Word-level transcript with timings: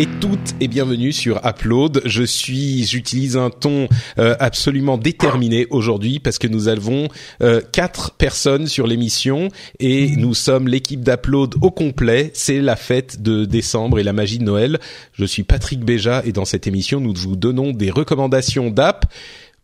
Et 0.00 0.08
toutes 0.20 0.54
et 0.60 0.66
bienvenue 0.66 1.12
sur 1.12 1.40
Upload. 1.46 2.02
Je 2.04 2.24
suis, 2.24 2.84
j'utilise 2.84 3.36
un 3.36 3.50
ton 3.50 3.88
euh, 4.18 4.34
absolument 4.40 4.98
déterminé 4.98 5.66
aujourd'hui 5.70 6.18
parce 6.18 6.38
que 6.38 6.48
nous 6.48 6.66
avons 6.66 7.08
euh, 7.40 7.60
quatre 7.72 8.10
personnes 8.12 8.66
sur 8.66 8.88
l'émission 8.88 9.48
et 9.78 10.16
nous 10.16 10.34
sommes 10.34 10.66
l'équipe 10.66 11.02
d'Upload 11.02 11.54
au 11.60 11.70
complet. 11.70 12.32
C'est 12.34 12.60
la 12.60 12.74
fête 12.74 13.22
de 13.22 13.44
décembre 13.44 14.00
et 14.00 14.02
la 14.02 14.12
magie 14.12 14.38
de 14.38 14.44
Noël. 14.44 14.80
Je 15.12 15.24
suis 15.24 15.44
Patrick 15.44 15.84
Béja 15.84 16.22
et 16.24 16.32
dans 16.32 16.44
cette 16.44 16.66
émission 16.66 16.98
nous 16.98 17.14
vous 17.14 17.36
donnons 17.36 17.70
des 17.70 17.90
recommandations 17.90 18.70
d'app. 18.70 19.06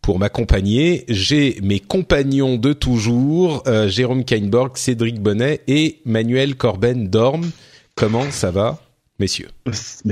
Pour 0.03 0.21
m'accompagner, 0.21 1.05
j'ai 1.09 1.59
mes 1.63 1.81
compagnons 1.81 2.59
de 2.59 2.73
toujours, 2.73 3.65
euh, 3.67 3.89
Jérôme 3.89 4.25
Kainborg, 4.25 4.77
Cédric 4.77 5.21
Bonnet 5.21 5.63
et 5.67 5.99
Manuel 6.05 6.55
Corben 6.55 7.09
Dorme. 7.09 7.51
Comment 7.97 8.31
ça 8.31 8.53
va? 8.53 8.86
Messieurs. 9.19 9.49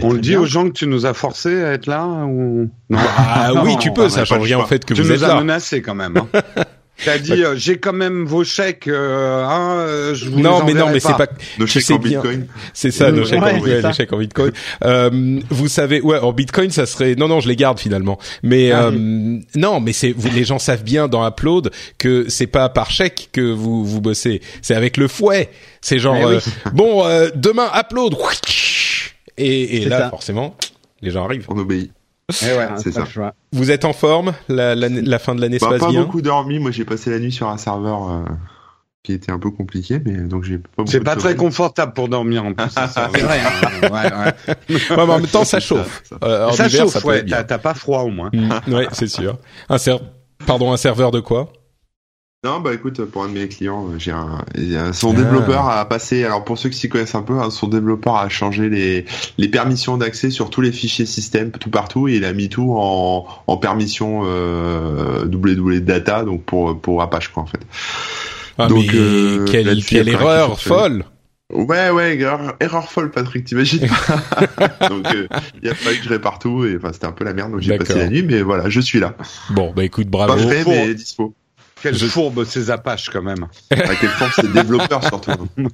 on 0.02 0.12
le 0.12 0.18
dit 0.20 0.30
bien. 0.30 0.40
aux 0.40 0.46
gens 0.46 0.64
que 0.68 0.72
tu 0.74 0.86
nous 0.86 1.06
as 1.06 1.14
forcés 1.14 1.62
à 1.62 1.72
être 1.72 1.86
là 1.86 2.04
ou 2.06 2.70
non 2.90 2.98
Ah 3.16 3.50
non, 3.54 3.62
oui, 3.64 3.76
tu 3.80 3.92
peux, 3.92 4.08
ça 4.08 4.24
change 4.24 4.42
rien 4.42 4.58
au 4.58 4.64
fait 4.66 4.84
que 4.84 4.94
tu 4.94 5.02
vous 5.02 5.08
nous 5.08 5.14
êtes 5.14 5.22
as 5.22 5.28
là. 5.28 5.34
menacé 5.36 5.82
quand 5.82 5.94
même. 5.94 6.16
Hein. 6.16 6.28
T'as 7.04 7.18
dit 7.18 7.42
euh, 7.44 7.56
j'ai 7.56 7.78
quand 7.78 7.92
même 7.92 8.24
vos 8.24 8.44
chèques, 8.44 8.86
euh, 8.86 9.42
hein, 9.44 9.78
euh, 9.80 10.14
je 10.14 10.28
vous 10.28 10.38
non 10.38 10.60
les 10.64 10.72
mais 10.74 10.78
non 10.80 10.90
mais 10.92 11.00
c'est 11.00 11.12
pas. 11.16 11.26
Nos 11.58 11.66
je 11.66 11.72
chèques 11.72 11.82
sais 11.82 11.92
en 11.94 11.98
bien. 11.98 12.20
bitcoin. 12.20 12.46
C'est 12.72 12.92
ça, 12.92 13.10
nos 13.10 13.22
Ouais, 13.22 13.28
chèques 13.30 13.42
en 13.42 13.52
bitcoin, 13.52 13.82
ça. 13.82 13.88
les 13.88 13.94
chèques 13.94 14.12
en 14.12 14.18
bitcoin. 14.18 14.52
Euh, 14.84 15.40
vous 15.50 15.66
savez, 15.66 16.00
ouais, 16.00 16.20
en 16.20 16.32
bitcoin, 16.32 16.70
ça 16.70 16.86
serait. 16.86 17.16
Non, 17.16 17.26
non, 17.26 17.40
je 17.40 17.48
les 17.48 17.56
garde 17.56 17.80
finalement. 17.80 18.20
Mais 18.44 18.70
Ah 18.70 18.84
euh, 18.92 19.38
non, 19.56 19.80
mais 19.80 19.92
c'est. 19.92 20.12
vous- 20.16 20.28
Les 20.32 20.44
gens 20.44 20.60
savent 20.60 20.84
bien 20.84 21.08
dans 21.08 21.26
Upload 21.26 21.72
que 21.98 22.26
c'est 22.28 22.46
pas 22.46 22.68
par 22.68 22.92
chèque 22.92 23.28
que 23.32 23.40
vous 23.40 23.84
vous 23.84 24.00
bossez. 24.00 24.40
C'est 24.62 24.76
avec 24.76 24.96
le 24.96 25.08
fouet. 25.08 25.50
C'est 25.80 25.98
genre 25.98 26.16
oui. 26.28 26.36
bon, 26.74 27.04
euh, 27.04 27.28
demain 27.34 27.70
Upload. 27.76 28.14
Et, 29.38 29.84
là, 29.86 29.98
ça. 29.98 30.10
forcément, 30.10 30.56
les 31.02 31.10
gens 31.10 31.24
arrivent. 31.24 31.46
On 31.48 31.58
obéit. 31.58 31.92
Eh 32.42 32.46
ouais. 32.56 32.68
C'est 32.78 32.92
ça. 32.92 33.04
Vous 33.52 33.70
êtes 33.70 33.84
en 33.84 33.92
forme? 33.92 34.32
La, 34.48 34.74
la, 34.74 34.88
la 34.88 35.18
fin 35.18 35.34
de 35.34 35.40
l'année 35.40 35.58
se 35.58 35.64
Bah, 35.64 35.72
passe 35.72 35.80
pas 35.80 35.88
bien? 35.90 36.02
beaucoup 36.02 36.22
dormi. 36.22 36.58
Moi, 36.58 36.70
j'ai 36.70 36.84
passé 36.84 37.10
la 37.10 37.18
nuit 37.18 37.32
sur 37.32 37.48
un 37.48 37.58
serveur 37.58 38.10
euh, 38.10 38.24
qui 39.02 39.12
était 39.12 39.30
un 39.32 39.38
peu 39.38 39.50
compliqué, 39.50 40.00
mais 40.04 40.12
donc 40.22 40.44
j'ai 40.44 40.56
pas. 40.58 40.68
beaucoup 40.78 40.90
C'est 40.90 41.00
pas 41.00 41.16
très 41.16 41.36
confortable 41.36 41.92
pour 41.92 42.08
dormir 42.08 42.44
en 42.46 42.54
plus. 42.54 42.70
ça, 42.70 42.88
ça. 42.88 43.10
C'est 43.14 43.20
vrai. 43.20 43.40
hein. 43.40 43.80
ouais, 43.82 43.88
ouais. 43.90 44.74
Ouais, 44.76 44.96
mais 44.96 45.00
en 45.02 45.18
même 45.18 45.26
temps, 45.26 45.44
ça 45.44 45.60
chauffe. 45.60 46.02
Ça, 46.04 46.16
Euh, 46.22 46.50
ça 46.52 46.66
hiver, 46.66 46.82
chauffe, 46.84 46.92
ça 47.02 47.06
ouais. 47.06 47.24
T'as 47.26 47.58
pas 47.58 47.74
froid 47.74 48.00
au 48.02 48.10
moins. 48.10 48.30
Mm, 48.32 48.72
ouais, 48.72 48.88
c'est 48.92 49.08
sûr. 49.08 49.36
Un 49.68 49.76
ser... 49.78 49.96
Pardon, 50.46 50.72
un 50.72 50.76
serveur 50.78 51.10
de 51.10 51.20
quoi? 51.20 51.52
Non, 52.44 52.60
bah 52.60 52.74
écoute, 52.74 53.02
pour 53.06 53.24
un 53.24 53.28
de 53.28 53.32
mes 53.32 53.48
clients, 53.48 53.88
euh, 53.88 53.98
j'ai 53.98 54.10
un, 54.10 54.44
y 54.54 54.76
son 54.92 55.14
développeur 55.14 55.66
a 55.66 55.88
passé. 55.88 56.24
Alors 56.24 56.44
pour 56.44 56.58
ceux 56.58 56.68
qui 56.68 56.76
s'y 56.76 56.90
connaissent 56.90 57.14
un 57.14 57.22
peu, 57.22 57.38
hein, 57.38 57.50
son 57.50 57.68
développeur 57.68 58.16
a 58.16 58.28
changé 58.28 58.68
les 58.68 59.06
les 59.38 59.48
permissions 59.48 59.96
d'accès 59.96 60.30
sur 60.30 60.50
tous 60.50 60.60
les 60.60 60.70
fichiers 60.70 61.06
système 61.06 61.50
tout 61.52 61.70
partout 61.70 62.06
et 62.06 62.16
il 62.16 62.24
a 62.26 62.34
mis 62.34 62.50
tout 62.50 62.74
en 62.76 63.26
en 63.46 63.56
permission 63.56 64.22
euh, 64.24 65.24
www 65.24 65.80
data 65.80 66.22
donc 66.24 66.44
pour 66.44 66.78
pour 66.78 67.00
Apache 67.00 67.28
quoi 67.28 67.44
en 67.44 67.46
fait. 67.46 67.60
Ah, 68.58 68.68
Donc, 68.68 68.84
mais 68.92 68.98
euh, 68.98 69.44
quelle, 69.46 69.82
quelle 69.82 70.08
y 70.08 70.10
erreur 70.12 70.60
folle 70.60 71.04
Ouais, 71.52 71.90
ouais, 71.90 72.16
erreur, 72.16 72.56
erreur 72.60 72.90
folle, 72.90 73.10
Patrick, 73.10 73.44
t'imagines 73.44 73.86
pas 73.86 74.88
Donc, 74.88 75.06
euh, 75.14 75.28
il 75.62 75.68
a 75.68 75.74
fallu 75.74 75.98
que 75.98 76.04
je 76.04 76.08
répare 76.08 76.38
tout, 76.38 76.64
et 76.64 76.76
enfin, 76.76 76.92
c'était 76.92 77.06
un 77.06 77.12
peu 77.12 77.24
la 77.24 77.34
merde, 77.34 77.52
donc 77.52 77.60
j'ai 77.60 77.76
passé 77.76 77.94
la 77.94 78.08
nuit, 78.08 78.22
mais 78.22 78.42
voilà, 78.42 78.68
je 78.70 78.80
suis 78.80 78.98
là. 78.98 79.14
Bon, 79.50 79.72
bah 79.76 79.84
écoute, 79.84 80.10
Pas 80.10 80.26
bravo. 80.26 80.48
Pour- 80.62 80.72
mais 80.72 80.94
dispo. 80.94 81.34
Quelle 81.84 81.94
Je- 81.98 82.06
fourbe 82.06 82.44
ces 82.44 82.70
Apaches 82.70 83.10
quand 83.10 83.22
même. 83.22 83.46
À 83.70 83.94
quelle 83.94 84.08
forme 84.08 84.30
c'est 84.34 84.50
développeur, 84.52 85.04
surtout. 85.04 85.32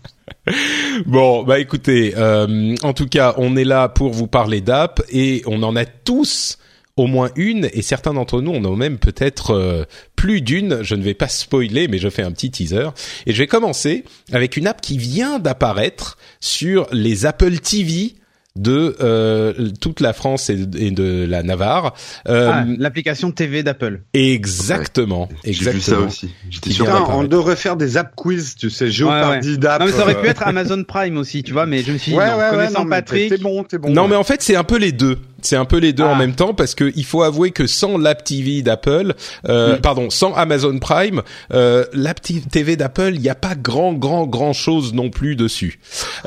Bon, 1.07 1.45
bah 1.45 1.59
écoutez, 1.61 2.15
euh, 2.17 2.75
en 2.83 2.93
tout 2.93 3.07
cas, 3.07 3.35
on 3.37 3.57
est 3.57 3.65
là 3.65 3.89
pour 3.89 4.11
vous 4.13 4.27
parler 4.27 4.61
d'app 4.61 5.01
et 5.11 5.43
on 5.47 5.63
en 5.63 5.77
a 5.77 5.85
tous 5.85 6.59
au 6.97 7.07
moins 7.07 7.31
une 7.37 7.69
et 7.73 7.81
certains 7.83 8.13
d'entre 8.13 8.43
nous 8.43 8.51
on 8.51 8.63
en 8.65 8.75
a 8.75 8.77
même 8.77 8.99
peut-être 8.99 9.53
euh, 9.53 9.85
plus 10.17 10.41
d'une. 10.43 10.83
Je 10.83 10.95
ne 10.97 11.03
vais 11.03 11.15
pas 11.15 11.29
spoiler, 11.29 11.87
mais 11.89 11.99
je 11.99 12.09
fais 12.11 12.23
un 12.23 12.33
petit 12.33 12.51
teaser 12.51 12.89
et 13.27 13.33
je 13.33 13.39
vais 13.39 13.47
commencer 13.47 14.05
avec 14.33 14.57
une 14.57 14.67
app 14.67 14.81
qui 14.81 14.99
vient 14.99 15.39
d'apparaître 15.39 16.19
sur 16.41 16.89
les 16.93 17.25
Apple 17.27 17.59
TV 17.61 18.15
de 18.57 18.97
euh, 19.01 19.71
toute 19.81 20.01
la 20.01 20.13
France 20.13 20.51
et 20.51 20.57
de, 20.67 20.79
et 20.79 20.91
de 20.91 21.25
la 21.29 21.43
Navarre. 21.43 21.95
Euh, 22.29 22.51
Ah, 22.53 22.65
l'application 22.79 23.31
TV 23.31 23.63
d'Apple. 23.63 24.03
exactement, 24.13 25.29
J'ai 25.45 25.53
vu 25.53 25.57
ça 25.65 25.71
exactement. 25.71 26.07
aussi. 26.07 26.31
J'étais 26.51 26.71
sûr. 26.71 26.85
Putain, 26.87 27.05
on 27.11 27.25
devrait 27.25 27.57
faire 27.57 27.77
des 27.77 27.97
app 27.97 28.15
quiz, 28.17 28.57
tu 28.57 28.69
sais, 28.71 28.91
géopardie 28.91 29.57
d'app. 29.59 29.81
Non 29.81 29.87
mais 29.87 29.93
ça 29.93 30.03
aurait 30.03 30.21
pu 30.21 30.27
euh, 30.27 30.31
être 30.31 30.43
Amazon 30.47 30.83
Prime 30.85 31.17
aussi, 31.17 31.43
tu 31.43 31.53
vois, 31.53 31.67
mais 31.67 31.83
je 31.83 31.93
me 31.93 31.99
suis 31.99 32.13
dit, 32.13 32.19
Ouais, 32.19 32.29
non, 32.31 32.37
ouais, 32.39 32.45
ouais, 32.45 32.51
connaissant 32.51 32.87
Patrick, 32.87 33.29
T'es 33.31 33.39
bon, 33.39 33.63
t'es 33.65 33.79
bon. 33.79 33.91
Non, 33.91 34.03
ouais. 34.03 34.09
mais 34.09 34.17
en 34.17 34.25
fait, 34.25 34.43
c'est 34.43 34.57
un 34.57 34.65
peu 34.65 34.79
les 34.79 34.93
deux. 34.93 35.19
C'est 35.43 35.57
un 35.57 35.65
peu 35.65 35.79
les 35.79 35.93
deux 35.93 36.05
Ah. 36.05 36.09
en 36.13 36.17
même 36.17 36.35
temps 36.35 36.55
parce 36.55 36.75
que 36.75 36.93
il 36.97 37.05
faut 37.05 37.23
avouer 37.23 37.51
que 37.51 37.67
sans 37.67 37.99
l'app 37.99 38.25
TV 38.25 38.63
d'Apple, 38.63 39.15
euh, 39.49 39.77
Mm. 39.77 39.81
pardon, 39.81 40.11
sans 40.11 40.33
Amazon 40.35 40.79
Prime, 40.79 41.23
euh, 41.53 41.85
l'app 41.93 42.21
TV 42.21 42.77
d'Apple, 42.77 43.13
il 43.15 43.21
n'y 43.21 43.29
a 43.29 43.35
pas 43.35 43.55
grand, 43.55 43.93
grand, 43.95 44.27
grand 44.27 44.53
chose 44.53 44.93
non 44.95 45.11
plus 45.11 45.37
dessus. 45.37 45.79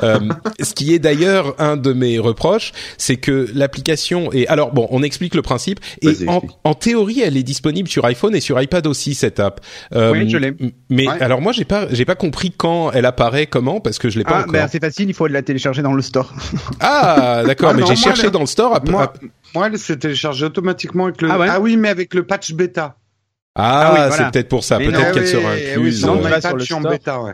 Euh, 0.02 0.18
ce 0.62 0.74
qui 0.74 0.94
est 0.94 0.98
d'ailleurs 0.98 1.54
un 1.58 1.76
de 1.76 1.92
mes 1.92 2.18
reproches, 2.18 2.72
c'est 2.98 3.16
que 3.16 3.48
l'application 3.54 4.32
est. 4.32 4.46
Alors 4.48 4.72
bon, 4.72 4.86
on 4.90 5.02
explique 5.02 5.34
le 5.34 5.42
principe 5.42 5.80
et 6.02 6.14
en, 6.28 6.42
en 6.64 6.74
théorie, 6.74 7.20
elle 7.20 7.36
est 7.36 7.42
disponible 7.42 7.88
sur 7.88 8.04
iPhone 8.04 8.34
et 8.34 8.40
sur 8.40 8.60
iPad 8.60 8.86
aussi 8.86 9.14
cette 9.14 9.40
app. 9.40 9.60
Euh, 9.94 10.12
Oui, 10.12 10.28
je 10.28 10.36
l'ai. 10.36 10.52
Mais 10.90 11.08
Ouais. 11.08 11.20
alors 11.22 11.40
moi, 11.40 11.52
j'ai 11.52 11.64
pas, 11.64 11.86
j'ai 11.90 12.04
pas 12.04 12.14
compris 12.14 12.52
quand 12.56 12.90
elle 12.92 13.04
apparaît, 13.06 13.46
comment, 13.46 13.80
parce 13.80 13.98
que 13.98 14.08
je 14.10 14.18
l'ai 14.18 14.24
pas 14.24 14.36
ah, 14.36 14.40
encore. 14.40 14.52
ben 14.52 14.68
c'est 14.70 14.80
facile, 14.80 15.08
il 15.08 15.14
faut 15.14 15.26
la 15.26 15.42
télécharger 15.42 15.82
dans 15.82 15.92
le 15.92 16.02
store. 16.02 16.32
Ah, 16.80 17.42
d'accord, 17.46 17.70
Ah 17.72 17.74
mais 17.76 17.84
j'ai 17.86 17.96
cherché 17.96 18.24
elle- 18.26 18.30
dans 18.30 18.40
le 18.40 18.46
store. 18.46 18.80
Moi, 18.88 19.03
à- 19.04 19.12
moi, 19.54 19.66
elle 19.68 19.78
s'est 19.78 19.96
téléchargée 19.96 20.46
automatiquement 20.46 21.04
avec 21.04 21.22
le. 21.22 21.30
Ah 21.30 21.38
ouais 21.38 21.56
oui, 21.60 21.76
mais 21.76 21.88
avec 21.88 22.14
le 22.14 22.26
patch 22.26 22.52
bêta. 22.52 22.96
Ah, 23.56 23.62
Ah 23.86 23.90
oui, 23.92 23.98
voilà. 24.08 24.16
c'est 24.16 24.30
peut-être 24.32 24.48
pour 24.48 24.64
ça. 24.64 24.78
Peut-être 24.78 25.12
qu'elle 25.12 25.28
sera 25.28 25.52
incluse. 25.52 26.04
Oui, 26.04 26.06
Non, 26.06 26.40
sur 26.40 26.56
le 26.56 26.74
en 26.74 26.80
bêta, 26.90 27.20
ouais. 27.22 27.32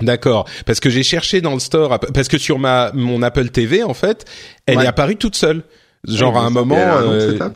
D'accord. 0.00 0.48
Parce 0.66 0.80
que 0.80 0.90
j'ai 0.90 1.04
cherché 1.04 1.40
dans 1.40 1.54
le 1.54 1.60
store, 1.60 2.00
parce 2.12 2.26
que 2.26 2.38
sur 2.38 2.58
ma 2.58 2.90
mon 2.94 3.22
Apple 3.22 3.48
TV 3.50 3.84
en 3.84 3.94
fait, 3.94 4.24
elle 4.66 4.78
Ouais. 4.78 4.84
est 4.84 4.88
apparue 4.88 5.16
toute 5.16 5.36
seule. 5.36 5.62
Genre 6.06 6.32
Oui, 6.34 6.38
à 6.40 6.42
un 6.42 6.50
moment. 6.50 6.74
Elle 6.76 6.82
a 6.88 6.96
un 6.96 7.02
nom, 7.02 7.10
euh, 7.12 7.30
cette 7.32 7.40
app? 7.40 7.54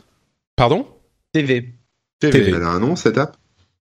Pardon? 0.55 0.87
TV. 1.33 1.73
TV. 2.19 2.51
Elle 2.55 2.63
a 2.63 2.69
un 2.69 2.79
nom, 2.79 2.95
cette 2.95 3.17
app? 3.17 3.35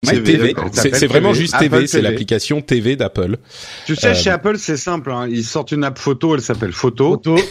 C'est 0.04 0.24
TV. 0.24 0.56
C'est 0.74 1.06
vraiment 1.06 1.30
TV. 1.32 1.42
juste 1.42 1.54
Apple 1.54 1.70
TV. 1.70 1.88
C'est 1.88 1.98
TV. 1.98 2.10
l'application 2.10 2.62
TV 2.62 2.96
d'Apple. 2.96 3.38
Tu 3.86 3.96
sais, 3.96 4.08
Euh, 4.08 4.14
chez 4.16 4.32
Apple, 4.32 4.58
c'est 4.58 4.78
simple. 4.78 5.12
Hein. 5.12 5.28
Ils 5.30 5.44
sortent 5.44 5.72
une 5.72 5.84
app 5.84 6.00
photo, 6.00 6.34
elle 6.34 6.42
s'appelle 6.42 6.72
Photo. 6.72 7.22
Photo. 7.24 7.36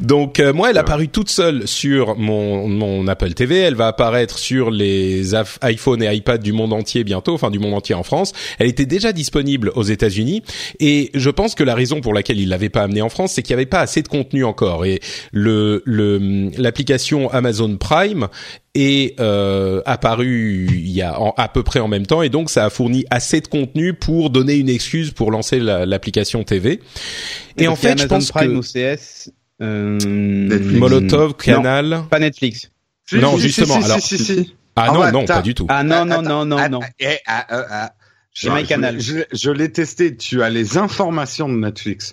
Donc 0.00 0.40
euh, 0.40 0.52
moi, 0.52 0.70
elle 0.70 0.76
est 0.76 0.80
apparue 0.80 1.08
toute 1.08 1.28
seule 1.28 1.68
sur 1.68 2.16
mon 2.16 2.66
mon 2.66 3.06
Apple 3.06 3.32
TV. 3.34 3.58
Elle 3.58 3.76
va 3.76 3.86
apparaître 3.86 4.36
sur 4.38 4.72
les 4.72 5.36
iPhone 5.62 6.02
et 6.02 6.12
iPad 6.12 6.42
du 6.42 6.52
monde 6.52 6.72
entier 6.72 7.04
bientôt, 7.04 7.34
enfin 7.34 7.52
du 7.52 7.60
monde 7.60 7.74
entier 7.74 7.94
en 7.94 8.02
France. 8.02 8.32
Elle 8.58 8.66
était 8.66 8.86
déjà 8.86 9.12
disponible 9.12 9.70
aux 9.76 9.84
États-Unis 9.84 10.42
et 10.80 11.12
je 11.14 11.30
pense 11.30 11.54
que 11.54 11.62
la 11.62 11.76
raison 11.76 12.00
pour 12.00 12.12
laquelle 12.12 12.40
il 12.40 12.48
l'avait 12.48 12.70
pas 12.70 12.82
amenée 12.82 13.02
en 13.02 13.08
France, 13.08 13.34
c'est 13.34 13.42
qu'il 13.42 13.54
n'y 13.54 13.60
avait 13.60 13.66
pas 13.70 13.80
assez 13.80 14.02
de 14.02 14.08
contenu 14.08 14.44
encore 14.44 14.84
et 14.84 14.98
le 15.32 15.82
le 15.84 16.50
l'application 16.58 17.30
Amazon 17.30 17.76
Prime 17.76 18.26
est 18.74 19.18
euh, 19.20 19.80
apparue 19.86 20.66
il 20.72 20.90
y 20.90 21.00
a 21.02 21.20
en- 21.20 21.34
à 21.36 21.48
peu 21.48 21.62
près 21.62 21.80
en 21.80 21.88
même 21.88 22.06
temps 22.06 22.22
et 22.22 22.28
donc 22.28 22.50
ça 22.50 22.64
a 22.64 22.70
fourni 22.70 23.04
assez 23.10 23.40
de 23.40 23.46
contenu 23.46 23.94
pour 23.94 24.30
donner 24.30 24.54
une 24.54 24.68
excuse 24.68 25.12
pour 25.12 25.30
lancer 25.30 25.60
la- 25.60 25.86
l'application 25.86 26.42
TV. 26.44 26.80
Et 27.56 27.68
en 27.68 27.76
fait, 27.76 27.88
je 27.98 28.04
Amazon 28.04 28.08
pense 28.08 28.30
Prime 28.32 28.52
que 28.52 28.58
OCS, 28.58 29.30
euh, 29.62 29.98
Netflix. 30.04 30.78
Molotov, 30.78 31.28
non, 31.28 31.34
Canal. 31.34 32.02
pas 32.10 32.18
Netflix. 32.18 32.70
Si, 33.08 33.16
Non, 33.16 33.36
si, 33.36 33.42
justement, 33.42 33.78
Si, 33.80 33.84
alors- 33.84 34.00
si, 34.00 34.18
si, 34.18 34.24
si. 34.24 34.54
Ah 34.76 34.86
Ah 34.88 34.92
non, 34.92 35.00
ouais, 35.02 35.12
non, 35.12 35.24
pas 35.24 35.42
du 35.42 35.54
tout. 35.54 35.66
Ah 35.68 35.84
non, 35.84 36.04
non, 36.04 36.20
non, 36.22 36.44
non, 36.44 36.56
ah, 36.58 36.68
non. 36.68 36.80
eh, 36.98 37.18
ah, 37.26 37.46
ah, 37.48 37.64
ah. 37.70 37.92
Chez 38.32 38.48
Je- 38.48 38.52
MyCanal. 38.52 39.00
Je, 39.00 39.18
je 39.32 39.50
l'ai 39.52 39.70
testé. 39.70 40.16
Tu 40.16 40.42
as 40.42 40.50
les 40.50 40.76
informations 40.78 41.48
de 41.48 41.54
Netflix. 41.54 42.12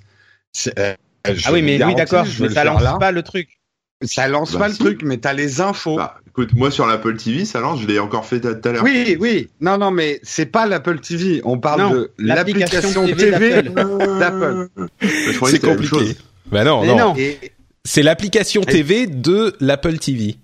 Euh, 0.77 0.93
je 1.27 1.41
Ah 1.47 1.53
oui, 1.53 1.63
mais 1.63 1.83
oui, 1.83 1.95
d'accord, 1.95 2.25
je 2.25 2.43
mais 2.43 2.49
ça 2.49 2.63
lance 2.63 2.83
là. 2.83 2.97
pas 2.99 3.11
le 3.11 3.23
truc. 3.23 3.60
Ça 4.03 4.27
lance 4.27 4.53
Bah, 4.53 4.59
pas 4.59 4.67
le 4.69 4.75
truc, 4.75 5.01
mais 5.03 5.17
t'as 5.17 5.33
les 5.33 5.61
infos. 5.61 5.95
Bah, 5.95 6.15
écoute, 6.27 6.53
moi 6.53 6.71
sur 6.71 6.87
l'Apple 6.87 7.17
TV, 7.17 7.45
ça 7.45 7.59
lance, 7.59 7.81
je 7.81 7.87
l'ai 7.87 7.99
encore 7.99 8.25
fait 8.25 8.39
tout 8.39 8.47
à 8.67 8.71
l'heure. 8.71 8.83
oui, 8.83 9.15
oui. 9.19 9.49
Non, 9.59 9.77
non, 9.77 9.91
mais 9.91 10.19
c'est 10.23 10.45
pas 10.47 10.65
l'Apple 10.65 10.99
TV. 10.99 11.41
On 11.43 11.59
parle 11.59 11.81
Non, 11.81 11.91
de 11.91 12.11
l'application 12.17 13.05
TV 13.05 13.61
d'Apple. 13.63 14.67
C'est 15.45 15.59
compliqué. 15.61 15.87
chose. 15.87 16.15
Bah 16.51 16.63
non, 16.63 16.81
Mais 16.81 16.87
non. 16.87 16.97
non. 16.97 17.15
Et- 17.17 17.37
C'est 17.83 18.03
l'application 18.03 18.61
TV 18.61 19.07
de 19.07 19.55
l'Apple 19.59 19.97
TV. 19.97 20.35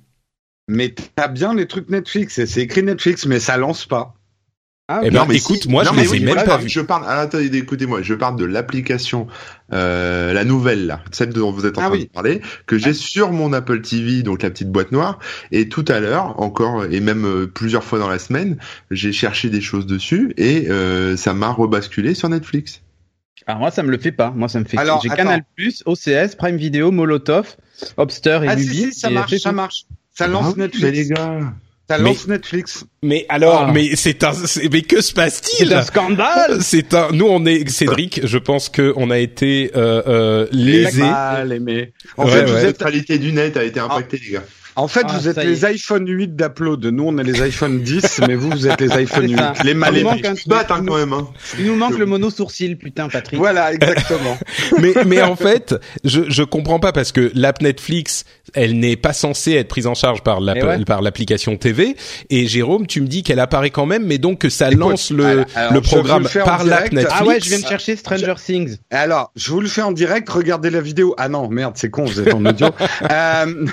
mais 0.67 0.93
t'as 1.15 1.27
bien 1.27 1.53
les 1.53 1.65
trucs 1.67 1.89
Netflix 1.89 2.37
et 2.39 2.45
c'est 2.45 2.61
écrit 2.61 2.83
Netflix, 2.83 3.25
mais 3.25 3.39
ça 3.39 3.57
lance 3.57 3.85
pas. 3.85 4.13
Ah, 4.89 5.01
Eh 5.03 5.09
ben, 5.11 5.19
Non, 5.19 5.25
mais 5.27 5.35
écoute, 5.35 5.63
si- 5.63 5.69
moi, 5.69 5.83
non, 5.83 5.91
je 5.93 5.99
les 5.99 6.05
ai 6.05 6.09
oui, 6.11 6.19
même 6.21 6.35
pas 6.35 6.41
je 6.41 6.45
parle- 6.45 6.61
vus. 6.63 6.69
Je 6.69 6.79
parle, 6.79 7.03
ah, 7.07 7.19
attendez, 7.19 7.57
écoutez-moi, 7.57 8.01
je 8.03 8.13
parle 8.13 8.37
de 8.37 8.45
l'application, 8.45 9.27
euh, 9.73 10.31
la 10.31 10.45
nouvelle, 10.45 10.85
là, 10.87 11.01
celle 11.11 11.33
dont 11.33 11.51
vous 11.51 11.65
êtes 11.65 11.77
en 11.77 11.81
Ah 11.81 11.85
train 11.87 11.93
oui. 11.95 12.05
de 12.05 12.09
parler, 12.09 12.41
que 12.67 12.77
j'ai 12.77 12.93
sur 12.93 13.33
mon 13.33 13.51
Apple 13.51 13.81
TV, 13.81 14.23
donc 14.23 14.43
la 14.43 14.49
petite 14.49 14.71
boîte 14.71 14.93
noire, 14.93 15.19
et 15.51 15.67
tout 15.67 15.83
à 15.89 15.99
l'heure, 15.99 16.39
encore, 16.39 16.85
et 16.85 17.01
même 17.01 17.25
euh, 17.25 17.47
plusieurs 17.47 17.83
fois 17.83 17.99
dans 17.99 18.07
la 18.07 18.17
semaine, 18.17 18.57
j'ai 18.89 19.11
cherché 19.11 19.49
des 19.49 19.59
choses 19.59 19.87
dessus, 19.87 20.33
et 20.37 20.69
euh, 20.69 21.17
ça 21.17 21.33
m'a 21.33 21.49
rebasculé 21.49 22.13
sur 22.13 22.29
Netflix. 22.29 22.81
Alors 23.45 23.59
moi, 23.59 23.71
ça 23.71 23.83
me 23.83 23.91
le 23.91 23.97
fait 23.97 24.11
pas. 24.13 24.31
Moi, 24.31 24.47
ça 24.47 24.59
me 24.61 24.65
fait. 24.65 24.77
Alors, 24.77 25.01
J'ai. 25.01 25.09
Canal+, 25.09 25.41
OCS, 25.85 26.35
Prime 26.37 26.55
Video, 26.57 26.91
Molotov, 26.91 27.55
Hopster 27.97 28.39
et 28.43 28.47
Ah 28.47 28.57
si, 28.57 28.63
Mubi. 28.67 28.75
si, 28.93 28.93
ça 28.93 29.09
marche, 29.09 29.35
ça 29.37 29.49
tout. 29.49 29.55
marche. 29.55 29.85
Ça 30.13 30.25
Ah 30.25 30.27
lance 30.29 30.55
Netflix. 30.57 30.83
mais 30.83 30.91
les 30.91 31.07
gars. 31.07 31.39
Ça 31.89 31.97
Mais- 31.97 32.03
lance 32.09 32.27
Netflix. 32.27 32.83
Mais 33.01 33.25
alors, 33.29 33.67
Ah. 33.69 33.71
mais 33.73 33.95
c'est 33.95 34.21
un, 34.25 34.33
c'est- 34.33 34.67
mais 34.71 34.81
que 34.81 34.99
se 34.99 35.13
passe-t-il 35.13 35.69
C'est 35.69 35.73
un 35.73 35.81
scandale. 35.83 36.57
C'est 36.61 36.93
un. 36.93 37.11
Nous, 37.13 37.25
on 37.27 37.45
est 37.45 37.69
Cédric. 37.69 38.19
Je 38.25 38.37
pense 38.37 38.67
que 38.67 38.91
on 38.97 39.09
a 39.09 39.17
été 39.19 39.71
euh, 39.75 40.01
euh, 40.07 40.47
lésés. 40.51 41.01
Mal 41.03 41.53
aimé. 41.53 41.93
En 42.17 42.25
Ouais, 42.25 42.31
fait, 42.31 42.39
ouais. 42.43 42.51
La 42.51 42.59
êtes, 42.59 42.65
neutralité 42.65 43.17
du 43.19 43.31
net 43.31 43.55
a 43.55 43.63
été 43.63 43.79
impactée, 43.79 44.19
les 44.25 44.31
gars. 44.33 44.43
En 44.77 44.87
fait, 44.87 45.05
Ah, 45.09 45.17
vous 45.17 45.27
êtes 45.27 45.37
les 45.43 45.65
iPhone 45.65 46.07
8 46.07 46.35
d'Upload. 46.35 46.85
Nous, 46.85 47.03
on 47.03 47.17
est 47.17 47.23
les 47.23 47.41
iPhone 47.41 47.79
10, 47.83 48.21
mais 48.27 48.35
vous, 48.35 48.49
vous 48.49 48.67
êtes 48.67 48.79
les 48.79 48.91
iPhone 48.93 49.23
C'est 49.23 49.31
8. 49.33 49.37
ça. 49.37 49.53
Les 49.63 49.73
mal 49.73 49.89
Il 49.97 50.03
nous 50.03 50.09
aimés. 50.09 50.15
manque 50.17 50.25
un 50.25 50.33
Ils 50.33 50.39
se 50.39 50.47
battent, 50.49 50.71
hein, 50.71 50.83
quand 50.87 50.97
même, 50.97 51.13
hein. 51.13 51.27
Il 51.59 51.65
nous 51.65 51.75
manque 51.75 51.97
le 51.97 52.05
mono 52.05 52.29
sourcil, 52.29 52.77
putain, 52.77 53.07
Patrick. 53.11 53.39
Voilà, 53.39 53.73
exactement. 53.73 54.37
mais 54.81 54.93
mais 55.05 55.21
en 55.21 55.35
fait, 55.35 55.75
je 56.03 56.21
je 56.29 56.43
comprends 56.43 56.79
pas 56.79 56.91
parce 56.91 57.11
que 57.11 57.31
l'app 57.35 57.61
Netflix, 57.61 58.23
elle 58.53 58.79
n'est 58.79 58.95
pas 58.95 59.13
censée 59.13 59.53
être 59.53 59.67
prise 59.67 59.87
en 59.87 59.93
charge 59.95 60.21
par 60.23 60.39
l'app- 60.39 60.57
Eh 60.61 60.63
ouais. 60.65 60.85
par 60.85 61.01
l'application 61.01 61.57
TV. 61.57 61.95
Et 62.29 62.47
Jérôme, 62.47 62.87
tu 62.87 63.01
me 63.01 63.07
dis 63.07 63.23
qu'elle 63.23 63.39
apparaît 63.39 63.69
quand 63.71 63.85
même, 63.85 64.05
mais 64.05 64.17
donc 64.17 64.39
que 64.39 64.49
ça 64.49 64.67
Écoute, 64.67 64.79
lance 64.79 65.11
le 65.11 65.25
alors, 65.55 65.73
le 65.73 65.81
programme 65.81 66.23
le 66.23 66.43
par 66.43 66.63
l'app. 66.63 66.91
Netflix. 66.91 67.13
Ah 67.19 67.25
ouais, 67.25 67.39
je 67.41 67.49
viens 67.49 67.59
de 67.59 67.65
chercher 67.67 67.95
Stranger 67.95 68.35
Things. 68.43 68.77
Et 68.91 68.95
Alors, 68.95 69.31
je 69.35 69.49
vous 69.51 69.59
le 69.61 69.67
fais 69.67 69.81
en 69.81 69.91
direct. 69.91 70.29
Regardez 70.29 70.69
la 70.69 70.81
vidéo. 70.81 71.15
Ah 71.17 71.29
non, 71.29 71.47
merde, 71.49 71.73
c'est 71.75 71.89
con, 71.89 72.05
vous 72.05 72.19
êtes 72.19 72.33
en 72.33 72.45
audio. 72.45 72.67
Euh, 73.11 73.65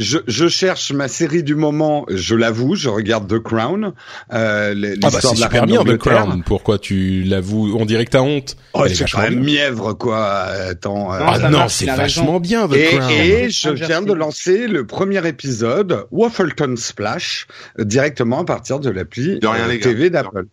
je, 0.00 0.18
je 0.26 0.48
cherche 0.48 0.92
ma 0.92 1.06
série 1.08 1.42
du 1.42 1.54
moment. 1.54 2.06
Je 2.08 2.34
l'avoue, 2.34 2.74
je 2.74 2.88
regarde 2.88 3.28
The 3.28 3.38
Crown. 3.38 3.92
Euh, 4.32 4.74
Ah 5.02 5.10
bah 5.10 5.18
de 5.20 5.26
la 5.26 5.34
super 5.36 5.66
bien 5.66 5.84
The. 5.84 5.96
Crown. 5.98 6.42
Pourquoi 6.44 6.78
tu 6.78 7.22
l'avoues 7.22 7.76
On 7.78 7.84
dirait 7.84 8.06
que 8.06 8.10
t'as 8.10 8.22
honte. 8.22 8.56
Oh, 8.72 8.84
c'est 8.88 9.08
quand 9.10 9.20
même 9.20 9.40
mièvre, 9.44 9.92
quoi. 9.92 10.26
Attends. 10.70 11.12
euh, 11.12 11.18
Ah 11.20 11.50
non, 11.50 11.68
c'est 11.68 11.84
raison. 11.90 12.02
vachement 12.02 12.40
bien 12.40 12.66
The 12.66 12.72
Et, 12.74 12.84
Crown. 12.96 13.10
et 13.10 13.50
je 13.50 13.56
Stranger 13.58 13.86
viens 13.86 14.02
de 14.02 14.12
lancer 14.14 14.66
le 14.66 14.86
premier 14.86 15.24
épisode, 15.28 16.06
Waffleton 16.10 16.74
Splash, 16.76 17.46
directement 17.78 18.40
à 18.40 18.44
partir 18.44 18.80
de 18.80 18.88
l'appli 18.90 19.38
euh. 19.44 19.78
TV 19.80 20.08
d'Apple. 20.10 20.46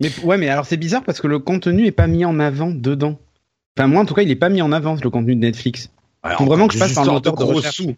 Mais 0.00 0.10
ouais, 0.24 0.38
mais 0.38 0.48
alors 0.48 0.66
c'est 0.66 0.76
bizarre 0.76 1.02
parce 1.04 1.20
que 1.20 1.26
le 1.28 1.38
contenu 1.38 1.86
est 1.86 1.92
pas 1.92 2.06
mis 2.06 2.24
en 2.24 2.40
avant 2.40 2.70
dedans. 2.70 3.20
Enfin 3.76 3.86
moi 3.86 4.02
en 4.02 4.06
tout 4.06 4.14
cas, 4.14 4.22
il 4.22 4.30
est 4.30 4.34
pas 4.36 4.48
mis 4.48 4.62
en 4.62 4.72
avant 4.72 4.96
le 5.02 5.10
contenu 5.10 5.34
de 5.36 5.40
Netflix. 5.40 5.90
Alors, 6.26 6.38
Faut 6.38 6.46
vraiment 6.46 6.68
que 6.68 6.74
je 6.74 6.78
passe 6.78 6.96
un 6.96 7.04
moteur 7.04 7.34
de 7.36 7.44
gros 7.44 7.60
sous. 7.60 7.94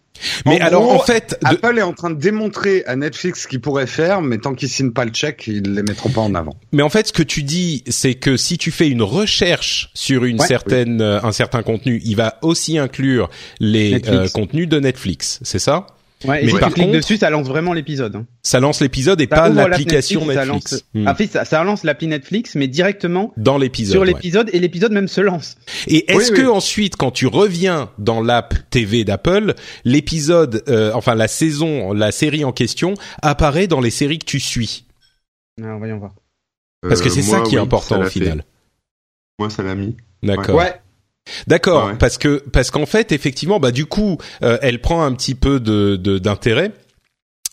Mais 0.47 0.61
En 0.61 0.67
alors 0.67 0.83
gros, 0.83 0.93
en 0.95 0.99
fait, 0.99 1.39
de- 1.43 1.47
Apple 1.47 1.79
est 1.79 1.83
en 1.83 1.93
train 1.93 2.11
de 2.11 2.19
démontrer 2.19 2.85
à 2.87 2.97
Netflix 2.97 3.43
ce 3.45 3.47
qu'il 3.49 3.61
pourrait 3.61 3.87
faire, 3.87 4.21
mais 4.21 4.39
tant 4.39 4.53
qu'ils 4.55 4.69
signent 4.69 4.91
pas 4.91 5.05
le 5.05 5.13
chèque, 5.15 5.45
ils 5.47 5.63
les 5.75 5.83
mettront 5.85 6.11
pas 6.11 6.23
en 6.23 6.35
avant. 6.35 6.57
Mais 6.73 6.83
en 6.83 6.89
fait, 6.89 7.07
ce 7.07 7.13
que 7.13 7.23
tu 7.23 7.45
dis, 7.45 7.85
c'est 7.89 8.15
que 8.15 8.37
si 8.37 8.59
tu 8.59 8.73
fais 8.73 8.89
une 8.89 9.03
recherche 9.03 9.91
sur 9.95 10.25
une 10.25 10.41
Ouais. 10.41 10.47
certaine, 10.47 11.01
euh, 11.01 11.21
un 11.23 11.31
certain 11.31 11.63
contenu, 11.63 12.03
il 12.05 12.17
va 12.17 12.39
aussi 12.43 12.79
inclure 12.79 13.31
les 13.61 14.03
euh, 14.09 14.27
contenus 14.35 14.69
de 14.69 14.81
Netflix. 14.81 15.39
C'est 15.43 15.61
ça? 15.61 15.87
Ouais, 16.25 16.43
et 16.43 16.47
Mais 16.47 16.53
si 16.53 16.59
par 16.59 16.69
tu 16.69 16.75
cliques 16.75 16.87
contre- 16.87 16.97
dessus, 16.99 17.17
ça 17.19 17.29
lance 17.29 17.47
vraiment 17.47 17.75
l'épisode. 17.75 18.17
hein. 18.17 18.27
Ça 18.43 18.59
lance 18.59 18.81
l'épisode 18.81 19.21
et 19.21 19.25
Ça 19.31 19.37
pas 19.37 19.49
l'application 19.51 20.31
et 20.31 20.35
ça 20.35 20.47
Netflix. 20.47 20.73
lance- 20.73 20.85
Hmm. 20.95 21.09
En 21.09 21.15
fait, 21.15 21.27
ça, 21.27 21.45
ça 21.45 21.63
lance 21.63 21.85
l'appli 21.85 22.07
Netflix, 22.07 22.55
mais 22.55 22.69
directement 22.69 23.35
Dans 23.37 23.59
l'épisode. 23.59 23.93
sur 23.93 24.01
ouais. 24.01 24.07
l'épisode 24.07 24.49
et 24.55 24.59
l'épisode 24.59 24.93
même 24.93 25.09
se 25.09 25.21
lance. 25.21 25.57
Et 25.87 26.11
est-ce 26.11 26.31
Oui, 26.33 26.39
que 26.39 26.43
oui. 26.43 26.49
ensuite, 26.49 26.97
quand 26.97 27.11
tu 27.11 27.27
reviens 27.27 27.91
dans 27.99 28.23
l'app 28.23 28.55
TV 28.71 29.05
d'Apple, 29.05 29.55
l'épisode, 29.85 30.63
euh, 30.69 30.91
enfin 30.95 31.15
la 31.15 31.29
saison, 31.29 31.93
la 31.93 32.13
série 32.13 32.45
en 32.45 32.53
question 32.53 32.95
apparaît 33.21 33.67
dans 33.67 33.81
les 33.81 33.91
séries 33.91 34.19
que 34.19 34.25
tu 34.25 34.41
suis? 34.41 34.85
Alors 35.63 35.79
voyons 35.79 35.99
voir. 35.99 36.15
Parce 36.81 37.03
que 37.03 37.09
Euh, 37.09 37.13
c'est 37.13 37.23
ça 37.23 37.39
moi, 37.39 37.47
qui 37.47 37.55
est 37.57 37.59
oui, 37.59 37.65
important 37.65 37.97
ça 37.97 38.01
au 38.01 38.05
fait. 38.05 38.11
final. 38.21 38.45
Moi, 39.39 39.51
ça 39.51 39.63
l'a 39.63 39.75
mis. 39.75 39.95
D'accord. 40.23 40.55
Ouais. 40.57 40.75
D'accord, 41.47 41.85
Ah 41.87 41.93
ouais. 41.93 41.99
parce 41.99 42.19
que 42.19 42.43
parce 42.53 42.71
qu'en 42.71 42.87
fait, 42.87 43.13
effectivement, 43.13 43.59
bah 43.61 43.71
du 43.73 43.87
coup, 43.87 44.19
euh, 44.43 44.59
elle 44.63 44.81
prend 44.81 45.03
un 45.05 45.13
petit 45.13 45.35
peu 45.35 45.61
de 45.61 45.97
de- 45.97 46.19
d'intérêt. 46.19 46.73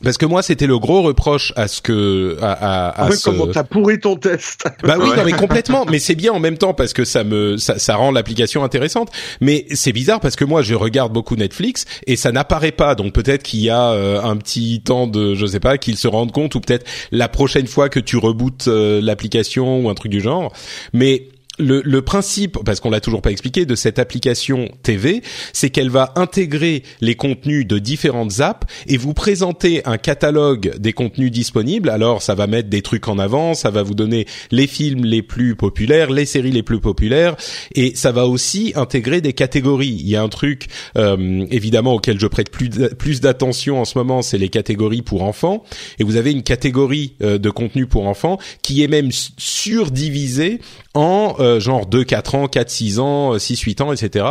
Parce 0.04 0.18
que 0.18 0.26
moi, 0.26 0.42
c'était 0.42 0.68
le 0.68 0.78
gros 0.80 1.02
reproche 1.02 1.54
à 1.56 1.70
ce 1.70 1.82
que 1.82 2.38
à, 2.42 2.52
à, 2.52 2.90
à 2.90 3.08
Ah 3.08 3.12
ce- 3.12 3.24
Comment 3.24 3.48
t'as 3.48 3.64
pourri 3.64 4.02
ton 4.02 4.18
test 4.18 4.66
Bah 4.84 4.98
oui, 5.00 5.08
Ouais. 5.10 5.16
non 5.16 5.24
mais 5.24 5.32
complètement. 5.32 5.86
Mais 5.90 5.98
c'est 6.00 6.16
bien 6.16 6.34
en 6.34 6.42
même 6.42 6.58
temps 6.58 6.74
parce 6.74 6.92
que 6.92 7.06
ça 7.06 7.24
me 7.24 7.56
ça, 7.56 7.80
ça 7.80 7.96
rend 7.96 8.12
l'application 8.12 8.66
intéressante. 8.66 9.10
Mais 9.40 9.66
c'est 9.72 9.94
bizarre 9.94 10.20
parce 10.20 10.36
que 10.36 10.44
moi 10.44 10.62
je 10.62 10.76
regarde 10.76 11.14
beaucoup 11.14 11.38
Netflix 11.38 11.86
et 12.06 12.18
ça 12.18 12.34
n'apparaît 12.34 12.74
pas. 12.74 12.96
Donc 12.96 13.14
peut-être 13.14 13.44
qu'il 13.44 13.62
y 13.62 13.70
a 13.70 13.92
euh, 13.92 14.22
un 14.22 14.36
petit 14.36 14.82
temps 14.84 15.08
de 15.08 15.36
je 15.36 15.46
sais 15.46 15.62
pas 15.62 15.78
qu'ils 15.78 15.98
se 15.98 16.10
rendent 16.10 16.34
compte 16.34 16.54
ou 16.56 16.60
peut-être 16.60 16.86
la 17.12 17.30
prochaine 17.30 17.68
fois 17.68 17.88
que 17.88 18.02
tu 18.02 18.18
rebootes 18.18 18.68
euh, 18.68 19.00
l'application 19.02 19.86
ou 19.86 19.90
un 19.90 19.94
truc 19.94 20.12
du 20.12 20.20
genre. 20.20 20.52
Mais 20.92 21.30
le, 21.60 21.82
le 21.84 22.02
principe, 22.02 22.58
parce 22.66 22.80
qu'on 22.80 22.90
l'a 22.90 23.00
toujours 23.00 23.22
pas 23.22 23.32
expliqué, 23.32 23.66
de 23.66 23.76
cette 23.76 24.00
application 24.00 24.70
TV, 24.82 25.22
c'est 25.54 25.70
qu'elle 25.70 25.90
va 25.90 26.14
intégrer 26.16 26.84
les 27.02 27.16
contenus 27.16 27.68
de 27.68 27.78
différentes 27.78 28.40
apps 28.40 28.68
et 28.88 28.98
vous 28.98 29.14
présenter 29.14 29.86
un 29.86 29.98
catalogue 29.98 30.76
des 30.78 30.94
contenus 30.94 31.32
disponibles. 31.32 31.90
Alors, 31.90 32.22
ça 32.22 32.36
va 32.36 32.48
mettre 32.48 32.70
des 32.70 32.82
trucs 32.82 33.08
en 33.08 33.20
avant, 33.20 33.54
ça 33.54 33.70
va 33.70 33.84
vous 33.84 33.94
donner 33.94 34.26
les 34.52 34.68
films 34.68 35.06
les 35.06 35.22
plus 35.22 35.56
populaires, 35.56 36.10
les 36.10 36.26
séries 36.26 36.52
les 36.52 36.64
plus 36.64 36.80
populaires, 36.80 37.36
et 37.76 37.96
ça 37.96 38.12
va 38.12 38.28
aussi 38.28 38.74
intégrer 38.76 39.22
des 39.22 39.34
catégories. 39.34 39.98
Il 40.00 40.10
y 40.10 40.16
a 40.16 40.24
un 40.24 40.30
truc, 40.30 40.68
euh, 40.98 41.46
évidemment, 41.52 41.94
auquel 41.94 42.20
je 42.20 42.28
prête 42.28 42.50
plus 42.50 42.70
plus 42.98 43.22
d'attention 43.22 43.80
en 43.80 43.86
ce 43.86 43.98
moment, 43.98 44.22
c'est 44.22 44.38
les 44.38 44.50
catégories 44.50 45.02
pour 45.02 45.24
enfants. 45.24 45.64
Et 46.00 46.04
vous 46.04 46.16
avez 46.16 46.32
une 46.32 46.44
catégorie 46.44 47.14
euh, 47.22 47.38
de 47.38 47.50
contenu 47.50 47.86
pour 47.86 48.08
enfants 48.08 48.38
qui 48.62 48.84
est 48.84 48.88
même 48.88 49.10
surdivisée 49.38 50.60
en 50.94 51.36
euh, 51.44 51.60
genre 51.60 51.86
2 51.86 52.04
4 52.04 52.36
ans, 52.36 52.48
4 52.48 52.70
6 52.70 53.00
ans, 53.00 53.38
6 53.38 53.60
8 53.60 53.82
ans, 53.82 53.94
etc. 53.94 54.26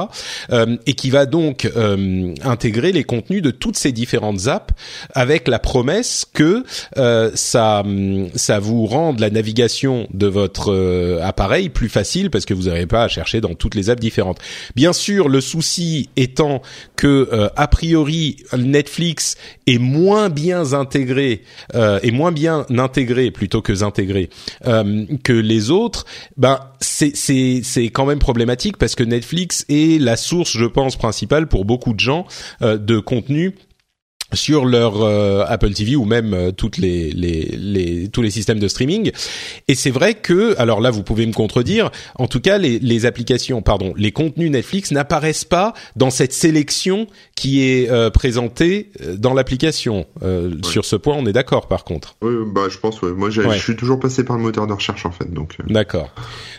Euh, 0.50 0.76
et 0.86 0.94
qui 0.94 1.10
va 1.10 1.26
donc 1.26 1.70
euh, 1.76 2.34
intégrer 2.44 2.92
les 2.92 3.04
contenus 3.04 3.42
de 3.42 3.50
toutes 3.50 3.76
ces 3.76 3.92
différentes 3.92 4.46
apps 4.46 4.74
avec 5.14 5.48
la 5.48 5.58
promesse 5.58 6.24
que 6.32 6.64
euh, 6.96 7.31
ça 7.34 7.81
hum, 7.81 8.28
ça 8.34 8.58
vous 8.58 8.86
rende 8.86 9.20
la 9.20 9.31
navigation 9.31 10.08
de 10.12 10.26
votre 10.26 10.72
euh, 10.72 11.20
appareil 11.22 11.69
plus 11.69 11.88
facile 11.88 12.31
parce 12.31 12.44
que 12.44 12.54
vous 12.54 12.64
n'aurez 12.64 12.86
pas 12.86 13.04
à 13.04 13.08
chercher 13.08 13.40
dans 13.40 13.54
toutes 13.54 13.74
les 13.74 13.90
apps 13.90 14.00
différentes. 14.00 14.38
Bien 14.74 14.92
sûr, 14.92 15.28
le 15.28 15.40
souci 15.40 16.08
étant 16.16 16.62
que 16.96 17.28
euh, 17.32 17.48
a 17.56 17.69
priori 17.69 18.36
Netflix 18.56 19.36
est 19.66 19.78
moins 19.78 20.28
bien 20.28 20.72
intégré 20.72 21.42
euh, 21.74 22.00
est 22.02 22.10
moins 22.10 22.32
bien 22.32 22.66
intégré 22.70 23.31
plutôt 23.31 23.62
que 23.62 23.72
intégré 23.82 24.31
euh, 24.66 25.04
que 25.24 25.32
les 25.32 25.70
autres, 25.70 26.04
ben 26.36 26.60
c'est 27.14 27.90
quand 27.92 28.06
même 28.06 28.18
problématique 28.18 28.76
parce 28.76 28.94
que 28.94 29.02
Netflix 29.02 29.64
est 29.68 30.00
la 30.00 30.16
source, 30.16 30.56
je 30.56 30.64
pense, 30.64 30.96
principale 30.96 31.46
pour 31.46 31.64
beaucoup 31.64 31.92
de 31.94 32.00
gens 32.00 32.26
euh, 32.62 32.78
de 32.78 32.98
contenu 32.98 33.54
sur 34.34 34.65
leur 34.65 35.03
euh, 35.03 35.44
Apple 35.46 35.72
TV 35.72 35.96
ou 35.96 36.05
même 36.05 36.34
euh, 36.34 36.53
toutes 36.53 36.79
les, 36.79 37.10
les, 37.10 37.55
les 37.58 38.08
tous 38.08 38.22
les 38.22 38.31
systèmes 38.31 38.58
de 38.58 38.69
streaming 38.69 39.10
et 39.69 39.74
c'est 39.74 39.91
vrai 39.91 40.15
que 40.15 40.55
alors 40.58 40.81
là 40.81 40.91
vous 40.91 41.03
pouvez 41.03 41.27
me 41.27 41.32
contredire 41.32 41.91
en 42.17 42.27
tout 42.27 42.41
cas 42.41 42.58
les, 42.58 42.79
les 42.79 43.06
applications 43.06 43.62
pardon 43.62 43.93
les 43.96 44.12
contenus 44.12 44.51
Netflix 44.51 44.91
n'apparaissent 44.91 45.44
pas 45.44 45.74
dans 45.96 46.10
cette 46.10 46.32
sélection 46.32 47.06
qui 47.34 47.62
est 47.62 47.91
euh, 47.91 48.10
présentée 48.10 48.91
euh, 49.03 49.17
dans 49.17 49.34
l'application 49.34 50.06
Euh, 50.22 50.51
sur 50.65 50.84
ce 50.84 50.96
point 50.96 51.17
on 51.19 51.27
est 51.27 51.32
d'accord 51.32 51.67
par 51.69 51.84
contre 51.84 52.17
Oui, 52.22 52.32
bah, 52.55 52.62
je 52.70 52.79
pense, 52.79 53.01
ouais. 53.03 53.12
Moi, 53.12 53.29
Ouais. 53.31 53.56
je 53.58 53.62
suis 53.62 53.77
toujours 53.77 53.98
passé 53.98 54.24
par 54.24 54.36
le 54.36 54.43
moteur 54.43 54.67
de 54.67 54.72
recherche, 54.72 55.05
en 55.06 55.10
fait, 55.10 55.32
donc. 55.32 55.55
euh, 55.60 55.72
D'accord. 55.72 56.10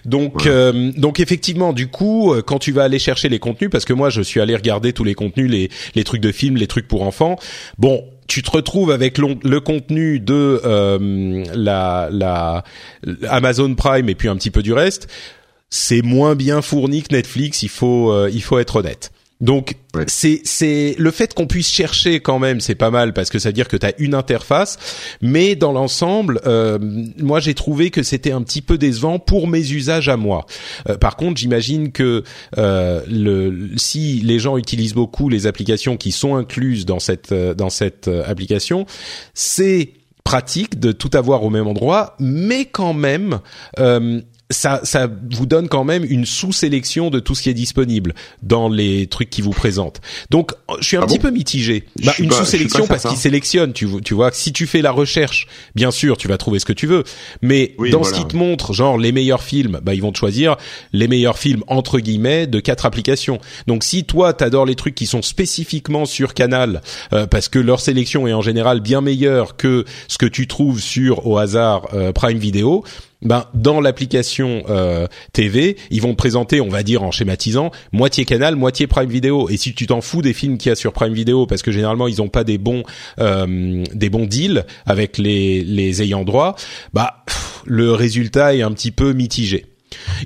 Donc, 0.05 0.43
Voilà. 0.43 0.51
euh, 0.51 0.91
donc 0.97 1.19
effectivement, 1.19 1.71
du 1.73 1.87
coup, 1.87 2.33
quand 2.45 2.59
tu 2.59 2.71
vas 2.71 2.83
aller 2.83 2.99
chercher 2.99 3.29
les 3.29 3.39
contenus, 3.39 3.69
parce 3.71 3.85
que 3.85 3.93
moi, 3.93 4.09
je 4.09 4.21
suis 4.21 4.41
allé 4.41 4.55
regarder 4.55 4.91
tous 4.93 5.03
les 5.03 5.13
contenus, 5.13 5.49
les, 5.49 5.69
les 5.95 6.03
trucs 6.03 6.21
de 6.21 6.31
films, 6.31 6.57
les 6.57 6.67
trucs 6.67 6.87
pour 6.87 7.03
enfants. 7.03 7.37
Bon, 7.77 8.03
tu 8.27 8.41
te 8.41 8.51
retrouves 8.51 8.91
avec 8.91 9.17
le 9.17 9.59
contenu 9.59 10.19
de 10.19 10.61
euh, 10.65 11.43
la, 11.53 12.09
la 12.11 12.63
Amazon 13.29 13.73
Prime 13.75 14.09
et 14.09 14.15
puis 14.15 14.27
un 14.27 14.35
petit 14.35 14.51
peu 14.51 14.61
du 14.61 14.73
reste. 14.73 15.07
C'est 15.69 16.01
moins 16.01 16.35
bien 16.35 16.61
fourni 16.61 17.03
que 17.03 17.15
Netflix. 17.15 17.63
Il 17.63 17.69
faut, 17.69 18.11
euh, 18.11 18.29
il 18.31 18.43
faut 18.43 18.59
être 18.59 18.75
honnête. 18.75 19.11
Donc 19.41 19.75
Ouais. 19.95 20.05
c'est 20.07 20.41
c'est 20.43 20.95
le 20.97 21.11
fait 21.11 21.35
qu'on 21.35 21.45
puisse 21.45 21.69
chercher 21.69 22.19
quand 22.19 22.39
même, 22.39 22.59
c'est 22.61 22.73
pas 22.73 22.89
mal 22.89 23.13
parce 23.13 23.29
que 23.29 23.37
ça 23.37 23.49
veut 23.49 23.53
dire 23.53 23.67
que 23.67 23.77
tu 23.77 23.85
as 23.85 23.93
une 23.99 24.15
interface, 24.15 24.79
mais 25.21 25.55
dans 25.55 25.71
l'ensemble, 25.71 26.41
euh, 26.47 26.79
moi 27.19 27.39
j'ai 27.39 27.53
trouvé 27.53 27.91
que 27.91 28.01
c'était 28.01 28.31
un 28.31 28.41
petit 28.41 28.63
peu 28.63 28.79
décevant 28.79 29.19
pour 29.19 29.47
mes 29.47 29.71
usages 29.71 30.09
à 30.09 30.17
moi. 30.17 30.47
Euh, 30.89 30.97
par 30.97 31.15
contre, 31.15 31.39
j'imagine 31.39 31.91
que 31.91 32.23
euh, 32.57 33.01
le 33.07 33.69
si 33.77 34.21
les 34.21 34.39
gens 34.39 34.57
utilisent 34.57 34.95
beaucoup 34.95 35.29
les 35.29 35.45
applications 35.45 35.95
qui 35.95 36.11
sont 36.11 36.35
incluses 36.35 36.87
dans 36.87 36.99
cette 36.99 37.31
euh, 37.31 37.53
dans 37.53 37.69
cette 37.69 38.07
euh, 38.07 38.23
application, 38.25 38.87
c'est 39.35 39.91
pratique 40.23 40.79
de 40.79 40.91
tout 40.91 41.11
avoir 41.13 41.43
au 41.43 41.49
même 41.51 41.67
endroit, 41.67 42.15
mais 42.19 42.65
quand 42.65 42.93
même, 42.93 43.39
euh, 43.79 44.21
ça, 44.53 44.79
ça 44.83 45.09
vous 45.31 45.45
donne 45.45 45.67
quand 45.67 45.83
même 45.83 46.05
une 46.07 46.25
sous-sélection 46.25 47.09
de 47.09 47.19
tout 47.19 47.35
ce 47.35 47.41
qui 47.41 47.49
est 47.49 47.53
disponible 47.53 48.13
dans 48.41 48.69
les 48.69 49.07
trucs 49.07 49.29
qui 49.29 49.41
vous 49.41 49.51
présentent. 49.51 49.99
Donc, 50.29 50.51
je 50.79 50.85
suis 50.85 50.97
un 50.97 51.01
Ah 51.01 51.05
petit 51.05 51.17
bon 51.17 51.23
peu 51.23 51.31
mitigé. 51.31 51.83
Bah, 52.03 52.13
une 52.19 52.31
sous-sélection 52.31 52.87
parce 52.87 53.01
certain. 53.01 53.09
qu'il 53.15 53.17
sélectionne. 53.21 53.73
Tu, 53.73 53.87
tu 54.03 54.13
vois, 54.13 54.31
si 54.31 54.53
tu 54.53 54.67
fais 54.67 54.81
la 54.81 54.91
recherche, 54.91 55.47
bien 55.75 55.91
sûr, 55.91 56.15
tu 56.17 56.27
vas 56.27 56.37
trouver 56.37 56.59
ce 56.59 56.65
que 56.65 56.73
tu 56.73 56.87
veux. 56.87 57.03
Mais 57.41 57.75
Oui, 57.77 57.89
dans 57.91 58.03
ce 58.03 58.09
voilà. 58.11 58.23
qui 58.25 58.31
te 58.31 58.37
montre, 58.37 58.73
genre 58.73 58.97
les 58.97 59.11
meilleurs 59.11 59.43
films, 59.43 59.79
bah 59.83 59.93
ils 59.93 60.01
vont 60.01 60.11
te 60.11 60.17
choisir 60.17 60.55
les 60.93 61.07
meilleurs 61.07 61.37
films 61.37 61.63
entre 61.67 61.99
guillemets 61.99 62.47
de 62.47 62.59
quatre 62.59 62.85
applications. 62.85 63.39
Donc, 63.67 63.83
si 63.83 64.03
toi 64.05 64.33
t'adores 64.33 64.65
les 64.65 64.75
trucs 64.75 64.95
qui 64.95 65.05
sont 65.07 65.21
spécifiquement 65.21 66.05
sur 66.05 66.33
Canal, 66.33 66.81
euh, 67.13 67.25
parce 67.27 67.49
que 67.49 67.59
leur 67.59 67.79
sélection 67.79 68.27
est 68.27 68.33
en 68.33 68.41
général 68.41 68.79
bien 68.79 69.01
meilleure 69.01 69.57
que 69.57 69.85
ce 70.07 70.17
que 70.17 70.25
tu 70.25 70.47
trouves 70.47 70.79
sur 70.79 71.25
au 71.27 71.37
hasard 71.37 71.87
euh, 71.93 72.11
Prime 72.11 72.37
Video, 72.37 72.83
ben 73.23 73.45
dans 73.53 73.81
l'application 73.81 74.63
euh, 74.69 75.07
TV, 75.31 75.77
ils 75.89 76.01
vont 76.01 76.11
te 76.11 76.17
présenter, 76.17 76.61
on 76.61 76.69
va 76.69 76.83
dire 76.83 77.03
en 77.03 77.11
schématisant, 77.11 77.71
moitié 77.91 78.25
Canal, 78.25 78.55
moitié 78.55 78.87
Prime 78.87 79.09
Video. 79.09 79.49
Et 79.49 79.57
si 79.57 79.73
tu 79.73 79.87
t'en 79.87 80.01
fous 80.01 80.21
des 80.21 80.33
films 80.33 80.57
qu'il 80.57 80.69
y 80.69 80.73
a 80.73 80.75
sur 80.75 80.93
Prime 80.93 81.13
Video, 81.13 81.45
parce 81.45 81.61
que 81.61 81.71
généralement 81.71 82.07
ils 82.07 82.21
ont 82.21 82.29
pas 82.29 82.43
des 82.43 82.57
bons 82.57 82.83
euh, 83.19 83.83
des 83.93 84.09
bons 84.09 84.25
deals 84.25 84.65
avec 84.85 85.17
les 85.17 85.63
les 85.63 86.01
ayants 86.01 86.23
droit, 86.23 86.55
bah 86.93 87.23
le 87.65 87.91
résultat 87.93 88.55
est 88.55 88.61
un 88.61 88.71
petit 88.71 88.91
peu 88.91 89.13
mitigé. 89.13 89.65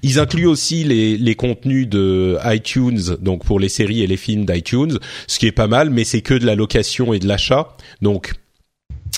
Ils 0.01 0.19
incluent 0.19 0.47
aussi 0.47 0.83
les, 0.83 1.17
les 1.17 1.35
contenus 1.35 1.87
de 1.87 2.37
iTunes, 2.45 3.17
donc 3.21 3.43
pour 3.43 3.59
les 3.59 3.69
séries 3.69 4.01
et 4.01 4.07
les 4.07 4.17
films 4.17 4.45
d'iTunes, 4.45 4.97
ce 5.27 5.39
qui 5.39 5.47
est 5.47 5.51
pas 5.51 5.67
mal, 5.67 5.89
mais 5.89 6.03
c'est 6.03 6.21
que 6.21 6.33
de 6.33 6.45
la 6.45 6.55
location 6.55 7.13
et 7.13 7.19
de 7.19 7.27
l'achat. 7.27 7.75
Donc 8.01 8.33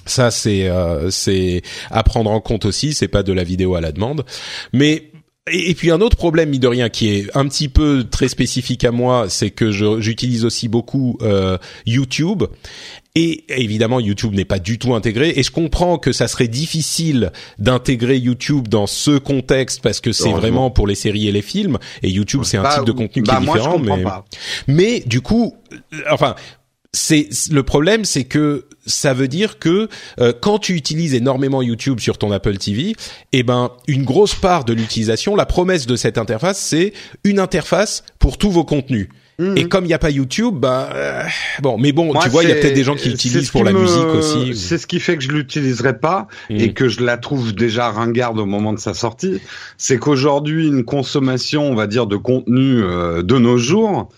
ça 0.09 0.31
c'est 0.31 0.67
euh, 0.67 1.09
c'est 1.09 1.61
à 1.91 2.03
prendre 2.03 2.31
en 2.31 2.41
compte 2.41 2.65
aussi, 2.65 2.93
c'est 2.93 3.07
pas 3.07 3.23
de 3.23 3.33
la 3.33 3.43
vidéo 3.43 3.75
à 3.75 3.81
la 3.81 3.91
demande. 3.91 4.25
Mais 4.73 5.11
et, 5.51 5.73
puis 5.73 5.91
un 5.91 6.01
autre 6.01 6.17
problème, 6.17 6.49
mine 6.49 6.61
de 6.61 6.67
rien, 6.67 6.89
qui 6.89 7.09
est 7.09 7.35
un 7.35 7.47
petit 7.47 7.69
peu 7.69 8.05
très 8.09 8.27
spécifique 8.27 8.83
à 8.83 8.91
moi, 8.91 9.25
c'est 9.29 9.49
que 9.49 9.71
j'utilise 9.71 10.45
aussi 10.45 10.67
beaucoup 10.67 11.17
euh, 11.21 11.57
YouTube. 11.85 12.43
Et 13.15 13.43
évidemment, 13.49 13.99
YouTube 13.99 14.33
n'est 14.33 14.45
pas 14.45 14.59
du 14.59 14.77
tout 14.77 14.93
intégré. 14.93 15.33
Et 15.35 15.43
je 15.43 15.51
comprends 15.51 15.97
que 15.97 16.11
ça 16.11 16.27
serait 16.27 16.47
difficile 16.47 17.31
d'intégrer 17.57 18.17
YouTube 18.17 18.67
dans 18.67 18.85
ce 18.85 19.17
contexte 19.17 19.81
parce 19.81 19.99
que 19.99 20.11
c'est 20.11 20.31
vraiment 20.31 20.69
pour 20.69 20.85
les 20.85 20.95
séries 20.95 21.27
et 21.27 21.31
les 21.31 21.41
films. 21.41 21.79
Et 22.03 22.09
YouTube, 22.09 22.41
c'est 22.43 22.57
un 22.57 22.63
Bah, 22.63 22.75
type 22.75 22.85
de 22.85 22.91
contenu 22.91 23.23
bah, 23.23 23.37
qui 23.37 23.43
est 23.43 23.45
moi, 23.45 23.57
je 23.57 23.61
différent. 23.61 23.79
mais 23.79 24.03
pas. 24.03 24.25
mais 24.67 24.99
du 25.05 25.21
coup, 25.21 25.55
euh, 25.73 25.77
enfin, 26.11 26.35
c'est 26.91 27.29
le 27.51 27.61
problème, 27.63 28.03
c'est 28.05 28.23
que 28.23 28.65
ça 28.85 29.13
veut 29.13 29.27
dire 29.27 29.59
que 29.59 29.87
euh, 30.19 30.33
quand 30.39 30.57
tu 30.57 30.73
utilises 30.73 31.13
énormément 31.13 31.61
YouTube 31.61 31.99
sur 31.99 32.17
ton 32.17 32.31
Apple 32.31 32.57
TV, 32.57 32.95
eh 33.31 33.43
ben 33.43 33.71
une 33.87 34.03
grosse 34.03 34.33
part 34.33 34.65
de 34.65 34.73
l'utilisation, 34.73 35.35
la 35.35 35.45
promesse 35.45 35.85
de 35.85 35.95
cette 35.95 36.17
interface, 36.17 36.59
c'est 36.59 36.93
une 37.23 37.39
interface 37.39 38.03
pour 38.17 38.37
tous 38.39 38.49
vos 38.49 38.63
contenus. 38.63 39.09
Mhm. 39.37 39.57
Et 39.57 39.67
comme 39.69 39.85
il 39.85 39.87
n'y 39.89 39.93
a 39.93 39.99
pas 39.99 40.09
YouTube, 40.09 40.55
bah 40.55 40.89
euh, 40.95 41.23
bon, 41.61 41.77
mais 41.77 41.91
bon, 41.93 42.11
Moi, 42.11 42.23
tu 42.23 42.29
vois, 42.29 42.43
il 42.43 42.49
y 42.49 42.51
a 42.51 42.55
peut-être 42.55 42.73
des 42.73 42.83
gens 42.83 42.95
qui 42.95 43.09
l'utilisent 43.09 43.51
pour 43.51 43.61
qui 43.61 43.65
la 43.67 43.71
me- 43.73 43.79
musique 43.81 44.07
aussi. 44.07 44.53
C'est 44.55 44.77
ce 44.77 44.85
qui 44.87 44.99
fait 44.99 45.15
que 45.15 45.23
je 45.23 45.29
l'utiliserai 45.29 45.97
pas 45.99 46.27
et 46.49 46.67
Mhm. 46.69 46.73
que 46.73 46.89
je 46.89 47.01
la 47.03 47.17
trouve 47.17 47.53
déjà 47.53 47.89
ringarde 47.89 48.37
au 48.39 48.45
moment 48.45 48.73
de 48.73 48.79
sa 48.79 48.93
sortie. 48.93 49.39
C'est 49.77 49.97
qu'aujourd'hui, 49.99 50.67
une 50.67 50.83
consommation, 50.83 51.71
on 51.71 51.75
va 51.75 51.87
dire, 51.87 52.05
de 52.07 52.17
contenu 52.17 52.81
euh, 52.81 53.21
de 53.23 53.37
nos 53.37 53.57
jours, 53.57 54.09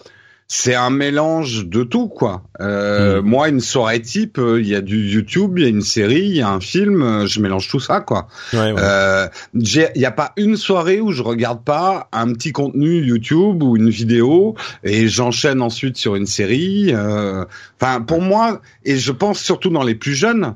c'est 0.53 0.75
un 0.75 0.89
mélange 0.89 1.65
de 1.65 1.83
tout, 1.83 2.09
quoi. 2.09 2.43
Euh, 2.59 3.21
Mhm. 3.21 3.25
Moi, 3.29 3.47
une 3.47 3.61
soirée 3.61 4.01
type, 4.01 4.37
euh, 4.37 4.59
il 4.59 4.67
y 4.67 4.75
a 4.75 4.81
du 4.81 5.09
YouTube, 5.09 5.57
il 5.57 5.63
y 5.63 5.65
a 5.65 5.69
une 5.69 5.81
série, 5.81 6.23
il 6.25 6.35
y 6.35 6.41
a 6.41 6.49
un 6.49 6.59
film, 6.59 7.01
euh, 7.01 7.25
je 7.25 7.39
mélange 7.39 7.69
tout 7.69 7.79
ça, 7.79 8.01
quoi. 8.01 8.27
Ouais, 8.51 8.73
ouais. 8.73 8.75
Euh, 8.77 9.27
Il 9.53 9.91
n'y 9.95 10.03
a 10.05 10.11
pas 10.11 10.33
une 10.35 10.57
soirée 10.57 10.99
où 10.99 11.13
je 11.13 11.23
regarde 11.23 11.63
pas 11.63 12.09
un 12.11 12.33
petit 12.33 12.51
contenu 12.51 13.01
YouTube 13.01 13.63
ou 13.63 13.77
une 13.77 13.89
vidéo 13.89 14.55
et 14.83 15.07
j'enchaîne 15.07 15.61
ensuite 15.61 15.95
sur 15.95 16.15
une 16.17 16.25
série. 16.25 16.91
euh, 16.93 17.45
Enfin, 17.79 18.01
pour 18.01 18.21
moi, 18.21 18.59
et 18.83 18.97
je 18.97 19.13
pense 19.13 19.39
surtout 19.39 19.69
dans 19.69 19.83
les 19.83 19.95
plus 19.95 20.15
jeunes, 20.15 20.55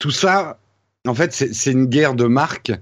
tout 0.00 0.10
ça, 0.10 0.58
en 1.06 1.14
fait, 1.14 1.32
c'est 1.32 1.54
c'est 1.54 1.70
une 1.70 1.86
guerre 1.86 2.14
de 2.14 2.24
marques 2.24 2.72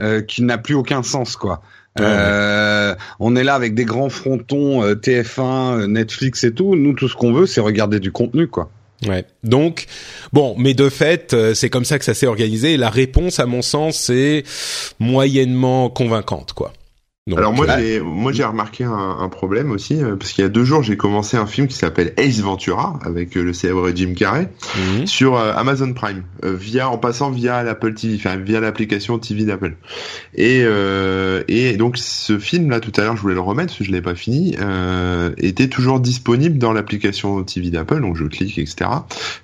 euh, 0.00 0.22
qui 0.22 0.42
n'a 0.42 0.56
plus 0.56 0.74
aucun 0.74 1.02
sens, 1.02 1.36
quoi. 1.36 1.60
Ouais. 1.98 2.06
Euh, 2.06 2.94
on 3.20 3.36
est 3.36 3.44
là 3.44 3.54
avec 3.54 3.74
des 3.74 3.84
grands 3.84 4.10
frontons 4.10 4.82
euh, 4.82 4.94
TF1, 4.94 5.80
euh, 5.80 5.86
Netflix 5.86 6.44
et 6.44 6.52
tout. 6.52 6.76
Nous, 6.76 6.94
tout 6.94 7.08
ce 7.08 7.14
qu'on 7.14 7.32
veut, 7.32 7.46
c'est 7.46 7.60
regarder 7.60 8.00
du 8.00 8.12
contenu, 8.12 8.48
quoi. 8.48 8.70
Ouais. 9.06 9.24
Donc, 9.44 9.86
bon, 10.32 10.54
mais 10.58 10.74
de 10.74 10.88
fait, 10.88 11.34
euh, 11.34 11.54
c'est 11.54 11.68
comme 11.68 11.84
ça 11.84 11.98
que 11.98 12.04
ça 12.04 12.14
s'est 12.14 12.26
organisé. 12.26 12.74
Et 12.74 12.76
la 12.76 12.90
réponse, 12.90 13.40
à 13.40 13.46
mon 13.46 13.62
sens, 13.62 13.98
c'est 13.98 14.44
moyennement 14.98 15.90
convaincante, 15.90 16.52
quoi. 16.52 16.72
Donc, 17.28 17.40
Alors 17.40 17.52
moi 17.52 17.66
euh, 17.68 17.76
j'ai 17.76 18.00
moi 18.00 18.30
j'ai 18.30 18.44
remarqué 18.44 18.84
un, 18.84 19.16
un 19.18 19.28
problème 19.28 19.72
aussi 19.72 20.00
euh, 20.00 20.14
parce 20.14 20.30
qu'il 20.30 20.42
y 20.42 20.44
a 20.44 20.48
deux 20.48 20.62
jours 20.62 20.84
j'ai 20.84 20.96
commencé 20.96 21.36
un 21.36 21.46
film 21.46 21.66
qui 21.66 21.74
s'appelle 21.74 22.12
Ace 22.18 22.38
Ventura 22.38 23.00
avec 23.02 23.36
euh, 23.36 23.42
le 23.42 23.52
célèbre 23.52 23.90
Jim 23.92 24.14
Carrey 24.16 24.48
mhm. 24.76 25.08
sur 25.08 25.34
euh, 25.34 25.52
Amazon 25.56 25.92
Prime 25.92 26.22
euh, 26.44 26.54
via 26.54 26.88
en 26.88 26.98
passant 26.98 27.32
via 27.32 27.64
l'Apple 27.64 27.94
TV 27.94 28.14
enfin 28.14 28.36
via 28.36 28.60
l'application 28.60 29.18
TV 29.18 29.42
d'Apple. 29.42 29.74
Et 30.36 30.62
euh, 30.62 31.42
et 31.48 31.76
donc 31.76 31.98
ce 31.98 32.38
film 32.38 32.70
là 32.70 32.78
tout 32.78 32.92
à 32.94 33.02
l'heure 33.02 33.16
je 33.16 33.22
voulais 33.22 33.34
le 33.34 33.40
remettre 33.40 33.70
parce 33.70 33.78
que 33.78 33.84
je 33.84 33.90
l'ai 33.90 34.02
pas 34.02 34.14
fini 34.14 34.54
euh, 34.60 35.32
était 35.36 35.66
toujours 35.66 35.98
disponible 35.98 36.58
dans 36.58 36.72
l'application 36.72 37.42
TV 37.42 37.70
d'Apple 37.70 38.02
donc 38.02 38.16
je 38.16 38.26
clique 38.26 38.56
etc 38.56 38.88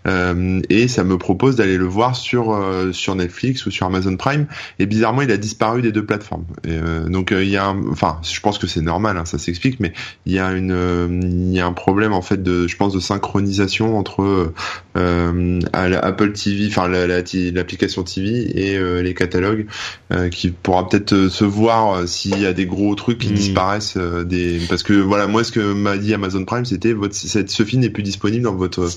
euh, 0.06 0.60
et 0.70 0.86
ça 0.86 1.02
me 1.02 1.18
propose 1.18 1.56
d'aller 1.56 1.78
le 1.78 1.86
voir 1.86 2.14
sur 2.14 2.52
euh, 2.52 2.92
sur 2.92 3.16
Netflix 3.16 3.66
ou 3.66 3.72
sur 3.72 3.86
Amazon 3.86 4.16
Prime. 4.16 4.46
Et 4.78 4.86
bizarrement 4.86 5.22
il 5.22 5.32
a 5.32 5.36
disparu 5.36 5.82
des 5.82 5.90
deux 5.90 6.06
plateformes. 6.06 6.44
Et, 6.62 6.70
euh, 6.70 7.08
donc 7.08 7.32
il 7.32 7.48
y 7.48 7.56
a 7.56 7.66
un- 7.66 7.71
enfin 7.90 8.18
je 8.22 8.40
pense 8.40 8.58
que 8.58 8.66
c'est 8.66 8.80
normal 8.82 9.16
hein, 9.16 9.24
ça 9.24 9.38
s'explique 9.38 9.80
mais 9.80 9.92
il 10.26 10.32
y 10.32 10.38
a 10.38 10.52
une 10.52 10.72
euh, 10.72 11.08
il 11.10 11.52
y 11.52 11.60
a 11.60 11.66
un 11.66 11.72
problème 11.72 12.12
en 12.12 12.22
fait 12.22 12.42
de 12.42 12.66
je 12.68 12.76
pense 12.76 12.92
de 12.92 13.00
synchronisation 13.00 13.98
entre 13.98 14.52
euh, 14.96 15.60
la 15.72 15.98
Apple 16.00 16.32
TV 16.32 16.66
enfin 16.68 16.88
la- 16.88 17.06
la- 17.06 17.22
l'application 17.52 18.02
TV 18.02 18.52
et 18.72 18.76
euh, 18.76 19.02
les 19.02 19.14
catalogues 19.14 19.66
euh, 20.12 20.28
qui 20.28 20.50
pourra 20.50 20.88
peut-être 20.88 21.12
euh, 21.14 21.28
se 21.28 21.44
voir 21.44 21.94
euh, 21.94 22.06
s'il 22.06 22.38
y 22.40 22.46
a 22.46 22.52
des 22.52 22.66
gros 22.66 22.94
trucs 22.94 23.18
qui 23.18 23.30
Mm. 23.32 23.34
disparaissent 23.34 23.94
euh, 23.96 24.24
des 24.24 24.60
parce 24.68 24.82
que 24.82 24.92
voilà 24.94 25.26
moi 25.26 25.44
ce 25.44 25.52
que 25.52 25.72
m'a 25.72 25.96
dit 25.96 26.12
Amazon 26.14 26.44
Prime 26.44 26.64
c'était 26.64 26.92
votre 26.92 27.14
cette 27.14 27.50
ce 27.50 27.62
film 27.64 27.82
n'est 27.82 27.90
plus 27.90 28.02
disponible 28.02 28.44
dans 28.44 28.54
votre 28.54 28.88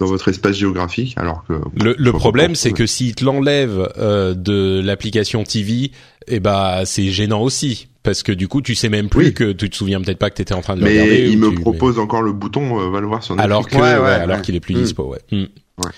dans 0.00 0.06
votre 0.06 0.28
espace 0.28 0.56
géographique 0.56 1.14
alors 1.16 1.44
que 1.48 1.54
Le, 1.82 1.94
le 1.98 2.12
problème, 2.12 2.54
c'est 2.54 2.72
que 2.72 2.86
s'il 2.86 3.14
te 3.14 3.24
l'enlève 3.24 3.88
euh, 3.98 4.34
de 4.34 4.80
l'application 4.84 5.44
TV, 5.44 5.92
eh 6.26 6.40
bah 6.40 6.82
c'est 6.84 7.08
gênant 7.08 7.40
aussi 7.40 7.88
parce 8.08 8.22
que 8.22 8.32
du 8.32 8.48
coup, 8.48 8.62
tu 8.62 8.74
sais 8.74 8.88
même 8.88 9.10
plus 9.10 9.26
Oui. 9.26 9.34
que 9.34 9.52
tu 9.52 9.68
te 9.68 9.76
souviens 9.76 10.00
peut-être 10.00 10.16
pas 10.16 10.30
que 10.30 10.36
t'étais 10.36 10.54
en 10.54 10.62
train 10.62 10.76
de 10.76 10.80
le 10.80 10.86
regarder. 10.86 11.10
mais 11.10 11.30
il 11.30 11.36
me 11.36 11.50
tu- 11.50 11.60
propose 11.60 11.98
encore 11.98 12.22
le 12.22 12.32
bouton 12.32 12.80
euh, 12.80 12.88
va 12.88 13.00
le 13.02 13.06
voir 13.06 13.22
sur 13.22 13.34
mais- 13.36 13.42
Netflix 13.42 13.52
alors 13.54 13.68
que 13.68 13.76
Ouais, 13.76 14.02
ouais, 14.02 14.08
ouais, 14.08 14.22
alors 14.22 14.40
qu'il 14.40 14.54
est 14.54 14.60
plus 14.60 14.74
Mm. 14.76 14.82
dispo, 14.82 15.02
ouais. 15.04 15.18
Mm. 15.30 15.36
Ouais. 15.42 15.90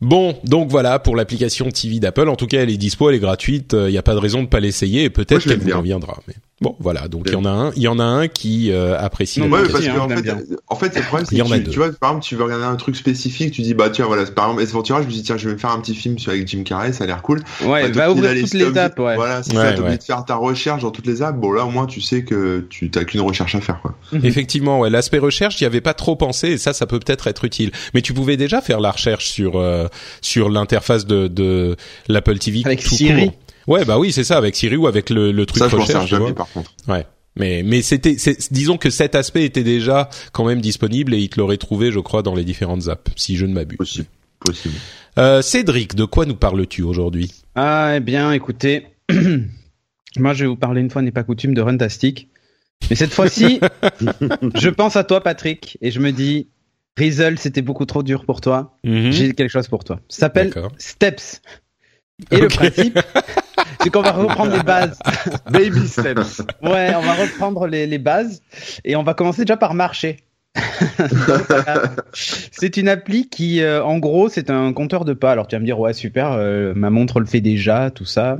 Bon, 0.00 0.36
donc 0.44 0.70
voilà 0.70 0.98
pour 0.98 1.16
l'application 1.16 1.68
TV 1.70 1.98
d'Apple. 2.00 2.30
En 2.30 2.36
tout 2.36 2.46
cas, 2.46 2.62
elle 2.62 2.70
est 2.70 2.78
dispo, 2.78 3.10
elle 3.10 3.16
est 3.16 3.20
gratuite. 3.20 3.74
Il 3.78 3.90
n'y 3.90 3.98
a 3.98 4.02
pas 4.02 4.14
de 4.14 4.18
raison 4.20 4.42
de 4.42 4.48
pas 4.48 4.60
l'essayer. 4.60 5.04
Et 5.04 5.10
peut-être 5.10 5.44
qu'elle 5.46 5.58
vous 5.58 5.66
bien. 5.66 5.76
reviendra. 5.76 6.18
Mais 6.26 6.34
bon, 6.60 6.76
voilà. 6.80 7.08
Donc 7.08 7.24
il 7.26 7.32
y 7.32 7.36
en 7.36 7.44
a 7.44 7.50
un, 7.50 7.72
il 7.76 7.82
y 7.82 7.88
en 7.88 7.98
a 7.98 8.04
un 8.04 8.28
qui 8.28 8.70
euh, 8.72 8.98
apprécie. 8.98 9.40
Non, 9.40 9.48
la 9.48 9.62
Ouais, 9.62 9.68
parce 9.68 9.86
hein, 9.86 9.92
que 9.94 9.98
en 10.00 10.08
fait, 10.08 10.34
en 10.68 10.76
fait, 10.76 10.96
le 10.96 11.02
problème, 11.02 11.26
c'est 11.28 11.34
Il 11.34 11.38
y 11.38 11.42
en 11.42 11.50
a 11.50 11.58
que 11.58 11.68
tu, 11.70 11.78
vois, 11.78 11.90
par 11.92 12.10
exemple, 12.10 12.24
tu 12.26 12.36
veux 12.36 12.44
regarder 12.44 12.64
un 12.64 12.76
truc 12.76 12.96
spécifique, 12.96 13.52
tu 13.52 13.62
dis, 13.62 13.74
bah, 13.74 13.90
tiens, 13.90 14.06
voilà, 14.06 14.24
par 14.26 14.46
exemple, 14.50 14.64
Ventura, 14.64 15.02
je 15.02 15.06
me 15.06 15.12
dis, 15.12 15.22
tiens, 15.22 15.36
je 15.36 15.48
vais 15.48 15.54
me 15.54 15.58
faire 15.58 15.70
un 15.70 15.80
petit 15.80 15.94
film 15.94 16.18
sur 16.18 16.32
avec 16.32 16.46
Jim 16.48 16.62
Carrey, 16.64 16.92
ça 16.92 17.04
a 17.04 17.06
l'air 17.06 17.22
cool. 17.22 17.40
Ouais, 17.64 17.82
Bah, 17.82 17.88
va 17.88 17.92
t'as 18.04 18.10
ouvrir 18.10 18.40
toutes 18.40 18.54
les 18.54 18.64
t'as 18.64 18.70
étapes, 18.70 18.98
ouais. 18.98 19.16
Voilà, 19.16 19.42
c'est 19.42 19.56
Ouais, 19.56 19.62
ça, 19.62 19.68
obligé 19.70 19.82
ouais. 19.84 19.98
de 19.98 20.02
faire 20.02 20.24
ta 20.24 20.36
recherche 20.36 20.82
dans 20.82 20.90
toutes 20.90 21.06
les 21.06 21.22
apps. 21.22 21.38
Bon, 21.38 21.52
là, 21.52 21.64
au 21.64 21.70
moins, 21.70 21.86
tu 21.86 22.00
sais 22.00 22.24
que 22.24 22.66
tu 22.70 22.90
t'as 22.90 23.04
qu'une 23.04 23.20
recherche 23.20 23.54
à 23.54 23.60
faire, 23.60 23.80
quoi. 23.82 23.94
Effectivement, 24.22 24.80
ouais, 24.80 24.90
l'aspect 24.90 25.18
recherche, 25.18 25.58
j'y 25.58 25.64
avais 25.64 25.80
pas 25.80 25.94
trop 25.94 26.16
pensé 26.16 26.48
et 26.48 26.58
ça, 26.58 26.72
ça 26.72 26.86
peut 26.86 26.98
peut-être 26.98 27.26
être 27.26 27.44
utile. 27.44 27.72
Mais 27.94 28.00
tu 28.02 28.14
pouvais 28.14 28.36
déjà 28.36 28.60
faire 28.60 28.80
la 28.80 28.90
recherche 28.90 29.26
sur 29.26 29.56
euh, 29.58 29.86
sur 30.22 30.48
l'interface 30.50 31.06
de, 31.06 31.28
de 31.28 31.76
l'Apple 32.08 32.38
TV 32.38 32.62
Avec 32.64 32.82
tout 32.82 32.94
Siri. 32.94 33.26
court. 33.26 33.34
Ouais, 33.66 33.84
bah 33.84 33.98
oui, 33.98 34.12
c'est 34.12 34.24
ça, 34.24 34.36
avec 34.36 34.56
Siri 34.56 34.76
ou 34.76 34.86
avec 34.86 35.10
le, 35.10 35.32
le 35.32 35.46
truc 35.46 35.62
Ça, 35.62 35.68
je 35.68 35.76
m'en 35.76 35.86
sers 35.86 36.02
recherche. 36.02 36.10
tu 36.10 36.16
jamais, 36.16 36.34
par 36.34 36.48
contre. 36.50 36.72
Ouais. 36.88 37.06
Mais 37.36 37.62
mais 37.64 37.82
c'était 37.82 38.16
disons 38.52 38.76
que 38.76 38.90
cet 38.90 39.16
aspect 39.16 39.44
était 39.44 39.64
déjà 39.64 40.08
quand 40.32 40.44
même 40.44 40.60
disponible 40.60 41.14
et 41.14 41.18
il 41.18 41.28
te 41.28 41.40
l'aurait 41.40 41.56
trouvé, 41.56 41.90
je 41.90 41.98
crois, 41.98 42.22
dans 42.22 42.34
les 42.34 42.44
différentes 42.44 42.86
apps, 42.88 43.10
si 43.16 43.36
je 43.36 43.44
ne 43.46 43.52
m'abuse. 43.52 43.76
Possible. 43.78 44.06
Possible. 44.38 44.74
Euh, 45.18 45.42
Cédric, 45.42 45.94
de 45.96 46.04
quoi 46.04 46.26
nous 46.26 46.36
parles-tu 46.36 46.82
aujourd'hui? 46.82 47.32
Ah, 47.56 47.94
eh 47.96 48.00
bien, 48.00 48.30
écoutez, 48.32 48.86
moi, 50.16 50.32
je 50.34 50.44
vais 50.44 50.48
vous 50.48 50.56
parler 50.56 50.80
une 50.80 50.90
fois 50.90 51.02
n'est 51.02 51.10
pas 51.12 51.24
coutume 51.24 51.54
de 51.54 51.60
Runtastic. 51.60 52.28
Mais 52.90 52.96
cette 52.96 53.12
fois-ci, 53.12 53.60
je 54.54 54.68
pense 54.68 54.96
à 54.96 55.02
toi, 55.04 55.20
Patrick, 55.20 55.78
et 55.80 55.90
je 55.90 55.98
me 56.00 56.12
dis, 56.12 56.48
Rizzle, 56.96 57.38
c'était 57.38 57.62
beaucoup 57.62 57.86
trop 57.86 58.02
dur 58.02 58.24
pour 58.24 58.40
toi. 58.40 58.76
Mhm. 58.84 59.10
J'ai 59.10 59.32
quelque 59.34 59.50
chose 59.50 59.68
pour 59.68 59.82
toi. 59.82 60.00
Ça 60.08 60.20
s'appelle. 60.20 60.52
Steps. 60.78 61.40
Et 62.30 62.38
le 62.38 62.48
principe, 62.48 62.98
c'est 63.82 63.90
qu'on 63.90 64.02
va 64.02 64.12
reprendre 64.12 64.52
les 64.56 64.62
bases. 64.62 64.98
Baby 65.50 65.86
steps. 65.88 66.42
Ouais, 66.62 66.92
on 66.96 67.00
va 67.02 67.14
reprendre 67.14 67.66
les, 67.66 67.86
les 67.86 67.98
bases 67.98 68.42
et 68.84 68.96
on 68.96 69.02
va 69.02 69.14
commencer 69.14 69.42
déjà 69.42 69.56
par 69.56 69.74
marcher. 69.74 70.18
C'est 72.52 72.76
une 72.76 72.88
appli 72.88 73.28
qui, 73.28 73.60
euh, 73.60 73.82
en 73.84 73.98
gros, 73.98 74.28
c'est 74.28 74.50
un 74.50 74.72
compteur 74.72 75.04
de 75.04 75.12
pas. 75.12 75.32
Alors 75.32 75.48
tu 75.48 75.56
vas 75.56 75.60
me 75.60 75.64
dire, 75.64 75.78
ouais, 75.80 75.92
super, 75.92 76.32
euh, 76.32 76.72
ma 76.74 76.90
montre 76.90 77.20
le 77.20 77.26
fait 77.26 77.40
déjà, 77.40 77.90
tout 77.90 78.04
ça. 78.04 78.38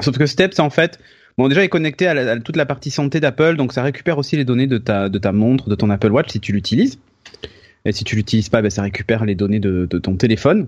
Sauf 0.00 0.16
que 0.16 0.26
Steps, 0.26 0.58
en 0.60 0.70
fait, 0.70 0.98
bon, 1.36 1.48
déjà, 1.48 1.62
est 1.64 1.68
connecté 1.68 2.06
à, 2.06 2.14
la- 2.14 2.32
à 2.32 2.38
toute 2.38 2.56
la 2.56 2.66
partie 2.66 2.90
santé 2.90 3.20
d'Apple, 3.20 3.56
donc 3.56 3.72
ça 3.72 3.82
récupère 3.82 4.18
aussi 4.18 4.36
les 4.36 4.44
données 4.44 4.66
de 4.66 4.78
ta, 4.78 5.08
de 5.08 5.18
ta 5.18 5.32
montre, 5.32 5.68
de 5.68 5.74
ton 5.74 5.90
Apple 5.90 6.10
Watch 6.12 6.30
si 6.30 6.40
tu 6.40 6.52
l'utilises. 6.52 6.98
Et 7.84 7.92
si 7.92 8.04
tu 8.04 8.14
l'utilises 8.14 8.48
pas, 8.48 8.62
ben, 8.62 8.70
ça 8.70 8.82
récupère 8.82 9.24
les 9.24 9.34
données 9.34 9.60
de, 9.60 9.86
de 9.90 9.98
ton 9.98 10.14
téléphone, 10.16 10.66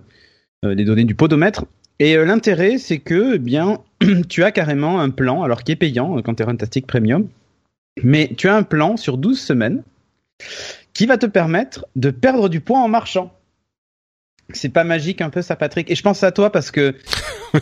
euh, 0.65 0.75
les 0.75 0.85
données 0.85 1.05
du 1.05 1.15
podomètre. 1.15 1.65
Et 2.03 2.17
euh, 2.17 2.25
l'intérêt, 2.25 2.79
c'est 2.79 2.99
que, 2.99 3.37
eh 3.37 3.39
bien, 3.39 3.79
tu 4.29 4.43
as 4.43 4.51
carrément 4.51 4.99
un 5.01 5.11
plan, 5.11 5.45
alors 5.45 5.63
qui 5.63 5.71
est 5.71 5.77
payant 5.77 6.19
euh, 6.19 6.21
quand 6.21 6.35
tu 6.35 6.43
es 6.43 6.47
Runtastic 6.47 6.85
Premium, 6.85 7.29
mais 8.03 8.29
tu 8.37 8.49
as 8.49 8.57
un 8.57 8.65
plan 8.65 8.97
sur 8.97 9.19
12 9.19 9.39
semaines 9.41 9.85
qui 10.95 11.07
va 11.07 11.17
te 11.17 11.27
permettre 11.27 11.87
de 11.95 12.11
perdre 12.11 12.49
du 12.49 12.61
poids 12.61 12.81
en 12.81 12.89
marchant. 12.89 13.33
C'est 14.53 14.69
pas 14.71 14.83
magique 14.83 15.21
un 15.21 15.31
peu 15.31 15.43
ça, 15.43 15.55
Patrick? 15.55 15.89
Et 15.93 15.95
je 15.95 16.03
pense 16.03 16.25
à 16.25 16.33
toi 16.33 16.51
parce 16.51 16.73
que 16.73 16.97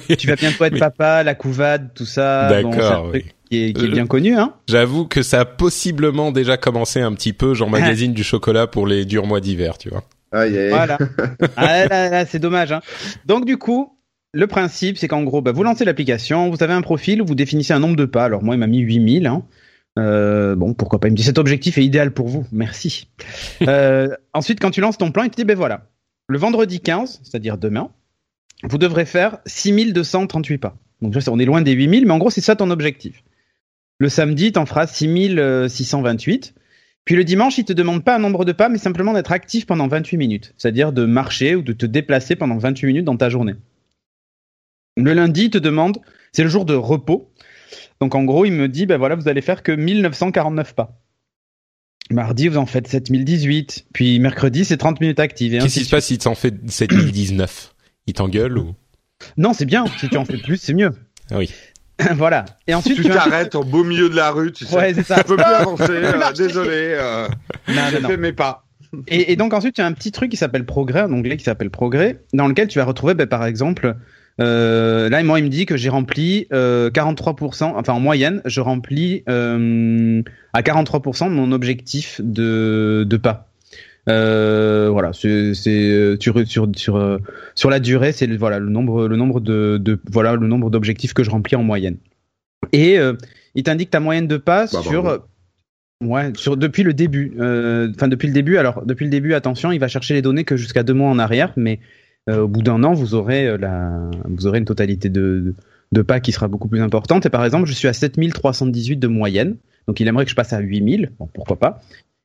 tu 0.19 0.27
vas 0.27 0.37
bientôt 0.37 0.65
être 0.65 0.73
Mais- 0.73 0.79
papa, 0.79 1.23
la 1.23 1.35
couvade, 1.35 1.91
tout 1.95 2.07
ça. 2.07 2.49
D'accord, 2.49 3.11
oui. 3.13 3.27
qui 3.51 3.63
est, 3.67 3.73
qui 3.75 3.85
est 3.85 3.89
Euh, 3.89 3.93
bien 3.93 4.07
connu, 4.07 4.39
hein 4.39 4.55
J'avoue 4.69 5.05
que 5.05 5.21
ça 5.21 5.41
a 5.41 5.45
possiblement 5.45 6.33
déjà 6.33 6.57
commencé 6.57 7.03
un 7.03 7.13
petit 7.13 7.35
peu. 7.35 7.53
J'emmagasine 7.53 8.15
du 8.15 8.25
chocolat 8.25 8.67
pour 8.67 8.87
les 8.87 9.05
durs 9.05 9.27
mois 9.27 9.41
d'hiver, 9.43 9.77
tu 9.77 9.91
vois. 9.91 10.03
Aïe, 10.33 10.57
aïe. 10.59 10.71
Voilà. 10.71 10.97
Ah, 11.57 11.87
là, 11.87 12.09
là, 12.09 12.25
c'est 12.25 12.39
dommage. 12.39 12.73
Hein. 12.73 12.81
Donc 13.27 13.45
du 13.45 13.59
coup, 13.59 13.95
le 14.33 14.47
principe, 14.47 14.97
c'est 14.97 15.09
qu'en 15.09 15.23
gros, 15.23 15.43
bah, 15.43 15.53
vous 15.53 15.63
lancez 15.63 15.85
l'application, 15.85 16.51
vous 16.51 16.63
avez 16.63 16.73
un 16.73 16.83
profil, 16.83 17.23
vous 17.23 17.35
définissez 17.35 17.73
un 17.73 17.81
nombre 17.81 17.97
de 17.97 18.05
pas. 18.05 18.25
Alors 18.25 18.43
moi, 18.43 18.55
il 18.55 18.59
m'a 18.59 18.67
mis 18.67 18.79
8000. 18.79 19.27
Hein. 19.27 19.45
Euh, 19.99 20.55
bon, 20.55 20.75
pourquoi 20.75 21.01
pas 21.01 21.09
Il 21.09 21.13
me 21.13 21.17
dit 21.17 21.23
cet 21.23 21.39
objectif 21.39 21.79
est 21.79 21.85
idéal 21.85 22.13
pour 22.13 22.29
vous. 22.29 22.47
Merci. 22.53 23.09
Euh, 23.69 24.17
ensuite, 24.33 24.59
quand 24.59 24.71
tu 24.71 24.81
lances 24.81 24.97
ton 24.97 25.13
plan, 25.13 25.23
il 25.23 25.29
te 25.29 25.37
dit 25.37 25.45
ben 25.45 25.57
voilà, 25.57 25.87
le 26.29 26.39
vendredi 26.39 26.81
15, 26.81 27.21
c'est-à-dire 27.23 27.59
demain, 27.59 27.91
vous 28.63 28.79
devrez 28.79 29.05
faire 29.05 29.39
6238 29.45 30.57
pas. 30.57 30.77
Donc 31.03 31.15
on 31.29 31.39
est 31.39 31.45
loin 31.45 31.61
des 31.61 31.73
8000, 31.73 32.07
mais 32.07 32.13
en 32.13 32.19
gros, 32.19 32.31
c'est 32.31 32.41
ça 32.41 32.57
ton 32.57 32.71
objectif. 32.71 33.23
Le 33.99 34.09
samedi, 34.09 34.53
t'en 34.53 34.65
feras 34.65 34.87
6628. 34.87 36.55
Puis 37.05 37.17
le 37.17 37.25
dimanche, 37.25 37.59
il 37.59 37.65
te 37.65 37.75
demande 37.75 38.03
pas 38.03 38.17
un 38.17 38.19
nombre 38.19 38.47
de 38.47 38.53
pas, 38.53 38.71
mais 38.71 38.79
simplement 38.79 39.13
d'être 39.13 39.33
actif 39.33 39.67
pendant 39.67 39.89
28 39.89 40.17
minutes. 40.17 40.55
C'est-à-dire 40.57 40.93
de 40.93 41.05
marcher 41.05 41.55
ou 41.55 41.63
de 41.63 41.75
te 41.75 41.85
déplacer 41.85 42.35
pendant 42.35 42.57
28 42.57 42.87
minutes 42.87 43.05
dans 43.05 43.17
ta 43.17 43.29
journée. 43.29 43.57
Le 45.05 45.15
lundi, 45.15 45.45
il 45.45 45.51
te 45.51 45.59
demande, 45.59 45.99
c'est 46.33 46.43
le 46.43 46.49
jour 46.49 46.65
de 46.65 46.75
repos. 46.75 47.31
Donc 48.01 48.15
en 48.15 48.25
gros, 48.25 48.45
il 48.45 48.53
me 48.53 48.69
dit, 48.69 48.87
ben 48.87 48.97
voilà, 48.99 49.15
vous 49.15 49.29
allez 49.29 49.41
faire 49.43 49.63
que 49.63 49.73
1949 49.73 50.75
pas. 50.75 50.99
Mardi, 52.11 52.49
vous 52.49 52.57
en 52.57 52.67
faites 52.67 52.89
7018. 52.89 53.87
Puis 53.93 54.19
mercredi, 54.19 54.65
c'est 54.65 54.77
30 54.77 55.01
minutes 55.01 55.21
actives. 55.21 55.55
et 55.55 55.59
Qu'est-ce 55.59 55.79
qui 55.79 55.85
se 55.85 55.91
passe 55.91 56.07
s'il 56.07 56.19
t'en 56.19 56.35
fait 56.35 56.55
7019 56.69 57.75
Il 58.07 58.15
t'engueule 58.15 58.59
ou? 58.59 58.75
Non, 59.37 59.53
c'est 59.53 59.67
bien. 59.67 59.85
Si 59.99 60.09
tu 60.09 60.17
en 60.17 60.25
fais 60.25 60.39
plus, 60.39 60.57
c'est 60.57 60.75
mieux. 60.75 60.91
Ah 61.31 61.39
oui. 61.39 61.53
voilà. 62.15 62.47
Et 62.67 62.75
ensuite, 62.75 62.97
Tu 62.97 63.03
tu 63.03 63.11
t'arrêtes 63.11 63.55
au 63.55 63.63
beau 63.63 63.85
milieu 63.85 64.09
de 64.09 64.17
la 64.17 64.31
rue, 64.31 64.53
tu 64.53 64.65
sais. 64.65 64.75
Ouais, 64.75 64.95
c'est 64.95 65.03
ça. 65.05 65.17
Je 65.19 65.23
peux 65.23 65.37
plus 65.37 65.45
avancer, 65.45 65.85
euh, 65.91 66.33
désolé. 66.33 66.95
Euh, 66.99 67.29
Non, 67.69 68.01
non, 68.09 68.17
mes 68.17 68.33
pas. 68.33 68.65
Et, 69.07 69.33
et 69.33 69.37
donc 69.37 69.55
ensuite, 69.55 69.77
tu 69.77 69.81
as 69.83 69.87
un 69.87 69.93
petit 69.93 70.11
truc 70.11 70.31
qui 70.31 70.37
s'appelle 70.37 70.65
Progrès, 70.67 71.03
en 71.03 71.13
anglais 71.13 71.37
qui 71.37 71.45
s'appelle 71.45 71.71
Progrès, 71.71 72.25
dans 72.33 72.49
lequel 72.49 72.67
tu 72.67 72.79
vas 72.79 72.85
retrouver, 72.85 73.15
ben, 73.15 73.27
par 73.27 73.45
exemple, 73.45 73.95
euh, 74.41 75.09
là, 75.09 75.23
moi, 75.23 75.39
il 75.39 75.45
me 75.45 75.49
dit 75.51 75.67
que 75.67 75.77
j'ai 75.77 75.89
rempli 75.89 76.47
euh, 76.53 76.91
43%, 76.91 77.73
enfin 77.77 77.93
en 77.93 78.01
moyenne, 78.01 78.41
je 78.47 78.61
remplis 78.61 79.23
euh, 79.29 80.23
à 80.53 80.63
43% 80.63 81.29
de 81.29 81.35
mon 81.35 81.53
objectif 81.53 82.21
de, 82.23 83.05
de 83.09 83.17
pas. 83.17 83.49
Euh, 84.09 84.89
voilà, 84.91 85.13
c'est 85.13 85.29
euh, 85.69 86.17
sur 86.19 86.47
sur 86.49 86.69
sur 86.75 86.97
euh, 86.97 87.19
sur 87.55 87.69
la 87.69 87.81
durée, 87.81 88.13
c'est 88.13 88.27
le- 88.27 88.37
voilà 88.39 88.59
le 88.59 88.71
nombre 88.71 89.07
le 89.07 89.17
nombre 89.17 89.41
de, 89.41 89.77
de 89.79 90.01
voilà 90.11 90.37
le 90.37 90.47
nombre 90.47 90.71
d'objectifs 90.71 91.13
que 91.13 91.23
je 91.23 91.31
remplis 91.31 91.55
en 91.57 91.63
moyenne. 91.63 91.99
Et 92.73 92.99
euh, 92.99 93.13
il 93.55 93.63
t'indique 93.63 93.91
ta 93.91 94.01
moyenne 94.01 94.27
de 94.27 94.39
pas 94.39 94.67
Bah, 94.73 94.81
sur. 94.83 95.27
Ouais, 96.03 96.33
sur 96.35 96.57
depuis 96.57 96.83
le 96.83 96.95
début. 96.95 97.35
euh, 97.39 97.93
Enfin, 97.95 98.09
depuis 98.09 98.27
le 98.27 98.33
début. 98.33 98.57
Alors, 98.57 98.87
depuis 98.87 99.05
le 99.05 99.11
début, 99.11 99.35
attention, 99.35 99.71
il 99.71 99.79
va 99.79 99.87
chercher 99.89 100.15
les 100.15 100.23
données 100.23 100.45
que 100.45 100.57
jusqu'à 100.57 100.83
deux 100.83 100.95
mois 100.95 101.11
en 101.11 101.19
arrière, 101.19 101.53
mais 101.57 101.79
euh, 101.79 101.85
au 102.29 102.49
bout 102.49 102.63
d'un 102.63 102.83
an, 102.85 102.93
vous 102.93 103.15
aurez 103.15 103.47
euh, 103.47 103.57
la, 103.57 104.11
vous 104.25 104.47
aurez 104.47 104.59
une 104.59 104.65
totalité 104.65 105.09
de, 105.09 105.55
de 105.93 106.03
pas 106.03 106.21
qui 106.21 106.33
sera 106.33 106.49
beaucoup 106.49 106.69
plus 106.69 106.83
importante. 106.83 107.27
Et 107.27 107.31
par 107.31 107.45
exemple, 107.45 107.67
je 107.67 107.73
suis 107.73 107.89
à 107.89 107.93
7318 107.93 108.97
de 108.97 109.09
moyenne, 109.09 109.57
donc 109.87 110.01
il 110.01 110.09
aimerait 110.09 110.25
que 110.25 110.31
je 110.31 110.37
passe 110.37 110.53
à 110.53 110.61
8000. 110.61 111.13
Bon, 111.19 111.29
pourquoi 111.33 111.59
pas 111.59 111.81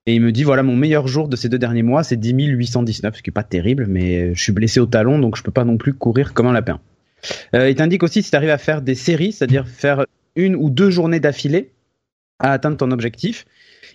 Et 0.05 0.15
il 0.15 0.21
me 0.21 0.31
dit 0.31 0.43
voilà, 0.43 0.63
mon 0.63 0.75
meilleur 0.75 1.07
jour 1.07 1.27
de 1.27 1.35
ces 1.35 1.49
deux 1.49 1.59
derniers 1.59 1.83
mois, 1.83 2.03
c'est 2.03 2.17
10 2.17 2.33
819, 2.33 3.15
ce 3.15 3.21
qui 3.21 3.29
est 3.29 3.31
pas 3.31 3.43
terrible, 3.43 3.87
mais 3.87 4.33
je 4.33 4.41
suis 4.41 4.51
blessé 4.51 4.79
au 4.79 4.85
talon, 4.85 5.19
donc 5.19 5.37
je 5.37 5.43
peux 5.43 5.51
pas 5.51 5.65
non 5.65 5.77
plus 5.77 5.93
courir 5.93 6.33
comme 6.33 6.47
un 6.47 6.53
lapin. 6.53 6.79
Euh, 7.55 7.69
il 7.69 7.75
t'indique 7.75 8.03
aussi 8.03 8.21
si 8.21 8.29
tu 8.29 8.35
arrives 8.35 8.49
à 8.49 8.57
faire 8.57 8.81
des 8.81 8.95
séries, 8.95 9.31
c'est-à-dire 9.31 9.67
faire 9.67 10.05
une 10.35 10.55
ou 10.55 10.69
deux 10.69 10.89
journées 10.89 11.19
d'affilée 11.19 11.71
à 12.39 12.51
atteindre 12.51 12.77
ton 12.77 12.91
objectif. 12.91 13.45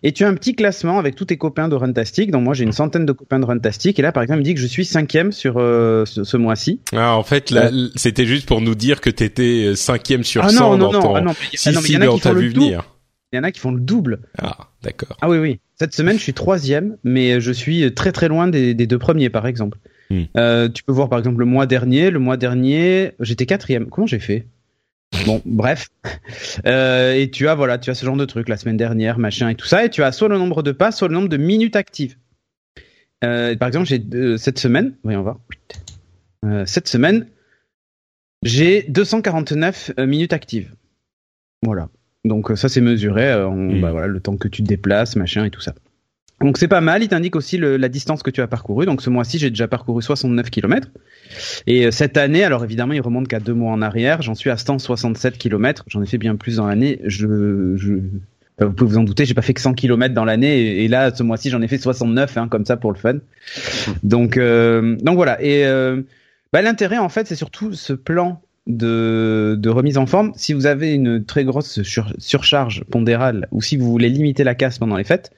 Et 0.02 0.12
tu 0.12 0.24
as 0.24 0.28
un 0.28 0.34
petit 0.34 0.54
classement 0.54 0.98
avec 0.98 1.14
tous 1.14 1.26
tes 1.26 1.36
copains 1.36 1.68
de 1.68 1.74
Runtastic. 1.74 2.30
Donc 2.30 2.42
moi 2.42 2.54
j'ai 2.54 2.64
une 2.64 2.72
centaine 2.72 3.04
de 3.04 3.12
copains 3.12 3.38
de 3.38 3.44
Runtastic. 3.44 3.98
Et 3.98 4.02
là 4.02 4.12
par 4.12 4.22
exemple 4.22 4.38
il 4.38 4.42
me 4.42 4.44
dit 4.44 4.54
que 4.54 4.60
je 4.60 4.66
suis 4.66 4.84
cinquième 4.84 5.30
sur 5.30 5.56
euh, 5.58 6.04
ce, 6.06 6.24
ce 6.24 6.36
mois-ci. 6.36 6.80
Ah, 6.94 7.16
en 7.16 7.22
fait, 7.22 7.50
là, 7.50 7.70
c'était 7.96 8.24
juste 8.24 8.46
pour 8.46 8.60
nous 8.62 8.74
dire 8.74 9.00
que 9.00 9.10
t'étais 9.10 9.66
euh, 9.66 9.74
cinquième 9.74 10.24
sur 10.24 10.42
ah 10.44 10.48
100 10.48 10.54
non, 10.54 10.70
non, 10.70 10.76
dans 10.78 10.92
non, 10.92 11.00
ton... 11.00 11.14
ah 11.16 11.20
non, 11.20 11.32
mais 11.38 11.56
Si, 11.56 11.68
ah 11.68 11.72
non, 11.72 11.80
mais 11.82 11.86
si, 11.86 11.98
mais 11.98 12.08
on 12.08 12.18
t'a 12.18 12.32
vu 12.32 12.48
venir. 12.48 12.84
Il 13.32 13.36
y 13.36 13.38
en 13.38 13.44
a 13.44 13.52
qui 13.52 13.60
font 13.60 13.70
le 13.70 13.80
double. 13.80 14.22
Ah, 14.38 14.70
d'accord. 14.82 15.16
Ah 15.20 15.28
oui, 15.28 15.38
oui. 15.38 15.60
Cette 15.78 15.94
semaine 15.94 16.18
je 16.18 16.22
suis 16.22 16.34
troisième, 16.34 16.96
mais 17.04 17.40
je 17.40 17.52
suis 17.52 17.94
très 17.94 18.10
très 18.12 18.28
loin 18.28 18.48
des, 18.48 18.74
des 18.74 18.86
deux 18.86 18.98
premiers 18.98 19.30
par 19.30 19.46
exemple. 19.46 19.78
Hmm. 20.10 20.24
Euh, 20.36 20.68
tu 20.68 20.82
peux 20.82 20.92
voir 20.92 21.08
par 21.08 21.18
exemple 21.18 21.38
le 21.38 21.44
mois 21.44 21.66
dernier. 21.66 22.10
Le 22.10 22.18
mois 22.18 22.36
dernier 22.36 23.12
j'étais 23.20 23.46
quatrième. 23.46 23.88
Comment 23.88 24.06
j'ai 24.06 24.18
fait? 24.18 24.46
Bon, 25.26 25.42
bref. 25.44 25.88
Euh, 26.66 27.14
et 27.14 27.30
tu 27.30 27.48
as 27.48 27.54
voilà, 27.54 27.78
tu 27.78 27.90
as 27.90 27.94
ce 27.94 28.04
genre 28.06 28.16
de 28.16 28.24
truc 28.24 28.48
la 28.48 28.56
semaine 28.56 28.76
dernière, 28.76 29.18
machin 29.18 29.48
et 29.48 29.54
tout 29.54 29.66
ça, 29.66 29.84
et 29.84 29.90
tu 29.90 30.02
as 30.02 30.12
soit 30.12 30.28
le 30.28 30.38
nombre 30.38 30.62
de 30.62 30.72
pas, 30.72 30.92
soit 30.92 31.08
le 31.08 31.14
nombre 31.14 31.28
de 31.28 31.36
minutes 31.36 31.76
actives. 31.76 32.16
Euh, 33.24 33.56
par 33.56 33.68
exemple, 33.68 33.86
j'ai 33.86 34.02
euh, 34.14 34.36
cette 34.36 34.58
semaine, 34.58 34.94
voyons 35.02 35.22
voir. 35.22 35.40
Cette 36.64 36.88
semaine, 36.88 37.26
j'ai 38.42 38.82
249 38.84 39.92
euh, 39.98 40.06
minutes 40.06 40.32
actives. 40.32 40.74
Voilà. 41.62 41.90
Donc 42.24 42.50
ça 42.56 42.68
c'est 42.68 42.80
mesuré, 42.80 43.32
bah, 43.80 43.92
voilà, 43.92 44.06
le 44.06 44.20
temps 44.20 44.36
que 44.36 44.48
tu 44.48 44.62
te 44.62 44.68
déplaces, 44.68 45.16
machin 45.16 45.44
et 45.44 45.50
tout 45.50 45.60
ça. 45.60 45.74
Donc 46.40 46.56
c'est 46.56 46.68
pas 46.68 46.80
mal, 46.80 47.02
il 47.02 47.08
t'indique 47.08 47.36
aussi 47.36 47.58
le- 47.58 47.76
la 47.76 47.88
distance 47.90 48.22
que 48.22 48.30
tu 48.30 48.40
as 48.40 48.46
parcouru. 48.46 48.86
Donc 48.86 49.02
ce 49.02 49.10
mois-ci, 49.10 49.38
j'ai 49.38 49.50
déjà 49.50 49.68
parcouru 49.68 50.00
69 50.02 50.48
km. 50.50 50.88
Et 51.66 51.86
euh, 51.86 51.90
cette 51.90 52.16
année, 52.16 52.44
alors 52.44 52.64
évidemment, 52.64 52.94
il 52.94 53.00
remonte 53.02 53.28
qu'à 53.28 53.40
deux 53.40 53.52
mois 53.52 53.72
en 53.72 53.82
arrière, 53.82 54.22
j'en 54.22 54.34
suis 54.34 54.48
à 54.50 54.56
167 54.56 55.36
km. 55.36 55.84
J'en 55.86 56.02
ai 56.02 56.06
fait 56.06 56.16
bien 56.18 56.36
plus 56.36 56.56
dans 56.56 56.66
l'année. 56.66 56.98
Je, 57.04 57.74
je, 57.76 57.92
enfin, 58.58 58.66
vous 58.68 58.72
pouvez 58.72 58.90
vous 58.92 58.98
en 58.98 59.02
douter, 59.04 59.26
j'ai 59.26 59.34
pas 59.34 59.42
fait 59.42 59.52
que 59.52 59.60
100 59.60 59.74
km 59.74 60.14
dans 60.14 60.24
l'année. 60.24 60.60
Et, 60.60 60.84
et 60.84 60.88
là, 60.88 61.14
ce 61.14 61.22
mois-ci, 61.22 61.50
j'en 61.50 61.60
ai 61.60 61.68
fait 61.68 61.76
69, 61.78 62.36
hein, 62.38 62.48
comme 62.48 62.64
ça 62.64 62.78
pour 62.78 62.90
le 62.92 62.98
fun. 62.98 63.18
Donc, 64.02 64.36
euh, 64.38 64.96
donc 64.96 65.16
voilà. 65.16 65.42
Et 65.42 65.66
euh, 65.66 66.00
bah, 66.54 66.62
l'intérêt, 66.62 66.96
en 66.98 67.10
fait, 67.10 67.26
c'est 67.26 67.36
surtout 67.36 67.74
ce 67.74 67.92
plan 67.92 68.40
de, 68.66 69.56
de 69.58 69.68
remise 69.68 69.98
en 69.98 70.06
forme. 70.06 70.32
Si 70.36 70.54
vous 70.54 70.64
avez 70.64 70.94
une 70.94 71.22
très 71.24 71.44
grosse 71.44 71.82
sur- 71.82 72.14
surcharge 72.18 72.84
pondérale 72.84 73.46
ou 73.50 73.60
si 73.60 73.76
vous 73.76 73.90
voulez 73.90 74.08
limiter 74.08 74.42
la 74.42 74.54
casse 74.54 74.78
pendant 74.78 74.96
les 74.96 75.04
fêtes, 75.04 75.32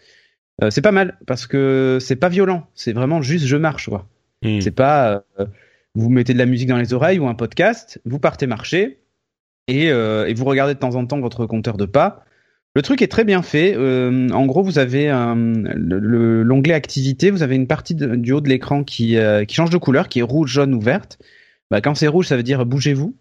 euh, 0.62 0.70
c'est 0.70 0.82
pas 0.82 0.92
mal 0.92 1.18
parce 1.26 1.46
que 1.46 1.98
c'est 2.00 2.16
pas 2.16 2.28
violent. 2.28 2.66
C'est 2.74 2.92
vraiment 2.92 3.22
juste 3.22 3.46
je 3.46 3.56
marche, 3.56 3.88
quoi. 3.88 4.08
Hmm. 4.42 4.60
C'est 4.60 4.70
pas 4.70 5.24
euh, 5.38 5.46
vous 5.94 6.10
mettez 6.10 6.34
de 6.34 6.38
la 6.38 6.46
musique 6.46 6.68
dans 6.68 6.76
les 6.76 6.92
oreilles 6.94 7.18
ou 7.18 7.26
un 7.28 7.34
podcast, 7.34 8.00
vous 8.04 8.18
partez 8.18 8.46
marcher 8.46 8.98
et, 9.68 9.90
euh, 9.90 10.26
et 10.26 10.34
vous 10.34 10.44
regardez 10.44 10.74
de 10.74 10.78
temps 10.78 10.94
en 10.96 11.06
temps 11.06 11.20
votre 11.20 11.46
compteur 11.46 11.76
de 11.76 11.86
pas. 11.86 12.24
Le 12.74 12.82
truc 12.82 13.02
est 13.02 13.08
très 13.08 13.24
bien 13.24 13.42
fait. 13.42 13.76
En 13.76 14.46
gros, 14.46 14.62
vous 14.62 14.78
avez 14.78 15.08
l'onglet 15.74 16.72
activité, 16.72 17.30
vous 17.30 17.42
avez 17.42 17.54
une 17.54 17.66
partie 17.66 17.94
de- 17.94 18.16
du 18.16 18.32
haut 18.32 18.40
de 18.40 18.48
l'écran 18.48 18.82
qui, 18.82 19.18
qui 19.46 19.54
change 19.54 19.68
de 19.68 19.76
couleur, 19.76 20.08
qui 20.08 20.20
est 20.20 20.22
rouge, 20.22 20.50
jaune 20.52 20.72
ou 20.74 20.80
verte. 20.80 21.18
Bah, 21.70 21.82
quand 21.82 21.94
c'est 21.94 22.08
rouge, 22.08 22.28
ça 22.28 22.36
veut 22.36 22.42
dire 22.42 22.64
bougez-vous. 22.64 23.14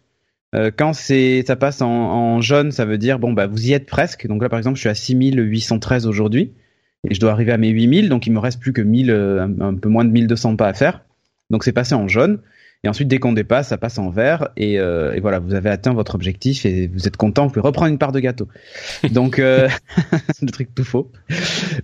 Quand 0.78 0.94
c'est 0.94 1.44
ça 1.46 1.58
passe 1.58 1.82
en, 1.82 1.90
en 1.90 2.40
jaune, 2.42 2.72
ça 2.72 2.86
veut 2.86 2.98
dire 2.98 3.20
bon 3.20 3.34
bah 3.34 3.48
vous 3.48 3.68
y 3.68 3.74
êtes 3.74 3.88
presque. 3.88 4.26
Donc 4.26 4.42
là, 4.42 4.48
par 4.48 4.58
exemple, 4.58 4.78
je 4.78 4.82
suis 4.82 4.90
à 4.90 4.96
6813 4.96 6.08
aujourd'hui 6.08 6.54
et 7.10 7.14
je 7.14 7.20
dois 7.20 7.32
arriver 7.32 7.52
à 7.52 7.58
mes 7.58 7.70
8000, 7.70 8.10
donc 8.10 8.28
il 8.28 8.34
me 8.34 8.40
reste 8.40 8.60
plus 8.60 8.74
que 8.74 8.82
1000, 8.82 9.10
euh, 9.10 9.48
un, 9.60 9.76
peu 9.76 9.90
moins 9.90 10.06
de 10.06 10.12
1200 10.12 10.56
pas 10.56 10.68
à 10.68 10.74
faire. 10.74 11.02
Donc 11.50 11.64
c'est 11.64 11.72
passé 11.72 11.96
en 11.96 12.08
jaune. 12.08 12.40
Et 12.84 12.90
ensuite, 12.90 13.08
dès 13.08 13.20
qu'on 13.20 13.34
dépasse, 13.34 13.68
ça 13.68 13.78
passe 13.78 14.00
en 14.00 14.10
vert. 14.10 14.50
Et, 14.58 14.80
euh, 14.80 15.14
et, 15.14 15.20
voilà, 15.20 15.38
vous 15.38 15.54
avez 15.54 15.70
atteint 15.70 15.94
votre 15.94 16.16
objectif 16.16 16.66
et 16.66 16.88
vous 16.88 17.08
êtes 17.08 17.16
content. 17.16 17.46
Vous 17.46 17.50
pouvez 17.50 17.62
reprendre 17.62 17.92
une 17.92 18.00
part 18.00 18.12
de 18.12 18.20
gâteau. 18.20 18.48
Donc, 19.12 19.38
euh, 19.38 19.70
le 20.42 20.52
truc 20.52 20.74
tout 20.74 20.84
faux. 20.84 21.12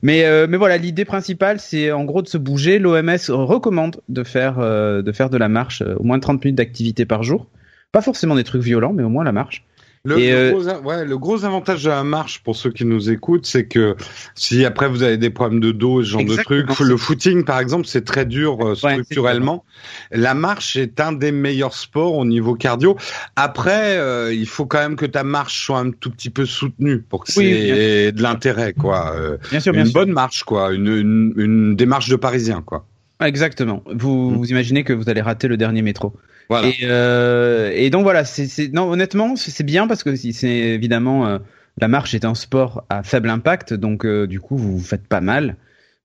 Mais, 0.02 0.26
euh, 0.26 0.48
mais 0.50 0.58
voilà, 0.58 0.78
l'idée 0.78 1.06
principale, 1.06 1.60
c'est 1.60 1.92
en 1.92 2.04
gros 2.04 2.24
de 2.24 2.28
se 2.28 2.40
bouger. 2.40 2.80
L'OMS 2.80 3.30
recommande 3.30 4.02
de 4.10 4.24
faire, 4.24 4.58
euh, 4.58 5.04
de 5.04 5.12
faire 5.12 5.30
de 5.30 5.38
la 5.38 5.50
marche 5.50 5.84
au 5.84 6.04
moins 6.04 6.20
30 6.20 6.44
minutes 6.44 6.58
d'activité 6.58 7.06
par 7.06 7.22
jour. 7.22 7.48
Pas 7.92 8.02
forcément 8.02 8.36
des 8.36 8.44
trucs 8.44 8.64
violents, 8.64 8.94
mais 8.94 9.04
au 9.04 9.10
moins 9.10 9.24
la 9.24 9.32
marche. 9.32 9.67
Le, 10.08 10.20
et 10.20 10.32
le, 10.32 10.52
gros, 10.52 10.70
ouais, 10.88 11.04
le 11.04 11.18
gros 11.18 11.44
avantage 11.44 11.84
de 11.84 11.90
la 11.90 12.06
marche 12.06 12.40
pour 12.42 12.56
ceux 12.56 12.72
qui 12.72 12.86
nous 12.86 13.10
écoutent, 13.10 13.46
c'est 13.46 13.66
que 13.66 13.96
si 14.36 14.64
après 14.64 14.88
vous 14.88 15.04
avez 15.04 15.18
des 15.18 15.30
problèmes 15.30 15.60
de 15.60 15.72
dos, 15.74 16.02
ce 16.02 16.12
genre 16.12 16.24
de 16.24 16.36
trucs, 16.38 16.80
le 16.80 16.96
footing 16.96 17.44
par 17.44 17.60
exemple, 17.60 17.86
c'est 17.88 18.06
très 18.06 18.26
dur 18.26 18.66
euh, 18.66 18.76
structurellement. 18.76 19.66
Ouais, 20.12 20.18
la 20.20 20.34
marche 20.34 20.78
est 20.78 21.02
un 21.02 21.12
des 21.12 21.34
meilleurs 21.34 21.74
sports 21.74 22.16
au 22.16 22.24
niveau 22.24 22.56
cardio. 22.56 22.96
Après, 23.36 23.98
euh, 23.98 24.34
il 24.34 24.48
faut 24.48 24.66
quand 24.66 24.80
même 24.80 24.96
que 24.96 25.06
ta 25.06 25.26
marche 25.26 25.66
soit 25.66 25.80
un 25.80 25.92
tout 25.92 26.10
petit 26.10 26.30
peu 26.30 26.46
soutenue 26.46 27.02
pour 27.02 27.26
que 27.26 27.32
oui, 27.38 27.52
c'est 27.52 28.12
de 28.14 28.22
l'intérêt, 28.22 28.72
quoi. 28.72 29.14
Euh, 29.14 29.38
bien 29.50 29.60
sûr, 29.60 29.74
une 29.74 29.84
bien 29.84 29.92
bonne 29.92 30.12
marche, 30.12 30.44
quoi, 30.44 30.72
une, 30.72 30.88
une, 30.88 31.34
une 31.36 31.76
démarche 31.76 32.08
de 32.08 32.16
Parisien, 32.16 32.62
quoi. 32.66 32.86
Exactement. 33.20 33.84
Vous, 33.94 34.32
mmh. 34.32 34.38
vous 34.38 34.52
imaginez 34.52 34.84
que 34.86 34.94
vous 34.94 35.10
allez 35.10 35.22
rater 35.22 35.50
le 35.50 35.58
dernier 35.58 35.82
métro. 35.82 36.14
Voilà. 36.50 36.70
Et, 36.70 36.76
euh, 36.84 37.72
et 37.74 37.90
donc 37.90 38.04
voilà, 38.04 38.24
c'est 38.24 38.72
non 38.74 38.90
honnêtement 38.90 39.36
c'est 39.36 39.64
bien 39.64 39.88
parce 39.88 40.04
que 40.04 40.16
c'est 40.16 40.48
évidemment 40.48 41.28
euh, 41.28 41.40
la 41.78 41.88
marche 41.88 42.14
est 42.14 42.26
un 42.26 42.36
sport 42.36 42.86
à 42.90 43.04
faible 43.04 43.30
impact, 43.30 43.74
donc 43.74 44.06
euh, 44.06 44.28
du 44.28 44.40
coup 44.40 44.58
vous 44.58 44.78
vous 44.78 44.84
faites 44.84 45.08
pas 45.08 45.22
mal. 45.22 45.58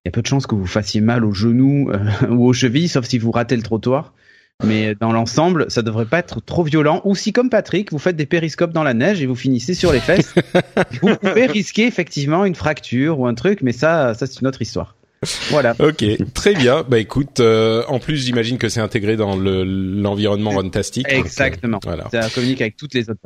Il 0.05 0.09
y 0.09 0.11
a 0.11 0.13
peu 0.13 0.23
de 0.23 0.27
chances 0.27 0.49
que 0.49 0.57
vous 0.57 0.67
fassiez 0.67 1.01
mal 1.01 1.25
aux 1.25 1.33
genoux 1.33 1.93
ou 2.29 2.47
aux 2.47 2.53
chevilles, 2.53 2.89
sauf 2.89 3.05
si 3.05 3.19
vous 3.19 3.31
ratez 3.31 3.57
le 3.57 3.63
trottoir. 3.63 4.15
Mais 4.65 4.95
dans 4.95 5.13
l'ensemble, 5.13 5.67
ça 5.71 5.83
devrait 5.83 6.07
pas 6.07 6.19
être 6.19 6.41
trop 6.41 6.63
violent. 6.63 7.01
Ou 7.05 7.17
si, 7.17 7.33
comme 7.33 7.51
Patrick, 7.51 7.91
vous 7.91 7.99
faites 7.99 8.15
des 8.15 8.27
périscopes 8.27 8.73
dans 8.73 8.85
la 8.85 8.95
neige 8.95 9.21
et 9.21 9.27
vous 9.27 9.35
finissez 9.35 9.75
sur 9.75 9.93
les 9.93 9.99
fesses, 9.99 10.35
vous 11.03 11.17
pouvez 11.17 11.47
risquer 11.47 11.87
effectivement 11.87 12.45
une 12.45 12.55
fracture 12.55 13.19
ou 13.19 13.27
un 13.27 13.35
truc, 13.35 13.63
mais 13.63 13.73
ça, 13.73 14.15
ça 14.15 14.27
c'est 14.27 14.41
une 14.41 14.47
autre 14.47 14.63
histoire. 14.63 14.97
Voilà. 15.51 15.75
Ok, 15.81 16.05
très 16.35 16.55
bien. 16.55 16.85
Bah 16.89 16.99
écoute, 16.99 17.41
euh, 17.41 17.85
en 17.89 17.99
plus 17.99 18.17
j'imagine 18.17 18.59
que 18.59 18.69
c'est 18.69 18.81
intégré 18.81 19.17
dans 19.17 19.37
le 19.37 19.65
l'environnement 19.65 20.51
Runtastic. 20.51 21.07
Exactement. 21.09 21.79
Donc, 21.79 21.87
euh, 21.87 21.97
voilà. 21.97 22.09
Ça 22.11 22.31
communique 22.31 22.61
avec 22.61 22.77
toutes 22.77 22.95
les 22.95 23.09
autres. 23.11 23.21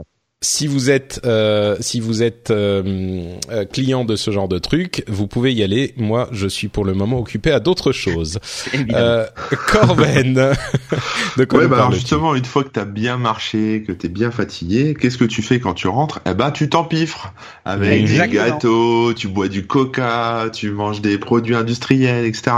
Si 0.49 0.69
vous 0.69 0.91
êtes 0.91 1.21
euh, 1.25 1.77
si 1.81 1.99
vous 1.99 2.23
êtes 2.23 2.53
euh, 2.53 3.35
client 3.73 4.05
de 4.05 4.15
ce 4.15 4.31
genre 4.31 4.47
de 4.47 4.59
truc, 4.59 5.03
vous 5.09 5.27
pouvez 5.27 5.53
y 5.53 5.65
aller. 5.65 5.93
Moi, 5.97 6.29
je 6.31 6.47
suis 6.47 6.69
pour 6.69 6.85
le 6.85 6.95
moment 6.95 7.19
occupé 7.19 7.51
à 7.51 7.59
d'autres 7.59 7.91
choses. 7.91 8.39
euh, 8.93 9.27
Corben, 9.67 10.35
de 11.37 11.45
quoi 11.45 11.59
ouais, 11.59 11.67
bah 11.67 11.79
alors 11.79 11.93
justement, 11.93 12.37
une 12.37 12.45
fois 12.45 12.63
que 12.63 12.69
t'as 12.69 12.85
bien 12.85 13.17
marché, 13.17 13.83
que 13.85 13.91
t'es 13.91 14.09
bien 14.09 14.31
fatigué, 14.31 14.95
qu'est-ce 14.95 15.19
que 15.19 15.25
tu 15.25 15.43
fais 15.43 15.59
quand 15.59 15.75
tu 15.75 15.89
rentres? 15.89 16.21
Eh 16.31 16.35
ben, 16.35 16.53
tu 16.53 16.69
t'empiffres 16.69 17.35
avec 17.65 18.03
Exactement. 18.03 18.45
des 18.45 18.51
gâteaux, 18.51 19.15
tu 19.15 19.27
bois 19.27 19.49
du 19.49 19.67
coca, 19.67 20.45
tu 20.53 20.71
manges 20.71 21.01
des 21.01 21.19
produits 21.19 21.57
industriels, 21.57 22.25
etc. 22.25 22.53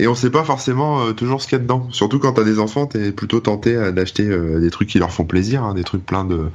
Et 0.00 0.08
on 0.08 0.16
sait 0.16 0.30
pas 0.30 0.42
forcément 0.42 1.00
euh, 1.06 1.12
toujours 1.12 1.40
ce 1.40 1.46
qu'il 1.46 1.58
y 1.58 1.60
a 1.60 1.62
dedans. 1.62 1.86
Surtout 1.92 2.18
quand 2.18 2.32
t'as 2.32 2.42
des 2.42 2.58
enfants, 2.58 2.86
t'es 2.86 3.12
plutôt 3.12 3.38
tenté 3.38 3.92
d'acheter 3.92 4.24
euh, 4.24 4.58
des 4.58 4.70
trucs 4.70 4.88
qui 4.88 4.98
leur 4.98 5.12
font 5.12 5.24
plaisir, 5.24 5.62
hein, 5.62 5.74
des 5.74 5.84
trucs 5.84 6.04
pleins 6.04 6.24
de 6.24 6.48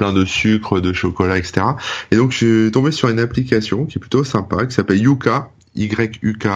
plein 0.00 0.14
de 0.14 0.24
sucre, 0.24 0.80
de 0.80 0.94
chocolat, 0.94 1.36
etc. 1.36 1.60
Et 2.10 2.16
donc 2.16 2.32
je 2.32 2.36
suis 2.38 2.72
tombé 2.72 2.90
sur 2.90 3.10
une 3.10 3.18
application 3.18 3.84
qui 3.84 3.98
est 3.98 4.00
plutôt 4.00 4.24
sympa, 4.24 4.64
qui 4.64 4.74
s'appelle 4.74 4.98
Yuka, 4.98 5.50
Y-U-K, 5.76 6.46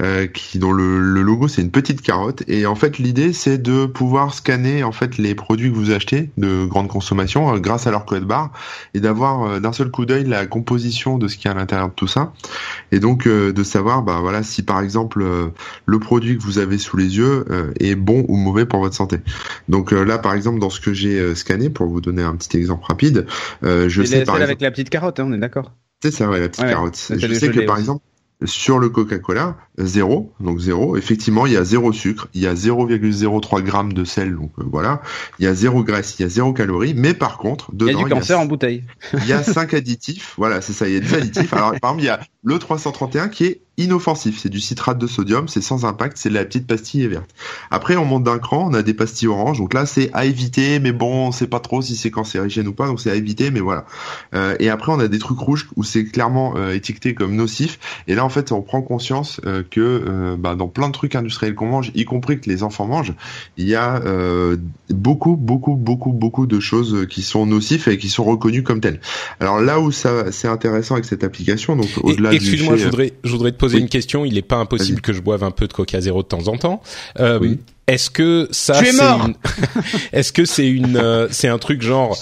euh, 0.00 0.26
qui 0.26 0.58
dont 0.58 0.72
le, 0.72 1.00
le 1.00 1.22
logo 1.22 1.48
c'est 1.48 1.62
une 1.62 1.70
petite 1.70 2.02
carotte. 2.02 2.42
Et 2.48 2.66
en 2.66 2.74
fait 2.74 2.98
l'idée 2.98 3.32
c'est 3.32 3.58
de 3.58 3.86
pouvoir 3.86 4.34
scanner 4.34 4.82
en 4.84 4.92
fait 4.92 5.18
les 5.18 5.34
produits 5.34 5.70
que 5.70 5.76
vous 5.76 5.90
achetez 5.90 6.30
de 6.36 6.64
grande 6.64 6.88
consommation 6.88 7.54
euh, 7.54 7.58
grâce 7.58 7.86
à 7.86 7.90
leur 7.90 8.04
code 8.04 8.24
barre 8.24 8.52
et 8.94 9.00
d'avoir 9.00 9.42
euh, 9.42 9.60
d'un 9.60 9.72
seul 9.72 9.90
coup 9.90 10.06
d'œil 10.06 10.24
la 10.24 10.46
composition 10.46 11.18
de 11.18 11.28
ce 11.28 11.36
qu'il 11.36 11.46
y 11.46 11.48
a 11.48 11.52
à 11.52 11.54
l'intérieur 11.54 11.88
de 11.88 11.94
tout 11.94 12.06
ça. 12.06 12.32
Et 12.90 13.00
donc 13.00 13.26
euh, 13.26 13.52
de 13.52 13.62
savoir 13.62 14.02
bah 14.02 14.18
voilà 14.20 14.42
si 14.42 14.62
par 14.62 14.80
exemple 14.80 15.22
euh, 15.22 15.48
le 15.86 15.98
produit 15.98 16.36
que 16.36 16.42
vous 16.42 16.58
avez 16.58 16.78
sous 16.78 16.96
les 16.96 17.16
yeux 17.16 17.44
est 17.78 17.94
bon 17.94 18.24
ou 18.28 18.36
mauvais 18.36 18.66
pour 18.66 18.80
votre 18.80 18.94
santé. 18.94 19.18
Donc 19.68 19.92
là 19.92 20.18
par 20.18 20.34
exemple 20.34 20.58
dans 20.58 20.70
ce 20.70 20.80
que 20.80 20.92
j'ai 20.92 21.34
scanné 21.34 21.70
pour 21.70 21.86
vous 21.86 22.00
donner 22.00 22.22
un 22.22 22.34
petit 22.36 22.56
exemple 22.56 22.84
rapide 22.86 23.26
je 23.62 24.02
sais 24.02 24.24
par 24.24 24.36
exemple... 24.36 24.42
avec 24.42 24.60
la 24.60 24.70
petite 24.70 24.90
carotte 24.90 25.20
hein, 25.20 25.26
on 25.28 25.32
est 25.32 25.38
d'accord? 25.38 25.72
C'est 26.02 26.10
ça 26.10 26.28
ouais 26.28 26.40
la 26.40 26.48
petite 26.48 26.64
ouais, 26.64 26.70
carotte. 26.70 27.12
je 27.16 27.34
sais 27.34 27.50
que 27.50 27.60
par 27.60 27.78
exemple 27.78 28.02
sur 28.44 28.78
le 28.78 28.88
Coca-Cola, 28.88 29.56
zéro, 29.78 30.32
donc 30.40 30.58
zéro. 30.58 30.96
Effectivement, 30.96 31.46
il 31.46 31.52
y 31.52 31.56
a 31.56 31.64
zéro 31.64 31.92
sucre, 31.92 32.28
il 32.34 32.42
y 32.42 32.46
a 32.46 32.54
0,03 32.54 33.62
grammes 33.62 33.92
de 33.92 34.04
sel, 34.04 34.34
donc 34.34 34.50
euh, 34.58 34.64
voilà. 34.70 35.02
Il 35.38 35.44
y 35.44 35.48
a 35.48 35.54
zéro 35.54 35.82
graisse, 35.82 36.16
il 36.18 36.22
y 36.22 36.24
a 36.24 36.28
zéro 36.28 36.52
calorie, 36.52 36.94
mais 36.94 37.14
par 37.14 37.38
contre, 37.38 37.72
dedans, 37.74 37.90
il 37.90 37.98
y 37.98 38.00
a 38.00 38.04
du 38.04 38.10
cancer 38.10 38.38
en 38.38 38.46
bouteille. 38.46 38.84
Il 39.14 39.26
y 39.26 39.32
a 39.32 39.42
cinq 39.42 39.74
additifs, 39.74 40.34
voilà, 40.36 40.60
c'est 40.60 40.72
ça, 40.72 40.88
il 40.88 40.94
y 40.94 40.96
a 40.96 41.00
des 41.00 41.14
additifs. 41.14 41.52
Alors, 41.52 41.72
par 41.80 41.92
exemple, 41.92 42.02
il 42.02 42.06
y 42.06 42.10
a 42.10 42.20
le 42.44 42.58
331 42.58 43.28
qui 43.28 43.44
est 43.46 43.60
inoffensif, 43.78 44.38
c'est 44.38 44.50
du 44.50 44.60
citrate 44.60 44.98
de 44.98 45.06
sodium, 45.06 45.48
c'est 45.48 45.62
sans 45.62 45.84
impact, 45.84 46.18
c'est 46.18 46.28
de 46.28 46.34
la 46.34 46.44
petite 46.44 46.66
pastille 46.66 47.06
verte. 47.06 47.30
Après, 47.70 47.96
on 47.96 48.04
monte 48.04 48.24
d'un 48.24 48.38
cran, 48.38 48.68
on 48.70 48.74
a 48.74 48.82
des 48.82 48.92
pastilles 48.92 49.28
oranges, 49.28 49.58
donc 49.58 49.72
là, 49.72 49.86
c'est 49.86 50.10
à 50.12 50.26
éviter, 50.26 50.78
mais 50.78 50.92
bon, 50.92 51.28
on 51.28 51.32
sait 51.32 51.46
pas 51.46 51.60
trop 51.60 51.80
si 51.80 51.96
c'est 51.96 52.10
cancérigène 52.10 52.68
ou 52.68 52.72
pas, 52.72 52.86
donc 52.86 53.00
c'est 53.00 53.10
à 53.10 53.14
éviter, 53.14 53.50
mais 53.50 53.60
voilà. 53.60 53.86
Euh, 54.34 54.56
et 54.60 54.68
après, 54.68 54.92
on 54.92 55.00
a 55.00 55.08
des 55.08 55.18
trucs 55.18 55.38
rouges 55.38 55.68
où 55.76 55.84
c'est 55.84 56.04
clairement 56.04 56.54
euh, 56.56 56.74
étiqueté 56.74 57.14
comme 57.14 57.34
nocif, 57.34 57.78
et 58.08 58.14
là, 58.14 58.24
en 58.24 58.28
fait, 58.28 58.52
on 58.52 58.60
prend 58.60 58.82
conscience 58.82 59.40
euh, 59.46 59.62
que 59.68 59.80
euh, 59.80 60.36
bah, 60.38 60.54
dans 60.54 60.68
plein 60.68 60.88
de 60.88 60.92
trucs 60.92 61.14
industriels 61.14 61.54
qu'on 61.54 61.66
mange, 61.66 61.92
y 61.94 62.04
compris 62.04 62.40
que 62.40 62.50
les 62.50 62.62
enfants 62.62 62.86
mangent, 62.86 63.14
il 63.56 63.66
y 63.66 63.74
a 63.74 64.02
euh, 64.04 64.56
beaucoup, 64.90 65.36
beaucoup, 65.36 65.76
beaucoup, 65.76 66.12
beaucoup 66.12 66.46
de 66.46 66.60
choses 66.60 67.06
qui 67.08 67.22
sont 67.22 67.46
nocifs 67.46 67.88
et 67.88 67.96
qui 67.96 68.10
sont 68.10 68.24
reconnues 68.24 68.62
comme 68.62 68.80
telles. 68.80 69.00
Alors 69.40 69.60
là 69.60 69.80
où 69.80 69.92
ça, 69.92 70.30
c'est 70.30 70.48
intéressant 70.48 70.94
avec 70.94 71.06
cette 71.06 71.24
application, 71.24 71.76
donc 71.76 71.88
au-delà 72.02 72.32
Excuse-moi, 72.34 72.76
je 72.76 72.84
voudrais, 72.84 73.12
je 73.24 73.32
voudrais 73.32 73.52
te 73.52 73.56
poser 73.62 73.76
oui. 73.76 73.82
une 73.82 73.88
question. 73.88 74.24
Il 74.24 74.34
n'est 74.34 74.42
pas 74.42 74.56
impossible 74.56 75.00
que 75.00 75.12
je 75.12 75.20
boive 75.20 75.44
un 75.44 75.52
peu 75.52 75.68
de 75.68 75.72
Coca 75.72 76.00
Zéro 76.00 76.22
de 76.22 76.28
temps 76.28 76.48
en 76.48 76.56
temps. 76.56 76.82
Euh, 77.20 77.38
oui. 77.40 77.60
Est-ce 77.86 78.10
que 78.10 78.48
ça, 78.50 78.74
c'est 78.74 78.90
une... 78.90 79.34
est-ce 80.12 80.32
que 80.32 80.44
c'est 80.44 80.68
une, 80.68 80.96
euh, 80.96 81.28
c'est 81.30 81.48
un 81.48 81.58
truc 81.58 81.80
genre 81.80 82.18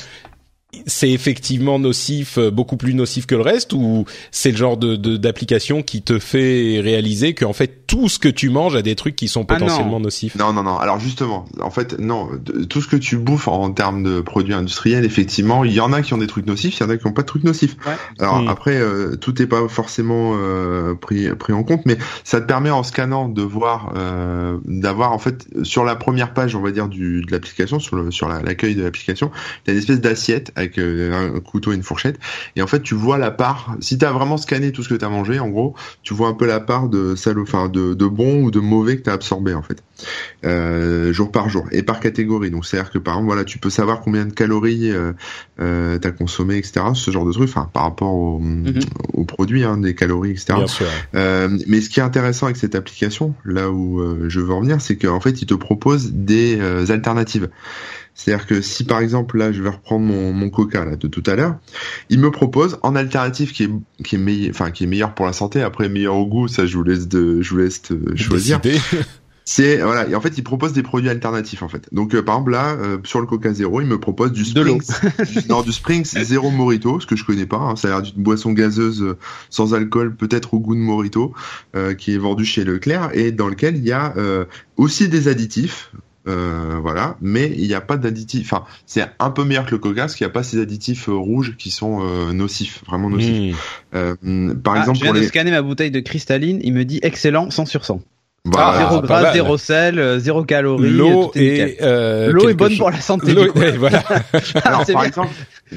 c'est 0.87 1.11
effectivement 1.11 1.79
nocif, 1.79 2.39
beaucoup 2.39 2.77
plus 2.77 2.95
nocif 2.95 3.27
que 3.27 3.35
le 3.35 3.43
reste, 3.43 3.73
ou 3.73 4.05
c'est 4.31 4.51
le 4.51 4.57
genre 4.57 4.77
de 4.77 4.97
d'application 5.17 5.83
qui 5.83 6.03
te 6.03 6.19
fait 6.19 6.81
réaliser 6.81 7.35
qu'en 7.35 7.53
fait 7.53 7.87
tout 7.87 8.09
ce 8.09 8.21
que 8.21 8.29
tu 8.29 8.51
manges 8.51 8.77
a 8.77 8.83
des 8.83 8.95
trucs 8.95 9.17
qui 9.17 9.27
sont 9.27 9.45
potentiellement 9.45 9.97
ah 9.97 9.99
non. 9.99 10.01
nocifs? 10.01 10.37
Non, 10.37 10.53
non, 10.53 10.63
non. 10.63 10.79
Alors 10.79 11.01
justement, 11.01 11.47
en 11.61 11.71
fait, 11.71 11.99
non. 11.99 12.29
Tout 12.69 12.81
ce 12.81 12.87
que 12.87 12.97
tu 12.97 13.17
bouffes 13.17 13.49
en 13.49 13.73
termes 13.73 14.05
de 14.05 14.21
produits 14.21 14.55
industriels, 14.55 15.05
effectivement, 15.05 15.65
il 15.65 15.73
y 15.73 15.81
en 15.81 15.93
a 15.93 16.01
qui 16.03 16.15
ont 16.15 16.19
des 16.19 16.29
trucs 16.29 16.47
nocifs, 16.47 16.79
il 16.79 16.83
y 16.85 16.87
en 16.87 16.91
a 16.91 16.97
qui 16.97 17.07
n'ont 17.07 17.13
pas 17.13 17.23
de 17.23 17.27
trucs 17.27 17.43
nocifs. 17.43 17.77
Ouais. 17.85 17.95
Alors 18.21 18.43
mmh. 18.43 18.49
après, 18.49 18.77
euh, 18.77 19.17
tout 19.17 19.35
n'est 19.39 19.49
pas 19.49 19.67
forcément 19.69 20.35
euh, 20.37 20.95
pris 20.95 21.29
pris 21.31 21.53
en 21.53 21.65
compte, 21.65 21.85
mais 21.85 21.99
ça 22.23 22.41
te 22.41 22.47
permet 22.47 22.71
en 22.71 22.85
scannant 22.85 23.29
de 23.29 23.43
voir, 23.43 23.93
euh, 23.97 24.59
d'avoir 24.65 25.13
en 25.13 25.19
fait 25.19 25.49
sur 25.65 25.85
la 25.85 25.97
première 25.97 26.33
page, 26.33 26.55
on 26.55 26.61
va 26.61 26.71
dire 26.71 26.87
du 26.87 27.23
de 27.23 27.33
l'application, 27.33 27.81
sur 27.81 27.97
le 27.97 28.13
sur 28.13 28.29
l'accueil 28.29 28.75
la, 28.75 28.81
de 28.81 28.85
l'application, 28.85 29.33
tu 29.65 29.71
as 29.71 29.75
une 29.75 29.81
espèce 29.81 30.01
d'assiette 30.01 30.53
avec 30.61 30.79
euh, 30.79 31.13
un 31.13 31.41
couteau 31.41 31.73
et 31.73 31.75
une 31.75 31.83
fourchette. 31.83 32.19
Et 32.57 32.63
en 32.63 32.67
fait, 32.67 32.83
tu 32.83 32.95
vois 32.95 33.19
la 33.19 33.31
part. 33.31 33.77
Si 33.81 33.99
tu 33.99 34.05
as 34.05 34.13
vraiment 34.13 34.37
scanné 34.37 34.73
tout 34.73 34.83
ce 34.83 34.89
que 34.89 34.95
tu 34.95 35.05
as 35.05 35.09
mangé, 35.09 35.39
en 35.39 35.49
gros, 35.49 35.75
tu 36.03 36.15
vois 36.15 36.29
un 36.29 36.35
peu 36.35 36.47
la 36.47 36.61
part 36.61 36.89
de 36.89 37.15
enfin 37.41 37.69
de, 37.69 37.95
de 37.95 38.07
bon 38.07 38.43
ou 38.43 38.51
de 38.51 38.61
mauvais 38.61 38.97
que 38.97 39.03
tu 39.03 39.11
as 39.11 39.15
absorbé 39.15 39.55
en 39.55 39.63
fait, 39.63 39.83
euh, 40.45 41.13
jour 41.13 41.31
par 41.31 41.49
jour 41.49 41.67
et 41.71 41.83
par 41.83 42.01
catégorie. 42.01 42.51
Donc 42.51 42.65
c'est-à-dire 42.67 42.91
que 42.91 42.99
par 42.99 43.15
exemple, 43.15 43.27
voilà, 43.27 43.45
tu 43.45 43.59
peux 43.59 43.71
savoir 43.71 44.01
combien 44.01 44.25
de 44.27 44.33
calories 44.33 44.91
euh, 44.91 45.13
euh, 45.61 45.99
t'as 45.99 46.11
consommé, 46.11 46.57
etc. 46.57 46.81
Ce 46.95 47.11
genre 47.11 47.27
de 47.27 47.33
trucs, 47.33 47.49
enfin 47.49 47.69
par 47.73 47.85
rapport 47.85 48.15
au, 48.15 48.39
mm 48.39 48.65
-hmm. 48.67 48.85
au 49.15 49.25
produit, 49.25 49.65
hein, 49.65 49.77
des 49.79 49.95
calories, 49.95 50.33
etc. 50.33 50.55
Bien 50.57 50.67
sûr. 50.67 50.87
Euh, 51.15 51.49
mais 51.67 51.81
ce 51.81 51.89
qui 51.89 52.01
est 52.01 52.03
intéressant 52.03 52.47
avec 52.47 52.57
cette 52.57 52.75
application, 52.75 53.35
là 53.45 53.71
où 53.71 54.01
euh, 54.01 54.27
je 54.29 54.41
veux 54.41 54.53
en 54.53 54.61
venir, 54.61 54.81
c'est 54.81 54.97
qu'en 54.97 55.21
fait, 55.21 55.43
il 55.43 55.47
te 55.47 55.55
propose 55.55 56.13
des 56.13 56.59
euh, 56.61 56.87
alternatives. 56.91 57.49
C'est-à-dire 58.21 58.47
que 58.47 58.61
si 58.61 58.85
par 58.85 59.01
exemple 59.01 59.39
là 59.39 59.51
je 59.51 59.63
vais 59.63 59.71
reprendre 59.71 60.05
mon, 60.05 60.33
mon 60.33 60.51
coca 60.51 60.85
là 60.85 60.97
de 60.97 61.09
tout 61.09 61.23
à 61.25 61.37
l'heure, 61.37 61.57
il 62.11 62.19
me 62.19 62.31
propose 62.31 62.79
en 62.83 62.95
alternative 62.95 63.53
qui 63.53 63.65
est 63.65 63.71
qui 64.05 64.17
est 64.17 64.19
meilleur 64.19 64.51
enfin 64.51 64.71
qui 64.71 64.85
est 64.85 64.87
meilleur 64.87 65.15
pour 65.15 65.25
la 65.25 65.33
santé, 65.33 65.63
après 65.63 65.89
meilleur 65.89 66.17
au 66.17 66.27
goût, 66.27 66.47
ça 66.47 66.67
je 66.67 66.77
vous 66.77 66.85
laisse 66.85 67.09
de 67.09 67.41
je 67.41 67.51
vous 67.51 67.59
laisse 67.59 67.83
choisir. 68.17 68.61
C'est 69.47 69.79
voilà, 69.79 70.07
et 70.09 70.15
en 70.15 70.21
fait, 70.21 70.39
il 70.39 70.45
propose 70.45 70.73
des 70.73 70.85
produits 70.85 71.09
alternatifs 71.09 71.65
en 71.65 71.69
fait. 71.69 71.89
Donc 71.91 72.15
euh, 72.15 72.23
par 72.23 72.37
exemple 72.37 72.53
là, 72.53 72.75
euh, 72.75 72.99
sur 73.03 73.21
le 73.21 73.27
Coca 73.27 73.53
Zéro, 73.53 73.81
il 73.81 73.87
me 73.89 73.99
propose 73.99 74.31
du 74.31 74.45
Springs, 74.45 74.81
du, 74.81 75.49
non 75.49 75.63
du 75.63 75.73
Springs 75.73 76.05
Zéro 76.23 76.51
Morito, 76.51 77.01
ce 77.01 77.07
que 77.07 77.17
je 77.17 77.25
connais 77.25 77.47
pas. 77.47 77.57
Hein, 77.57 77.75
ça 77.75 77.89
a 77.89 77.91
l'air 77.91 78.03
d'une 78.03 78.23
boisson 78.23 78.53
gazeuse 78.53 79.03
euh, 79.03 79.19
sans 79.49 79.75
alcool, 79.75 80.15
peut-être 80.15 80.55
au 80.55 80.61
goût 80.61 80.77
de 80.77 80.81
Morito, 80.81 81.33
euh, 81.75 81.95
qui 81.95 82.15
est 82.15 82.19
vendu 82.19 82.45
chez 82.45 82.63
Leclerc 82.63 83.11
et 83.15 83.33
dans 83.33 83.49
lequel 83.49 83.77
il 83.77 83.85
y 83.85 83.91
a 83.91 84.15
euh, 84.17 84.45
aussi 84.77 85.09
des 85.09 85.27
additifs. 85.27 85.91
Euh, 86.29 86.79
voilà, 86.83 87.17
mais 87.21 87.51
il 87.57 87.67
n'y 87.67 87.75
a 87.75 87.81
pas 87.81 87.97
d'additifs. 87.97 88.53
Enfin, 88.53 88.65
c'est 88.87 89.07
un 89.19 89.31
peu 89.31 89.45
meilleur 89.45 89.65
que 89.65 89.71
le 89.71 89.79
Coca, 89.79 90.03
parce 90.03 90.15
qu'il 90.15 90.27
n'y 90.27 90.31
a 90.31 90.33
pas 90.33 90.43
ces 90.43 90.61
additifs 90.61 91.07
rouges 91.09 91.57
qui 91.57 91.71
sont 91.71 92.01
nocifs, 92.33 92.83
vraiment 92.87 93.11
nocifs. 93.11 93.85
Mmh. 93.93 94.55
par 94.55 94.75
ah, 94.75 94.81
exemple, 94.81 94.99
je 94.99 95.03
viens 95.03 95.13
pour 95.13 95.15
de 95.15 95.21
les... 95.21 95.29
scanner 95.29 95.51
ma 95.51 95.63
bouteille 95.63 95.91
de 95.91 96.01
cristalline, 96.01 96.61
il 96.63 96.73
me 96.73 96.85
dit 96.85 97.01
excellent, 97.03 97.51
100 97.51 97.67
sur 97.67 97.85
100. 97.85 98.01
Bah, 98.47 98.75
zéro 98.79 99.03
gras, 99.03 99.33
zéro 99.35 99.59
sel, 99.59 99.99
euh, 99.99 100.19
zéro 100.19 100.45
calories. 100.45 100.91
L'eau 100.91 101.31
est, 101.35 101.77
euh, 101.83 102.33
l'eau 102.33 102.49
est 102.49 102.55
bonne 102.55 102.77
pour 102.79 102.91
la 102.91 103.01
santé. 103.01 103.35
voilà. 103.77 104.03
Alors 104.65 104.87
par 104.87 105.05
exemple, 105.05 105.35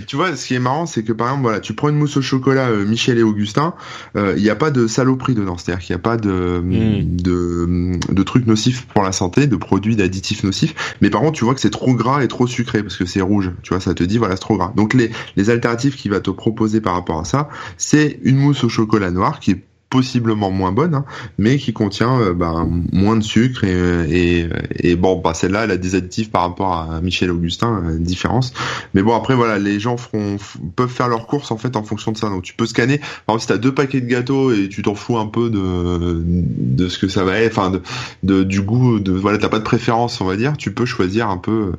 tu 0.08 0.16
vois, 0.16 0.36
ce 0.36 0.48
qui 0.48 0.56
est 0.56 0.60
marrant, 0.60 0.86
c'est 0.86 1.04
que 1.04 1.14
par 1.14 1.28
exemple, 1.28 1.44
voilà, 1.44 1.60
tu 1.60 1.74
prends 1.74 1.90
une 1.90 1.98
mousse 1.98 2.18
au 2.18 2.22
chocolat 2.22 2.70
euh, 2.70 2.86
Michel 2.86 3.18
et 3.18 3.24
Augustin, 3.24 3.74
il 4.16 4.42
n'y 4.42 4.50
a 4.50 4.56
pas 4.56 4.72
de 4.72 4.88
saloperie 4.88 5.36
dedans, 5.36 5.58
c'est-à-dire 5.58 5.84
qu'il 5.84 5.96
n'y 5.96 6.00
a 6.00 6.04
pas 6.04 6.18
de, 6.18 6.60
hmm. 6.60 7.16
de 7.16 8.14
de 8.14 8.24
trucs 8.24 8.48
nocifs 8.48 8.86
pour 8.88 9.04
la 9.04 9.12
santé, 9.12 9.48
de 9.48 9.56
produits 9.56 9.96
d'additifs 9.96 10.44
nocifs. 10.44 10.96
Mais 11.02 11.10
par 11.10 11.22
contre, 11.22 11.34
tu 11.34 11.46
vois 11.46 11.54
que 11.54 11.62
c'est 11.62 11.70
trop 11.70 11.94
gras 11.94 12.24
et 12.24 12.28
trop 12.28 12.48
sucré 12.48 12.82
parce 12.84 12.98
que 12.98 13.06
c'est 13.06 13.22
rouge. 13.22 13.52
Tu 13.62 13.70
vois, 13.70 13.80
ça 13.80 13.94
te 13.94 14.04
dit 14.04 14.18
voilà, 14.18 14.36
c'est 14.36 14.42
trop 14.42 14.58
gras. 14.58 14.74
Donc 14.76 14.94
les 14.94 15.12
les 15.36 15.50
alternatives 15.50 15.96
qu'il 15.96 16.12
va 16.12 16.20
te 16.20 16.32
proposer 16.32 16.82
par 16.82 16.94
rapport 16.94 17.20
à 17.20 17.26
ça, 17.26 17.50
c'est 17.78 18.20
une 18.24 18.38
mousse 18.38 18.64
au 18.64 18.70
chocolat 18.70 19.12
noir 19.12 19.40
qui 19.40 19.52
est 19.52 19.64
possiblement 19.94 20.50
moins 20.50 20.72
bonne, 20.72 20.96
hein, 20.96 21.06
mais 21.38 21.58
qui 21.58 21.72
contient 21.72 22.20
euh, 22.20 22.34
bah, 22.34 22.66
moins 22.92 23.16
de 23.16 23.22
sucre 23.22 23.64
et, 23.64 24.40
et, 24.42 24.50
et 24.80 24.96
bon, 24.96 25.22
bah, 25.24 25.36
celle-là, 25.36 25.66
elle 25.66 25.72
a 25.72 25.78
des 25.78 25.94
additifs 25.94 26.32
par 26.32 26.42
rapport 26.42 26.74
à 26.74 27.00
Michel 27.00 27.30
Augustin, 27.30 27.84
euh, 27.86 28.00
différence. 28.00 28.54
Mais 28.96 29.04
bon, 29.04 29.16
après 29.16 29.36
voilà, 29.36 29.60
les 29.60 29.80
gens 29.80 29.96
feront, 29.98 30.38
peuvent 30.76 30.90
faire 30.90 31.10
leurs 31.10 31.28
courses 31.28 31.52
en 31.52 31.58
fait 31.58 31.76
en 31.76 31.84
fonction 31.84 32.12
de 32.12 32.18
ça. 32.18 32.30
Donc 32.30 32.42
tu 32.42 32.56
peux 32.56 32.66
scanner. 32.66 32.98
Par 32.98 33.36
exemple, 33.36 33.42
si 33.42 33.48
t'as 33.50 33.58
deux 33.60 33.72
paquets 33.72 34.02
de 34.02 34.08
gâteaux 34.08 34.52
et 34.52 34.68
tu 34.68 34.82
t'en 34.82 34.96
fous 34.96 35.20
un 35.20 35.28
peu 35.28 35.52
de 35.52 36.24
de 36.26 36.90
ce 36.90 36.98
que 36.98 37.08
ça 37.08 37.24
va 37.24 37.38
être, 37.38 37.60
enfin 37.60 37.70
de, 37.70 37.82
de, 38.24 38.44
du 38.44 38.64
goût, 38.64 39.00
de 39.00 39.12
voilà, 39.12 39.38
t'as 39.38 39.50
pas 39.50 39.60
de 39.60 39.64
préférence, 39.64 40.22
on 40.22 40.26
va 40.26 40.38
dire, 40.38 40.58
tu 40.58 40.74
peux 40.74 40.86
choisir 40.86 41.30
un 41.30 41.38
peu 41.38 41.74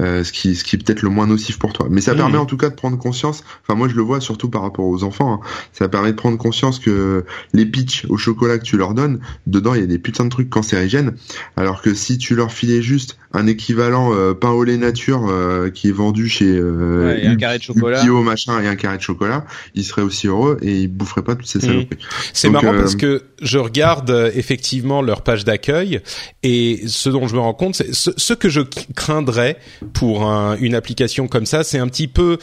euh, 0.00 0.22
ce 0.22 0.32
qui 0.32 0.54
ce 0.54 0.64
qui 0.64 0.76
est 0.76 0.84
peut-être 0.84 1.00
le 1.00 1.08
moins 1.08 1.26
nocif 1.26 1.58
pour 1.58 1.72
toi. 1.72 1.86
Mais 1.90 2.02
ça 2.02 2.12
mmh. 2.12 2.16
permet 2.18 2.36
en 2.36 2.46
tout 2.46 2.58
cas 2.58 2.68
de 2.68 2.74
prendre 2.74 2.98
conscience. 2.98 3.42
Enfin 3.62 3.74
moi 3.74 3.88
je 3.88 3.94
le 3.94 4.02
vois 4.02 4.20
surtout 4.20 4.50
par 4.50 4.60
rapport 4.60 4.84
aux 4.84 5.02
enfants. 5.02 5.32
Hein, 5.32 5.40
ça 5.72 5.88
permet 5.88 6.12
de 6.12 6.16
prendre 6.16 6.36
conscience 6.36 6.78
que 6.78 7.24
les 7.54 7.64
pitchs 7.64 8.04
au 8.10 8.18
chocolat 8.18 8.58
que 8.58 8.64
tu 8.64 8.76
leur 8.76 8.92
donnes, 8.92 9.20
dedans 9.46 9.74
il 9.74 9.80
y 9.80 9.84
a 9.84 9.86
des 9.86 9.98
putains 9.98 10.24
de 10.24 10.30
trucs 10.30 10.50
cancérigènes. 10.50 11.14
Alors 11.56 11.80
que 11.80 11.94
si 11.94 12.18
tu 12.18 12.34
leur 12.34 12.52
filais 12.52 12.82
juste 12.82 13.16
un 13.34 13.48
équivalent 13.48 14.14
euh, 14.14 14.32
pain 14.32 14.50
au 14.50 14.62
lait 14.62 14.76
nature 14.76 15.26
euh, 15.28 15.68
qui 15.68 15.88
est 15.88 15.92
vendu 15.92 16.28
chez 16.28 16.46
euh, 16.46 17.20
un 17.26 17.36
carré 17.36 17.58
de 17.58 17.64
chocolat, 17.64 18.02
bio 18.02 18.22
machin 18.22 18.60
et 18.62 18.68
un 18.68 18.76
carré 18.76 18.96
de 18.96 19.02
chocolat, 19.02 19.44
ils 19.74 19.84
seraient 19.84 20.02
aussi 20.02 20.28
heureux 20.28 20.56
et 20.62 20.72
ils 20.72 20.88
boufferaient 20.88 21.22
pas 21.22 21.34
toutes 21.34 21.48
ces 21.48 21.58
mmh. 21.58 21.62
saloperies. 21.62 21.98
C'est 22.32 22.48
marrant 22.48 22.72
euh, 22.72 22.78
parce 22.78 22.94
que 22.94 23.24
je 23.42 23.58
regarde 23.58 24.30
effectivement 24.34 25.02
leur 25.02 25.22
page 25.22 25.44
d'accueil 25.44 26.00
et 26.44 26.82
ce 26.86 27.10
dont 27.10 27.26
je 27.26 27.34
me 27.34 27.40
rends 27.40 27.54
compte, 27.54 27.74
c'est 27.74 27.92
ce, 27.92 28.34
que 28.34 28.48
je 28.48 28.60
craindrais 28.94 29.58
pour 29.92 30.24
une 30.60 30.74
application 30.74 31.26
comme 31.26 31.46
ça, 31.46 31.64
c'est 31.64 31.78
un 31.78 31.88
petit 31.88 32.08
peu 32.08 32.38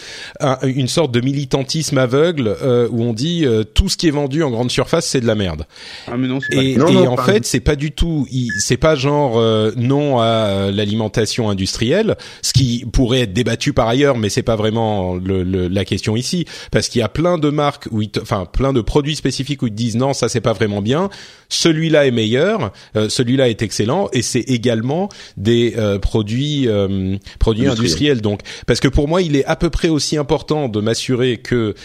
une 0.64 0.88
sorte 0.88 1.12
de 1.12 1.22
militantisme 1.22 1.98
aveugle 1.98 2.56
où 2.92 3.04
on 3.04 3.14
dit 3.14 3.46
tout 3.74 3.90
ce 3.90 3.98
qui 3.98 4.08
est 4.08 4.12
vendu 4.12 4.44
en 4.44 4.52
grande 4.52 4.72
surface 4.72 5.08
c'est 5.08 5.22
de 5.22 5.28
la 5.28 5.36
merde. 5.36 5.66
Ah 6.08 6.18
mais 6.18 6.28
non, 6.28 6.40
et, 6.52 6.76
pas... 6.76 6.90
et 6.90 7.08
en 7.08 7.18
fait 7.18 7.46
c'est 7.46 7.60
pas 7.60 7.76
du 7.76 7.92
tout, 7.92 8.28
c'est 8.60 8.78
pas 8.78 8.96
genre 8.96 9.42
non 9.76 10.20
à 10.20 10.72
l'alimentation 10.82 11.50
industrielle, 11.50 12.15
ce 12.41 12.54
qui 12.54 12.86
pourrait 12.91 13.22
être 13.22 13.34
débattu 13.34 13.74
par 13.74 13.88
ailleurs, 13.88 14.17
mais 14.17 14.30
c'est 14.30 14.44
pas 14.44 14.56
vraiment 14.56 15.15
le, 15.15 15.44
la 15.44 15.86
question 15.86 16.15
ici, 16.15 16.46
parce 16.72 16.89
qu'il 16.89 17.00
y 17.00 17.04
a 17.04 17.10
plein 17.10 17.38
de 17.38 17.50
marques 17.50 17.88
où, 17.91 18.02
enfin 18.22 18.46
plein 18.46 18.74
de 18.74 18.82
produits 18.82 19.15
spécifiques 19.15 19.62
où 19.62 19.67
ils 19.67 19.74
disent 19.74 19.96
non, 19.96 20.13
ça 20.13 20.30
c'est 20.30 20.41
pas 20.41 20.54
vraiment 20.54 20.82
bien. 20.82 21.10
Celui-là 21.50 22.08
est 22.08 22.12
meilleur, 22.12 22.72
euh, 22.96 23.10
celui-là 23.10 23.50
est 23.50 23.62
excellent, 23.62 24.10
et 24.13 24.22
c'est 24.22 24.41
également 24.41 25.10
des 25.38 25.74
euh, 25.78 26.00
produits 26.00 26.67
euh, 26.67 27.17
produits 27.39 27.67
industriels. 27.67 28.22
Donc, 28.22 28.41
parce 28.65 28.80
que 28.80 28.88
pour 28.88 29.08
moi, 29.08 29.22
il 29.22 29.36
est 29.36 29.46
à 29.46 29.56
peu 29.56 29.70
près 29.70 29.89
aussi 29.89 30.17
important 30.17 30.70
de 30.70 30.80
m'assurer 30.80 31.38
que 31.38 31.76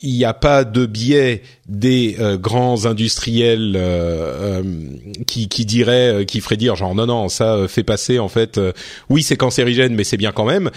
il 0.00 0.14
n'y 0.14 0.24
a 0.24 0.34
pas 0.34 0.64
de 0.64 0.86
biais 0.86 1.42
des 1.68 2.16
euh, 2.18 2.38
grands 2.38 2.86
industriels 2.86 3.74
euh, 3.76 4.62
euh, 4.62 4.62
qui, 5.26 5.48
qui 5.48 5.66
diraient, 5.66 6.24
qui 6.26 6.40
feraient 6.40 6.56
dire 6.56 6.76
genre 6.76 6.94
non 6.94 7.06
non 7.06 7.28
ça 7.28 7.68
fait 7.68 7.82
passer 7.82 8.18
en 8.18 8.28
fait 8.28 8.58
oui 9.10 9.22
c'est 9.22 9.36
cancérigène 9.36 9.94
mais 9.94 10.04
c'est 10.04 10.16
bien 10.16 10.32
quand 10.32 10.46
même. 10.46 10.70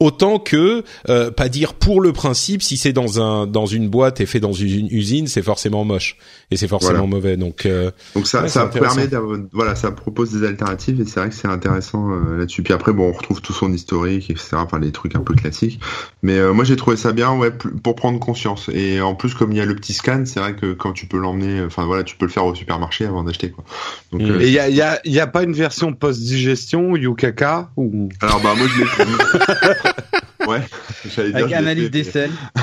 Autant 0.00 0.38
que 0.38 0.84
euh, 1.08 1.32
pas 1.32 1.48
dire 1.48 1.74
pour 1.74 2.00
le 2.00 2.12
principe 2.12 2.62
si 2.62 2.76
c'est 2.76 2.92
dans 2.92 3.20
un 3.20 3.48
dans 3.48 3.66
une 3.66 3.88
boîte 3.88 4.20
et 4.20 4.26
fait 4.26 4.38
dans 4.38 4.52
une 4.52 4.86
usine 4.92 5.26
c'est 5.26 5.42
forcément 5.42 5.84
moche 5.84 6.16
et 6.52 6.56
c'est 6.56 6.68
forcément 6.68 7.08
mauvais. 7.08 7.36
Donc 7.36 7.66
euh, 7.66 7.90
donc 8.14 8.28
ça 8.28 8.46
ça 8.46 8.66
permet 8.66 9.08
voilà 9.52 9.74
ça 9.74 9.90
propose 9.90 10.30
des 10.30 10.46
alternatives 10.46 11.00
et 11.00 11.04
c'est 11.04 11.18
vrai 11.18 11.30
que 11.30 11.34
c'est 11.34 11.48
intéressant 11.48 12.12
euh, 12.12 12.38
là-dessus. 12.38 12.62
Puis 12.62 12.72
après 12.72 12.92
bon 12.92 13.08
on 13.08 13.12
retrouve 13.12 13.40
tout 13.40 13.52
son 13.52 13.72
historique 13.72 14.30
etc 14.30 14.50
enfin 14.52 14.78
les 14.78 14.92
trucs 14.92 15.16
un 15.16 15.22
peu 15.22 15.34
classiques. 15.34 15.80
Mais 16.22 16.40
moi 16.52 16.62
j'ai 16.64 16.76
trouvé 16.76 16.96
ça 16.96 17.12
bien 17.12 17.34
ouais 17.34 17.50
pour 17.50 17.96
prendre 17.96 18.20
conscience. 18.20 18.70
Et 18.72 19.00
en 19.00 19.16
plus 19.16 19.34
comme 19.34 19.50
il 19.50 19.58
y 19.58 19.60
a 19.60 19.66
le 19.66 19.74
petit 19.74 19.94
scan 19.94 20.22
c'est 20.26 20.37
vrai 20.38 20.54
que 20.54 20.72
quand 20.72 20.92
tu 20.92 21.06
peux 21.06 21.18
l'emmener 21.18 21.62
enfin 21.62 21.84
voilà 21.84 22.02
tu 22.04 22.16
peux 22.16 22.26
le 22.26 22.30
faire 22.30 22.46
au 22.46 22.54
supermarché 22.54 23.04
avant 23.06 23.22
d'acheter 23.22 23.50
quoi 23.50 23.64
donc 24.12 24.22
mm. 24.22 24.40
et 24.40 24.46
il 24.46 24.52
y 24.52 24.58
a 24.58 24.68
il 24.68 24.76
y 24.76 24.82
a 24.82 25.00
il 25.04 25.12
y 25.12 25.20
a 25.20 25.26
pas 25.26 25.42
une 25.42 25.52
version 25.52 25.92
post 25.92 26.20
digestion 26.20 26.96
Yukaka 26.96 27.70
ou? 27.76 28.08
Alors 28.20 28.40
bah 28.40 28.54
moi 28.56 28.66
je 28.66 28.78
l'ai 28.80 28.86
Ouais, 30.46 30.60
Avec 31.34 31.52
analyse 31.52 31.90
des 31.90 32.04
selles. 32.04 32.30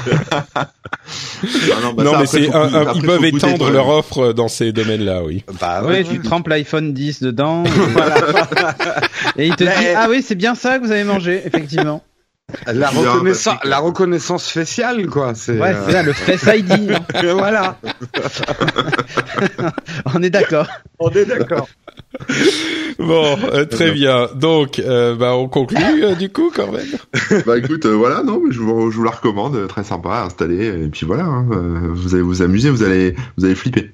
non, 1.83 1.93
bah 1.93 2.17
mais 2.19 2.25
c'est 2.25 2.45
ils 2.45 3.01
peuvent 3.01 3.25
étendre 3.25 3.69
leur 3.69 3.89
offre 3.89 4.33
dans 4.33 4.47
ces 4.47 4.71
domaines-là, 4.71 5.23
oui. 5.23 5.43
Bah 5.59 5.83
ouais, 5.83 6.03
tu 6.03 6.19
trempes 6.19 6.47
l'iPhone 6.47 6.93
10 6.93 7.21
dedans. 7.21 7.63
et 9.37 9.45
il 9.47 9.55
te 9.55 9.65
dit 9.65 9.69
ah 9.95 10.07
oui, 10.09 10.23
c'est 10.23 10.35
bien 10.35 10.55
ça 10.55 10.79
que 10.79 10.85
vous 10.85 10.91
avez 10.91 11.03
mangé, 11.03 11.43
effectivement. 11.45 12.01
La 12.67 12.89
reconnaissance, 12.89 13.57
la 13.63 13.79
reconnaissance 13.79 14.49
faciale, 14.49 15.07
quoi. 15.07 15.33
C'est 15.35 15.59
ouais, 15.59 15.75
c'est 15.89 16.03
le 16.03 16.13
Face 16.13 16.47
ID. 16.55 16.91
Hein. 16.91 16.99
voilà. 17.33 17.79
On 20.13 20.21
est 20.21 20.29
d'accord. 20.29 20.67
On 20.99 21.09
est 21.09 21.25
d'accord. 21.25 21.67
Bon, 22.99 23.37
euh, 23.51 23.65
très 23.65 23.91
bien. 23.91 24.29
Donc, 24.35 24.79
euh, 24.79 25.15
bah, 25.15 25.35
on 25.35 25.49
conclut 25.49 26.03
euh, 26.03 26.15
du 26.15 26.29
coup 26.29 26.51
quand 26.55 26.71
même. 26.71 27.43
bah 27.45 27.57
écoute, 27.57 27.85
voilà, 27.85 28.23
non, 28.23 28.41
mais 28.43 28.53
je 28.53 28.59
vous, 28.59 28.89
je 28.89 28.97
vous 28.97 29.03
la 29.03 29.11
recommande, 29.11 29.67
très 29.67 29.83
sympa 29.83 30.11
à 30.11 30.25
installer. 30.25 30.65
Et 30.65 30.87
puis 30.87 31.05
voilà, 31.05 31.25
hein, 31.25 31.45
vous 31.93 32.13
allez 32.13 32.23
vous 32.23 32.41
amuser, 32.41 32.69
vous 32.69 32.83
allez, 32.83 33.15
vous 33.37 33.45
allez 33.45 33.55
flipper. 33.55 33.91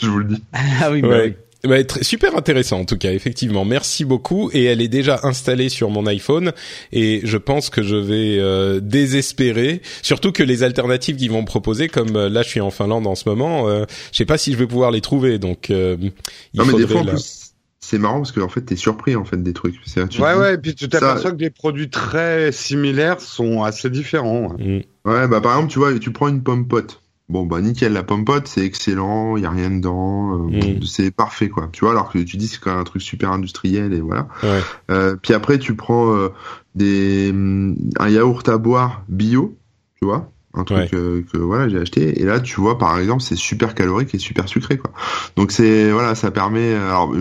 je 0.00 0.08
vous 0.08 0.18
le 0.18 0.24
dis. 0.24 0.42
Ah 0.80 0.90
oui, 0.90 1.02
bah 1.02 1.18
oui. 1.24 1.34
Bah, 1.64 1.76
super 2.00 2.36
intéressant 2.36 2.80
en 2.80 2.84
tout 2.84 2.98
cas, 2.98 3.12
effectivement. 3.12 3.64
Merci 3.64 4.04
beaucoup. 4.04 4.50
Et 4.52 4.64
elle 4.64 4.80
est 4.80 4.88
déjà 4.88 5.20
installée 5.22 5.68
sur 5.68 5.90
mon 5.90 6.06
iPhone 6.06 6.52
et 6.92 7.20
je 7.24 7.36
pense 7.36 7.70
que 7.70 7.82
je 7.82 7.96
vais 7.96 8.80
désespérer. 8.80 9.82
Surtout 10.02 10.32
que 10.32 10.42
les 10.42 10.62
alternatives 10.62 11.16
qu'ils 11.16 11.30
vont 11.30 11.42
me 11.42 11.46
proposer, 11.46 11.88
comme 11.88 12.12
là 12.16 12.42
je 12.42 12.48
suis 12.48 12.60
en 12.60 12.70
Finlande 12.70 13.06
en 13.06 13.14
ce 13.14 13.28
moment, 13.28 13.68
euh, 13.68 13.84
je 14.10 14.18
sais 14.18 14.24
pas 14.24 14.38
si 14.38 14.52
je 14.52 14.56
vais 14.56 14.66
pouvoir 14.66 14.90
les 14.90 15.00
trouver. 15.00 15.38
Donc 15.38 15.68
il 15.68 16.12
non, 16.54 16.64
mais 16.64 16.74
des 16.74 16.86
fois, 16.86 17.00
en 17.00 17.04
plus, 17.04 17.52
c'est 17.82 17.98
marrant 17.98 18.18
parce 18.18 18.32
que 18.32 18.40
en 18.40 18.48
fait 18.48 18.62
t'es 18.62 18.76
surpris 18.76 19.16
en 19.16 19.24
fait 19.24 19.42
des 19.42 19.52
trucs. 19.52 19.74
ouais 19.96 20.34
ouais, 20.34 20.54
et 20.54 20.58
puis 20.58 20.74
tu 20.74 20.88
t'aperçois 20.88 21.32
que 21.32 21.36
des 21.36 21.50
produits 21.50 21.90
très 21.90 22.52
similaires 22.52 23.20
sont 23.20 23.62
assez 23.62 23.90
différents. 23.90 24.54
Mm. 24.58 24.80
Ouais 25.04 25.28
bah 25.28 25.40
par 25.40 25.56
exemple 25.56 25.72
tu 25.72 25.78
vois 25.78 25.98
tu 25.98 26.12
prends 26.12 26.28
une 26.28 26.42
pomme 26.42 26.66
pote. 26.68 27.01
Bon 27.32 27.46
bah 27.46 27.62
nickel 27.62 27.94
la 27.94 28.02
pomme 28.02 28.26
pote 28.26 28.46
c'est 28.46 28.62
excellent, 28.62 29.38
il 29.38 29.42
y 29.42 29.46
a 29.46 29.50
rien 29.50 29.70
dedans, 29.70 30.50
euh, 30.50 30.76
mm. 30.76 30.82
c'est 30.84 31.10
parfait 31.10 31.48
quoi. 31.48 31.70
Tu 31.72 31.82
vois 31.82 31.92
alors 31.92 32.12
que 32.12 32.18
tu 32.18 32.36
dis 32.36 32.46
c'est 32.46 32.60
quand 32.60 32.72
même 32.72 32.80
un 32.80 32.84
truc 32.84 33.00
super 33.00 33.32
industriel 33.32 33.94
et 33.94 34.02
voilà. 34.02 34.28
Ouais. 34.42 34.60
Euh, 34.90 35.16
puis 35.16 35.32
après 35.32 35.58
tu 35.58 35.74
prends 35.74 36.14
euh, 36.14 36.28
des 36.74 37.32
un 37.32 38.08
yaourt 38.10 38.46
à 38.50 38.58
boire 38.58 39.02
bio, 39.08 39.56
tu 39.98 40.04
vois 40.04 40.30
un 40.52 40.64
truc 40.64 40.90
que 40.90 41.38
voilà 41.38 41.70
j'ai 41.70 41.78
acheté 41.78 42.20
et 42.20 42.26
là 42.26 42.38
tu 42.38 42.60
vois 42.60 42.76
par 42.76 42.98
exemple 42.98 43.22
c'est 43.22 43.36
super 43.36 43.74
calorique 43.74 44.14
et 44.14 44.18
super 44.18 44.46
sucré 44.46 44.76
quoi 44.76 44.92
donc 45.34 45.50
c'est 45.50 45.90
voilà 45.90 46.14
ça 46.14 46.30
permet 46.30 46.74
alors 46.74 47.14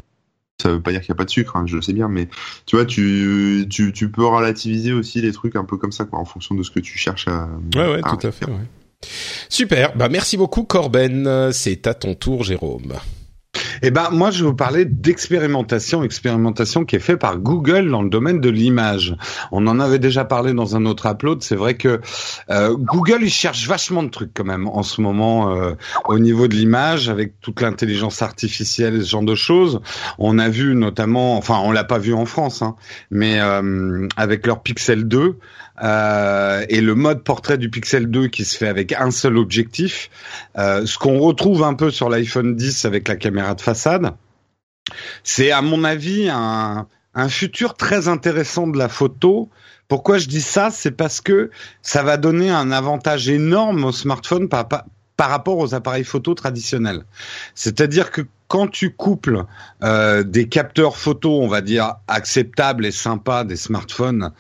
ça 0.62 0.70
veut 0.70 0.82
pas 0.82 0.92
dire 0.92 1.00
qu'il 1.00 1.14
n'y 1.14 1.16
a 1.16 1.20
pas 1.20 1.24
de 1.24 1.30
sucre, 1.30 1.56
hein, 1.56 1.64
je 1.66 1.78
le 1.78 1.82
sais 1.82 1.94
bien, 1.94 2.10
mais 2.10 2.28
tu 2.66 2.76
vois, 2.76 2.86
tu, 2.86 3.66
tu, 3.70 3.94
tu, 3.94 4.12
peux 4.12 4.26
relativiser 4.26 4.94
aussi 4.94 5.22
les 5.22 5.32
trucs 5.32 5.56
un 5.56 5.64
peu 5.64 5.78
comme 5.78 5.92
ça, 5.92 6.06
quoi, 6.06 6.20
en 6.20 6.26
fonction 6.26 6.54
de 6.54 6.62
ce 6.62 6.70
que 6.70 6.80
tu 6.80 7.00
cherches 7.00 7.28
à. 7.28 7.50
Ouais, 7.74 7.94
ouais, 7.94 8.02
tout 8.02 8.28
à 8.28 8.32
fait. 8.32 8.46
Ouais. 8.46 8.68
Super, 9.50 9.96
bah 9.96 10.10
merci 10.10 10.38
beaucoup 10.38 10.64
Corben, 10.64 11.52
c'est 11.52 11.88
à 11.88 11.94
ton 11.94 12.14
tour 12.14 12.44
Jérôme. 12.44 12.94
Eh 13.82 13.92
ben, 13.92 14.10
moi, 14.12 14.32
je 14.32 14.44
vais 14.44 14.50
vous 14.50 14.56
parler 14.56 14.86
d'expérimentation, 14.86 16.04
expérimentation 16.04 16.86
qui 16.86 16.96
est 16.96 17.00
faite 17.00 17.20
par 17.20 17.38
Google 17.38 17.90
dans 17.90 18.02
le 18.02 18.10
domaine 18.10 18.40
de 18.40 18.50
l'image. 18.50 19.16
On 19.52 19.68
en 19.68 19.80
avait 19.80 20.00
déjà 20.00 20.24
parlé 20.24 20.54
dans 20.54 20.76
un 20.76 20.86
autre 20.86 21.08
upload. 21.08 21.42
C'est 21.42 21.56
vrai 21.56 21.76
que 21.76 22.00
euh, 22.50 22.76
Google, 22.78 23.20
il 23.24 23.30
cherche 23.30 23.68
vachement 23.68 24.04
de 24.04 24.10
trucs 24.10 24.34
quand 24.34 24.44
même 24.44 24.68
en 24.68 24.84
ce 24.84 25.02
moment 25.02 25.56
euh, 25.56 25.74
au 26.06 26.20
niveau 26.20 26.48
de 26.48 26.56
l'image, 26.56 27.10
avec 27.10 27.42
toute 27.42 27.62
l'intelligence 27.62 28.22
artificielle, 28.22 29.04
ce 29.04 29.10
genre 29.10 29.24
de 29.24 29.36
choses. 29.36 29.82
On 30.18 30.40
a 30.40 30.48
vu 30.48 30.76
notamment, 30.76 31.38
enfin, 31.38 31.60
on 31.64 31.72
l'a 31.72 31.84
pas 31.84 31.98
vu 31.98 32.14
en 32.14 32.26
France, 32.26 32.62
hein, 32.62 32.76
mais 33.10 33.40
euh, 33.42 34.08
avec 34.16 34.46
leur 34.46 34.62
Pixel 34.62 35.08
2, 35.08 35.38
euh, 35.82 36.66
et 36.70 36.82
le 36.82 36.96
mode 36.96 37.24
portrait 37.24 37.58
du 37.58 37.70
Pixel 37.70 38.10
2 38.10 38.28
qui 38.28 38.46
se 38.46 38.58
fait 38.58 38.68
avec 38.68 38.94
un 38.94 39.12
seul 39.12 39.38
objectif, 39.38 40.10
euh, 40.58 40.86
ce 40.86 40.98
qu'on 40.98 41.20
retrouve 41.20 41.64
un 41.64 41.74
peu 41.74 41.90
sur 41.92 42.10
l'iPhone 42.10 42.56
10 42.56 42.86
avec 42.86 43.08
la 43.08 43.16
caméra 43.16 43.56
de 43.56 43.62
façade, 43.62 44.14
c'est 45.24 45.52
à 45.52 45.62
mon 45.62 45.84
avis 45.84 46.30
un, 46.30 46.88
un 47.14 47.30
futur 47.30 47.76
très 47.76 48.08
intéressant 48.08 48.68
de 48.68 48.78
la 48.78 48.90
photo. 48.90 49.50
Pourquoi 49.88 50.18
je 50.18 50.28
dis 50.28 50.42
ça? 50.42 50.70
C'est 50.72 50.92
parce 50.92 51.22
que 51.22 51.50
ça 51.82 52.04
va 52.04 52.18
donner 52.18 52.50
un 52.50 52.72
avantage 52.72 53.30
énorme 53.30 53.84
au 53.84 53.92
smartphone 53.92 54.50
par, 54.50 54.68
par 55.18 55.30
rapport 55.30 55.58
aux 55.58 55.76
appareils 55.76 56.04
photo 56.04 56.34
traditionnels. 56.34 57.04
C'est-à-dire 57.56 58.12
que 58.12 58.22
quand 58.48 58.68
tu 58.68 58.94
couples 58.94 59.46
euh, 59.84 60.24
des 60.24 60.50
capteurs 60.50 60.98
photo, 60.98 61.42
on 61.42 61.48
va 61.48 61.62
dire 61.62 61.96
acceptables 62.08 62.86
et 62.86 62.92
sympas 62.92 63.44
des 63.44 63.56
smartphones, 63.56 64.32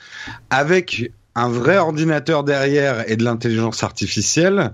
avec 0.49 1.11
un 1.35 1.49
vrai 1.49 1.77
ordinateur 1.77 2.43
derrière 2.43 3.09
et 3.09 3.15
de 3.15 3.23
l'intelligence 3.23 3.83
artificielle, 3.83 4.73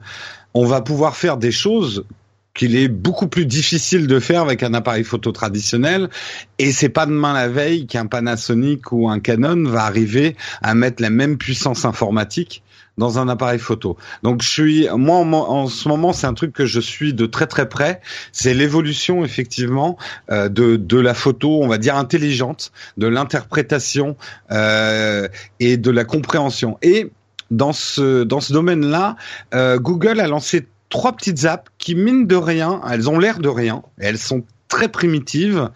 on 0.53 0.65
va 0.65 0.81
pouvoir 0.81 1.15
faire 1.15 1.37
des 1.37 1.51
choses 1.51 2.05
qu'il 2.53 2.75
est 2.75 2.87
beaucoup 2.87 3.27
plus 3.27 3.45
difficile 3.45 4.07
de 4.07 4.19
faire 4.19 4.41
avec 4.41 4.63
un 4.63 4.73
appareil 4.73 5.03
photo 5.03 5.31
traditionnel. 5.31 6.09
Et 6.57 6.71
c'est 6.71 6.89
pas 6.89 7.05
demain 7.05 7.33
la 7.33 7.47
veille 7.47 7.85
qu'un 7.85 8.07
Panasonic 8.07 8.91
ou 8.91 9.07
un 9.07 9.19
Canon 9.19 9.69
va 9.69 9.83
arriver 9.83 10.35
à 10.63 10.73
mettre 10.73 11.03
la 11.03 11.11
même 11.11 11.37
puissance 11.37 11.85
informatique 11.85 12.63
dans 12.97 13.19
un 13.19 13.29
appareil 13.29 13.59
photo. 13.59 13.97
Donc 14.23 14.41
je 14.41 14.49
suis 14.49 14.87
moi 14.95 15.17
en, 15.17 15.67
ce 15.67 15.87
moment 15.87 16.13
c'est 16.13 16.27
un 16.27 16.33
truc 16.33 16.53
que 16.53 16.65
je 16.65 16.79
suis 16.79 17.13
de 17.13 17.25
très 17.25 17.47
très 17.47 17.69
près, 17.69 18.01
c'est 18.31 18.53
l'évolution 18.53 19.23
effectivement 19.23 19.97
euh, 20.31 20.49
de 20.49 20.75
de 20.75 20.99
la 20.99 21.13
photo, 21.13 21.61
on 21.61 21.67
va 21.67 21.77
dire 21.77 21.95
intelligente, 21.95 22.71
de 22.97 23.07
l'interprétation 23.07 24.17
euh, 24.51 25.27
et 25.59 25.77
de 25.77 25.91
la 25.91 26.05
compréhension. 26.05 26.77
Et 26.81 27.11
dans 27.51 27.73
ce 27.73 28.23
dans 28.23 28.41
ce 28.41 28.53
domaine-là, 28.53 29.15
euh, 29.53 29.77
Google 29.79 30.19
a 30.19 30.27
lancé 30.27 30.67
trois 30.89 31.13
petites 31.13 31.45
apps 31.45 31.69
qui, 31.77 31.95
mine 31.95 32.27
de 32.27 32.35
rien, 32.35 32.81
elles 32.89 33.09
ont 33.09 33.19
l'air 33.19 33.39
de 33.39 33.49
rien, 33.49 33.83
elles 33.99 34.17
sont 34.17 34.43
très 34.67 34.89
primitives, 34.89 35.69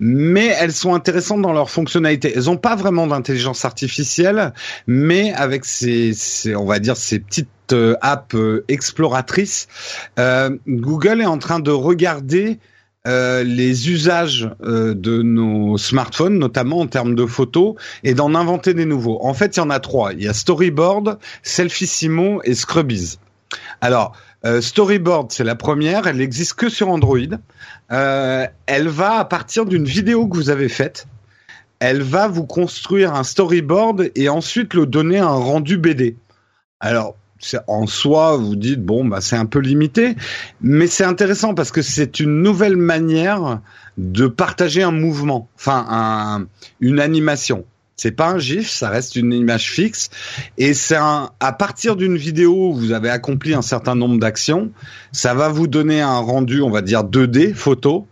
mais 0.00 0.46
elles 0.46 0.72
sont 0.72 0.94
intéressantes 0.94 1.42
dans 1.42 1.52
leur 1.52 1.70
fonctionnalité. 1.70 2.32
Elles 2.34 2.44
n'ont 2.44 2.56
pas 2.56 2.76
vraiment 2.76 3.06
d'intelligence 3.06 3.64
artificielle, 3.64 4.52
mais 4.86 5.32
avec 5.34 5.64
ces, 5.64 6.14
on 6.54 6.64
va 6.64 6.78
dire, 6.78 6.96
ces 6.96 7.18
petites 7.18 7.48
euh, 7.72 7.96
apps 8.00 8.34
euh, 8.34 8.64
exploratrices, 8.68 9.68
euh, 10.18 10.56
Google 10.66 11.20
est 11.20 11.26
en 11.26 11.38
train 11.38 11.60
de 11.60 11.70
regarder 11.70 12.58
les 13.04 13.88
usages 13.88 14.50
de 14.60 15.22
nos 15.22 15.78
smartphones, 15.78 16.38
notamment 16.38 16.80
en 16.80 16.86
termes 16.86 17.14
de 17.14 17.24
photos, 17.24 17.74
et 18.04 18.12
d'en 18.12 18.34
inventer 18.34 18.74
des 18.74 18.84
nouveaux. 18.84 19.18
En 19.24 19.32
fait, 19.32 19.56
il 19.56 19.60
y 19.60 19.62
en 19.62 19.70
a 19.70 19.80
trois. 19.80 20.12
Il 20.12 20.22
y 20.22 20.28
a 20.28 20.34
Storyboard, 20.34 21.18
Selfissimo 21.42 22.42
et 22.44 22.54
Scrubbies. 22.54 23.18
Alors, 23.80 24.14
Storyboard, 24.60 25.32
c'est 25.32 25.44
la 25.44 25.54
première. 25.54 26.06
Elle 26.06 26.18
n'existe 26.18 26.52
que 26.52 26.68
sur 26.68 26.90
Android. 26.90 27.38
Euh, 27.90 28.46
elle 28.66 28.88
va 28.88 29.18
à 29.18 29.24
partir 29.24 29.64
d'une 29.64 29.84
vidéo 29.84 30.26
que 30.28 30.36
vous 30.36 30.50
avez 30.50 30.68
faite. 30.68 31.06
Elle 31.80 32.02
va 32.02 32.28
vous 32.28 32.44
construire 32.44 33.14
un 33.14 33.24
storyboard 33.24 34.10
et 34.14 34.28
ensuite 34.28 34.74
le 34.74 34.86
donner 34.86 35.18
un 35.18 35.28
rendu 35.28 35.78
BD. 35.78 36.16
Alors, 36.80 37.16
en 37.66 37.86
soi, 37.86 38.36
vous 38.36 38.56
dites 38.56 38.84
bon, 38.84 39.04
bah 39.04 39.20
c'est 39.20 39.36
un 39.36 39.46
peu 39.46 39.60
limité, 39.60 40.16
mais 40.60 40.86
c'est 40.86 41.04
intéressant 41.04 41.54
parce 41.54 41.70
que 41.70 41.82
c'est 41.82 42.20
une 42.20 42.42
nouvelle 42.42 42.76
manière 42.76 43.60
de 43.96 44.26
partager 44.26 44.82
un 44.82 44.90
mouvement, 44.90 45.48
enfin 45.56 45.86
un, 45.88 46.46
une 46.80 47.00
animation. 47.00 47.64
C'est 47.98 48.12
pas 48.12 48.28
un 48.28 48.38
GIF, 48.38 48.70
ça 48.70 48.90
reste 48.90 49.16
une 49.16 49.32
image 49.32 49.70
fixe. 49.72 50.08
Et 50.56 50.72
c'est 50.72 50.96
à 50.96 51.52
partir 51.52 51.96
d'une 51.96 52.16
vidéo 52.16 52.70
où 52.70 52.74
vous 52.74 52.92
avez 52.92 53.10
accompli 53.10 53.54
un 53.54 53.62
certain 53.62 53.96
nombre 53.96 54.20
d'actions, 54.20 54.70
ça 55.10 55.34
va 55.34 55.48
vous 55.48 55.66
donner 55.66 56.00
un 56.00 56.18
rendu, 56.18 56.62
on 56.62 56.70
va 56.70 56.80
dire 56.80 57.02
2D, 57.02 57.54
photo, 57.54 58.06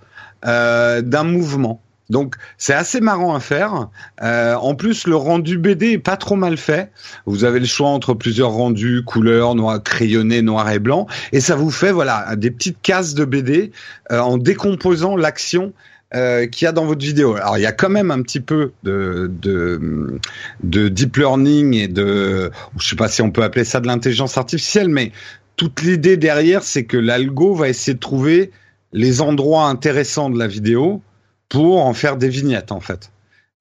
euh, 0.44 1.02
d'un 1.02 1.22
mouvement. 1.22 1.80
Donc 2.10 2.34
c'est 2.58 2.74
assez 2.74 3.00
marrant 3.00 3.36
à 3.36 3.40
faire. 3.40 3.88
Euh, 4.22 4.54
en 4.54 4.74
plus, 4.74 5.06
le 5.06 5.14
rendu 5.14 5.56
BD 5.56 5.92
est 5.92 5.98
pas 5.98 6.16
trop 6.16 6.36
mal 6.36 6.56
fait. 6.56 6.90
Vous 7.24 7.44
avez 7.44 7.60
le 7.60 7.66
choix 7.66 7.88
entre 7.88 8.14
plusieurs 8.14 8.50
rendus, 8.50 9.02
couleurs, 9.04 9.54
noir, 9.54 9.80
crayonné, 9.80 10.42
noir 10.42 10.68
et 10.70 10.80
blanc, 10.80 11.06
et 11.30 11.40
ça 11.40 11.54
vous 11.54 11.70
fait 11.70 11.92
voilà 11.92 12.34
des 12.36 12.50
petites 12.50 12.82
cases 12.82 13.14
de 13.14 13.24
BD 13.24 13.70
euh, 14.10 14.18
en 14.18 14.36
décomposant 14.36 15.16
l'action 15.16 15.72
euh, 16.14 16.46
qu'il 16.46 16.66
y 16.66 16.68
a 16.68 16.72
dans 16.72 16.84
votre 16.84 17.04
vidéo. 17.04 17.34
Alors 17.34 17.58
il 17.58 17.62
y 17.62 17.66
a 17.66 17.72
quand 17.72 17.88
même 17.88 18.10
un 18.10 18.22
petit 18.22 18.40
peu 18.40 18.72
de, 18.84 19.30
de, 19.42 20.20
de 20.62 20.88
deep 20.88 21.16
learning 21.16 21.74
et 21.74 21.88
de, 21.88 22.50
je 22.78 22.88
sais 22.88 22.96
pas 22.96 23.08
si 23.08 23.22
on 23.22 23.30
peut 23.30 23.42
appeler 23.42 23.64
ça 23.64 23.80
de 23.80 23.86
l'intelligence 23.86 24.38
artificielle, 24.38 24.88
mais 24.88 25.12
toute 25.56 25.82
l'idée 25.82 26.16
derrière, 26.16 26.62
c'est 26.62 26.84
que 26.84 26.96
l'algo 26.96 27.54
va 27.54 27.68
essayer 27.68 27.94
de 27.94 28.00
trouver 28.00 28.52
les 28.92 29.20
endroits 29.20 29.66
intéressants 29.66 30.30
de 30.30 30.38
la 30.38 30.46
vidéo 30.46 31.02
pour 31.48 31.84
en 31.84 31.94
faire 31.94 32.16
des 32.16 32.28
vignettes 32.28 32.72
en 32.72 32.80
fait. 32.80 33.10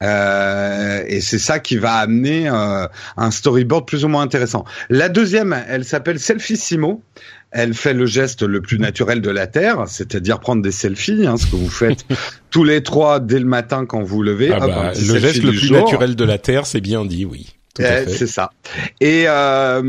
Euh, 0.04 1.04
et 1.08 1.22
c'est 1.22 1.40
ça 1.40 1.60
qui 1.60 1.78
va 1.78 1.96
amener 1.96 2.50
euh, 2.50 2.88
un 3.16 3.32
storyboard 3.32 3.88
plus 3.88 4.04
ou 4.04 4.10
moins 4.10 4.22
intéressant. 4.22 4.66
La 4.90 5.10
deuxième, 5.10 5.56
elle 5.68 5.86
s'appelle 5.86 6.20
Selfissimo. 6.20 7.02
Elle 7.58 7.74
fait 7.74 7.94
le 7.94 8.06
geste 8.06 8.41
le 8.41 8.60
plus 8.60 8.80
naturel 8.80 9.22
de 9.22 9.30
la 9.30 9.48
Terre, 9.48 9.86
c'est-à-dire 9.88 10.41
prendre 10.41 10.62
des 10.62 10.74
selfies, 10.74 11.26
hein, 11.26 11.38
ce 11.38 11.46
que 11.46 11.56
vous 11.56 11.70
faites 11.70 12.06
tous 12.50 12.65
les 12.65 12.84
trois 12.84 13.22
dès 13.22 13.39
le 13.39 13.46
matin 13.46 13.86
quand 13.86 14.04
vous 14.04 14.22
levez. 14.22 14.52
Ah 14.52 14.60
bah, 14.60 14.91
le 14.94 15.20
geste 15.20 15.41
le 15.41 15.52
plus 15.52 15.72
naturel 15.72 16.18
de 16.18 16.24
la 16.26 16.38
Terre, 16.38 16.65
c'est 16.65 16.82
bien 16.82 17.06
dit, 17.06 17.24
oui. 17.24 17.56
Eh, 17.80 18.10
c'est 18.10 18.28
ça. 18.28 18.52
Et 19.00 19.24
euh, 19.28 19.82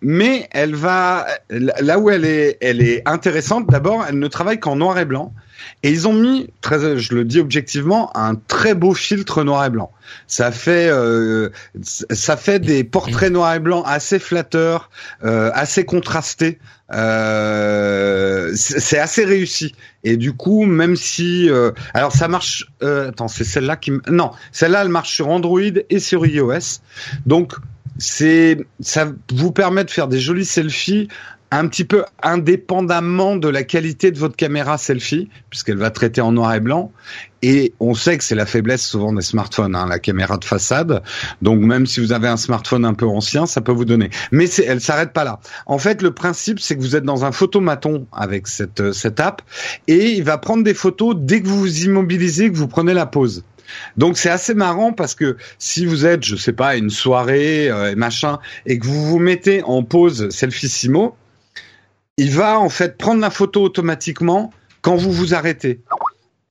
mais 0.00 0.48
elle 0.50 0.74
va 0.74 1.26
là 1.50 1.98
où 1.98 2.10
elle 2.10 2.26
est, 2.26 2.58
elle 2.60 2.82
est 2.82 3.02
intéressante. 3.06 3.66
D'abord, 3.68 4.04
elle 4.08 4.18
ne 4.18 4.28
travaille 4.28 4.60
qu'en 4.60 4.76
noir 4.76 4.98
et 4.98 5.04
blanc. 5.04 5.34
Et 5.82 5.90
ils 5.90 6.08
ont 6.08 6.12
mis, 6.12 6.48
très, 6.60 6.98
je 6.98 7.14
le 7.14 7.24
dis 7.24 7.40
objectivement, 7.40 8.16
un 8.16 8.34
très 8.34 8.74
beau 8.74 8.94
filtre 8.94 9.44
noir 9.44 9.64
et 9.64 9.70
blanc. 9.70 9.92
Ça 10.26 10.52
fait, 10.52 10.88
euh, 10.88 11.50
ça 11.82 12.36
fait 12.36 12.58
des 12.58 12.84
portraits 12.84 13.30
noir 13.30 13.54
et 13.54 13.60
blanc 13.60 13.82
assez 13.82 14.18
flatteurs, 14.18 14.90
euh, 15.24 15.50
assez 15.54 15.84
contrastés. 15.84 16.58
Euh, 16.92 18.52
c'est 18.54 18.98
assez 18.98 19.24
réussi. 19.24 19.74
Et 20.04 20.16
du 20.16 20.32
coup, 20.32 20.64
même 20.64 20.96
si, 20.96 21.50
euh, 21.50 21.72
alors 21.94 22.12
ça 22.12 22.28
marche. 22.28 22.70
Euh, 22.82 23.10
attends, 23.10 23.28
c'est 23.28 23.44
celle-là 23.44 23.76
qui, 23.76 23.92
non, 24.08 24.30
celle-là, 24.52 24.82
elle 24.82 24.88
marche 24.88 25.14
sur 25.14 25.28
Android 25.28 25.60
et 25.60 25.98
sur 25.98 26.24
iOS. 26.26 26.80
Donc 27.26 27.52
c'est 27.98 28.58
ça 28.80 29.12
vous 29.32 29.52
permet 29.52 29.84
de 29.84 29.90
faire 29.90 30.08
des 30.08 30.20
jolis 30.20 30.44
selfies 30.44 31.08
un 31.50 31.66
petit 31.68 31.84
peu 31.84 32.04
indépendamment 32.22 33.36
de 33.36 33.48
la 33.48 33.62
qualité 33.62 34.10
de 34.10 34.18
votre 34.18 34.36
caméra 34.36 34.76
selfie, 34.78 35.28
puisqu'elle 35.50 35.78
va 35.78 35.90
traiter 35.90 36.20
en 36.20 36.32
noir 36.32 36.54
et 36.54 36.60
blanc. 36.60 36.92
Et 37.40 37.72
on 37.80 37.94
sait 37.94 38.18
que 38.18 38.24
c'est 38.24 38.34
la 38.34 38.46
faiblesse 38.46 38.84
souvent 38.84 39.12
des 39.12 39.22
smartphones, 39.22 39.74
hein, 39.74 39.86
la 39.88 39.98
caméra 39.98 40.36
de 40.36 40.44
façade. 40.44 41.02
Donc 41.40 41.60
même 41.60 41.86
si 41.86 42.00
vous 42.00 42.12
avez 42.12 42.28
un 42.28 42.36
smartphone 42.36 42.84
un 42.84 42.94
peu 42.94 43.06
ancien, 43.06 43.46
ça 43.46 43.60
peut 43.60 43.72
vous 43.72 43.84
donner. 43.84 44.10
Mais 44.32 44.48
elle 44.56 44.80
s'arrête 44.80 45.12
pas 45.12 45.24
là. 45.24 45.40
En 45.66 45.78
fait, 45.78 46.02
le 46.02 46.12
principe, 46.12 46.60
c'est 46.60 46.76
que 46.76 46.80
vous 46.80 46.96
êtes 46.96 47.04
dans 47.04 47.24
un 47.24 47.32
photomaton 47.32 48.06
avec 48.12 48.48
cette, 48.48 48.92
cette 48.92 49.20
app, 49.20 49.42
et 49.86 50.12
il 50.12 50.24
va 50.24 50.36
prendre 50.36 50.64
des 50.64 50.74
photos 50.74 51.14
dès 51.16 51.40
que 51.40 51.46
vous 51.46 51.60
vous 51.60 51.84
immobilisez, 51.84 52.50
que 52.50 52.56
vous 52.56 52.68
prenez 52.68 52.92
la 52.92 53.06
pause. 53.06 53.44
Donc 53.96 54.16
c'est 54.16 54.30
assez 54.30 54.54
marrant 54.54 54.92
parce 54.92 55.14
que 55.14 55.36
si 55.58 55.84
vous 55.84 56.06
êtes, 56.06 56.24
je 56.24 56.36
sais 56.36 56.52
pas, 56.54 56.76
une 56.76 56.90
soirée 56.90 57.70
euh, 57.70 57.94
machin, 57.96 58.38
et 58.66 58.78
que 58.78 58.86
vous 58.86 59.06
vous 59.06 59.18
mettez 59.18 59.62
en 59.62 59.82
pause 59.82 60.30
selfie-simo, 60.30 61.16
il 62.18 62.32
va 62.32 62.58
en 62.58 62.68
fait 62.68 62.98
prendre 62.98 63.20
la 63.20 63.30
photo 63.30 63.62
automatiquement 63.62 64.52
quand 64.82 64.96
vous 64.96 65.12
vous 65.12 65.34
arrêtez. 65.34 65.80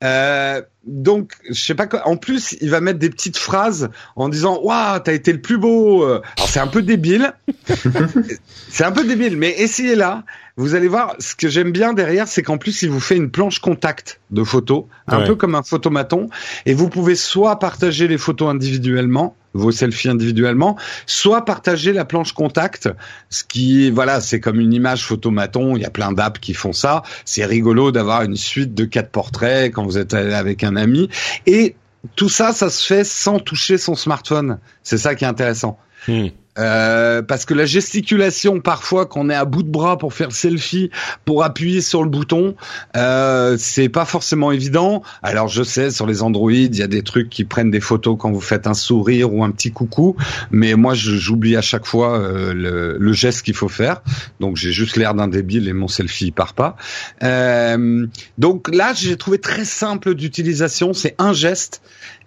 Euh, 0.04 0.62
donc, 0.88 1.34
je 1.50 1.60
sais 1.60 1.76
pas 1.76 1.86
quoi. 1.86 2.08
En 2.08 2.18
plus, 2.18 2.56
il 2.62 2.70
va 2.70 2.82
mettre 2.82 3.00
des 3.00 3.10
petites 3.10 3.38
phrases 3.38 3.90
en 4.16 4.30
disant 4.30 4.60
"Waouh, 4.64 5.00
t'as 5.00 5.14
été 5.14 5.34
le 5.34 5.42
plus 5.42 5.58
beau." 5.58 6.04
Alors 6.06 6.24
c'est 6.48 6.60
un 6.60 6.68
peu 6.68 6.82
débile. 6.82 7.34
c'est 8.70 8.86
un 8.86 8.92
peu 8.92 9.04
débile, 9.04 9.38
mais 9.38 9.52
essayez 9.58 9.96
là. 9.96 10.24
Vous 10.56 10.74
allez 10.74 10.88
voir. 10.88 11.16
Ce 11.20 11.36
que 11.36 11.50
j'aime 11.50 11.72
bien 11.72 11.94
derrière, 11.94 12.28
c'est 12.28 12.42
qu'en 12.42 12.58
plus, 12.58 12.82
il 12.82 12.90
vous 12.90 13.00
fait 13.00 13.16
une 13.16 13.30
planche 13.30 13.60
contact 13.60 14.20
de 14.32 14.44
photos, 14.44 14.86
un 15.08 15.26
peu 15.26 15.36
comme 15.36 15.54
un 15.54 15.62
photomaton, 15.62 16.30
et 16.66 16.74
vous 16.74 16.90
pouvez 16.90 17.16
soit 17.16 17.60
partager 17.60 18.08
les 18.08 18.18
photos 18.18 18.50
individuellement 18.50 19.36
vos 19.58 19.72
selfies 19.72 20.10
individuellement, 20.10 20.78
soit 21.06 21.44
partager 21.44 21.92
la 21.92 22.06
planche 22.06 22.32
contact, 22.34 22.90
ce 23.30 23.44
qui 23.44 23.90
voilà, 23.90 24.22
c'est 24.22 24.40
comme 24.40 24.60
une 24.60 24.74
image 24.74 25.06
photomaton, 25.06 25.76
il 25.76 25.82
y 25.82 25.86
a 25.86 25.90
plein 25.90 26.12
d'apps 26.12 26.40
qui 26.40 26.54
font 26.54 26.74
ça, 26.74 27.04
c'est 27.26 27.46
rigolo 27.46 27.92
d'avoir 27.92 28.22
une 28.22 28.36
suite 28.36 28.74
de 28.74 28.86
quatre 28.86 29.10
portraits 29.10 29.74
quand 29.74 29.84
vous 29.84 29.98
êtes 29.98 30.14
avec 30.14 30.64
un 30.64 30.76
ami 30.78 31.10
et 31.46 31.76
tout 32.16 32.30
ça, 32.30 32.54
ça 32.54 32.70
se 32.70 32.86
fait 32.86 33.04
sans 33.04 33.40
toucher 33.40 33.78
son 33.78 33.96
smartphone. 33.96 34.60
C'est 34.84 34.98
ça 34.98 35.16
qui 35.16 35.24
est 35.24 35.28
intéressant. 35.28 35.78
Hmm. 36.08 36.28
Euh, 36.58 37.22
parce 37.22 37.46
que 37.46 37.54
la 37.54 37.66
gesticulation, 37.66 38.60
parfois, 38.60 39.06
qu'on 39.06 39.30
est 39.30 39.36
à 39.36 39.46
bout 39.46 39.64
de 39.64 39.70
bras 39.70 39.98
pour 39.98 40.14
faire 40.14 40.32
selfie, 40.32 40.90
pour 41.26 41.44
appuyer 41.44 41.82
sur 41.82 42.04
le 42.04 42.10
bouton, 42.10 42.56
euh, 42.96 43.56
c'est 43.60 43.90
pas 43.90 44.06
forcément 44.06 44.52
évident. 44.52 45.04
Alors, 45.24 45.48
je 45.48 45.64
sais, 45.64 45.92
sur 45.92 46.08
les 46.08 46.22
Android, 46.22 46.52
il 46.52 46.76
y 46.76 46.84
a 46.84 46.88
des 46.88 47.04
trucs 47.04 47.30
qui 47.30 47.46
prennent 47.46 47.72
des 47.72 47.80
photos 47.80 48.18
quand 48.20 48.32
vous 48.32 48.42
faites 48.42 48.68
un 48.68 48.74
sourire 48.74 49.34
ou 49.34 49.44
un 49.44 49.52
petit 49.52 49.72
coucou, 49.72 50.16
mais 50.52 50.76
moi, 50.76 50.94
j'oublie 50.94 51.56
à 51.56 51.62
chaque 51.62 51.86
fois 51.86 52.20
euh, 52.20 52.54
le, 52.54 52.98
le, 52.98 53.14
geste 53.14 53.44
qu'il 53.44 53.56
faut 53.56 53.70
faire. 53.70 54.02
Donc, 54.40 54.58
j'ai 54.58 54.72
juste 54.72 54.98
l'air 54.98 55.14
d'un 55.14 55.28
débile 55.28 55.68
et 55.68 55.74
mon 55.74 55.88
selfie 55.88 56.32
part 56.32 56.54
pas. 56.54 56.76
Euh, 57.24 58.08
donc 58.38 58.74
là, 58.74 58.94
j'ai 58.94 59.18
trouvé 59.18 59.40
très 59.40 59.66
simple 59.66 60.16
d'utilisation. 60.16 60.94
C'est 60.94 61.16
un 61.18 61.34
geste 61.34 61.82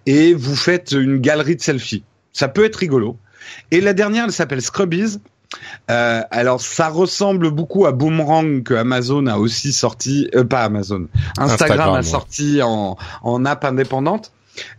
et 0.05 0.33
vous 0.33 0.55
faites 0.55 0.91
une 0.91 1.17
galerie 1.19 1.55
de 1.55 1.61
selfies. 1.61 2.03
Ça 2.33 2.47
peut 2.47 2.65
être 2.65 2.77
rigolo. 2.77 3.17
Et 3.71 3.81
la 3.81 3.93
dernière, 3.93 4.25
elle 4.25 4.31
s'appelle 4.31 4.61
Scrubbies. 4.61 5.19
Euh, 5.89 6.21
alors 6.31 6.61
ça 6.61 6.87
ressemble 6.87 7.51
beaucoup 7.51 7.85
à 7.85 7.91
Boomerang 7.91 8.63
que 8.63 8.73
Amazon 8.73 9.27
a 9.27 9.37
aussi 9.37 9.73
sorti, 9.73 10.29
euh, 10.33 10.45
pas 10.45 10.63
Amazon, 10.63 11.07
Instagram, 11.37 11.51
Instagram, 11.51 11.89
a 11.89 11.97
ouais. 11.97 12.03
sorti 12.03 12.61
en, 12.61 12.97
en 13.21 13.45
app 13.45 13.65
indépendante. 13.65 14.31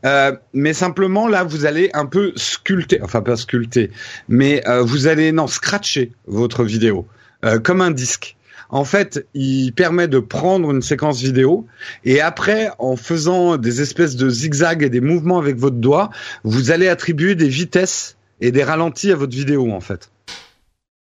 Euh, 0.04 0.32
mais 0.52 0.72
simplement 0.72 1.28
là, 1.28 1.44
vous 1.44 1.64
allez 1.64 1.90
un 1.94 2.06
peu 2.06 2.32
sculpter, 2.36 3.00
enfin 3.02 3.22
pas 3.22 3.36
sculpter, 3.36 3.90
mais 4.28 4.66
euh, 4.68 4.82
vous 4.82 5.06
allez 5.06 5.32
non 5.32 5.46
scratcher 5.46 6.12
votre 6.26 6.64
vidéo 6.64 7.06
euh, 7.44 7.58
comme 7.58 7.80
un 7.80 7.90
disque. 7.90 8.36
En 8.70 8.84
fait, 8.84 9.26
il 9.34 9.72
permet 9.72 10.08
de 10.08 10.18
prendre 10.18 10.70
une 10.70 10.80
séquence 10.80 11.20
vidéo 11.20 11.66
et 12.04 12.22
après, 12.22 12.70
en 12.78 12.96
faisant 12.96 13.58
des 13.58 13.82
espèces 13.82 14.16
de 14.16 14.30
zigzags 14.30 14.82
et 14.82 14.88
des 14.88 15.02
mouvements 15.02 15.38
avec 15.38 15.56
votre 15.56 15.76
doigt, 15.76 16.08
vous 16.42 16.70
allez 16.70 16.88
attribuer 16.88 17.34
des 17.34 17.48
vitesses 17.48 18.16
et 18.42 18.50
des 18.52 18.62
ralentis 18.64 19.10
à 19.10 19.16
votre 19.16 19.34
vidéo 19.34 19.72
en 19.72 19.80
fait. 19.80 20.10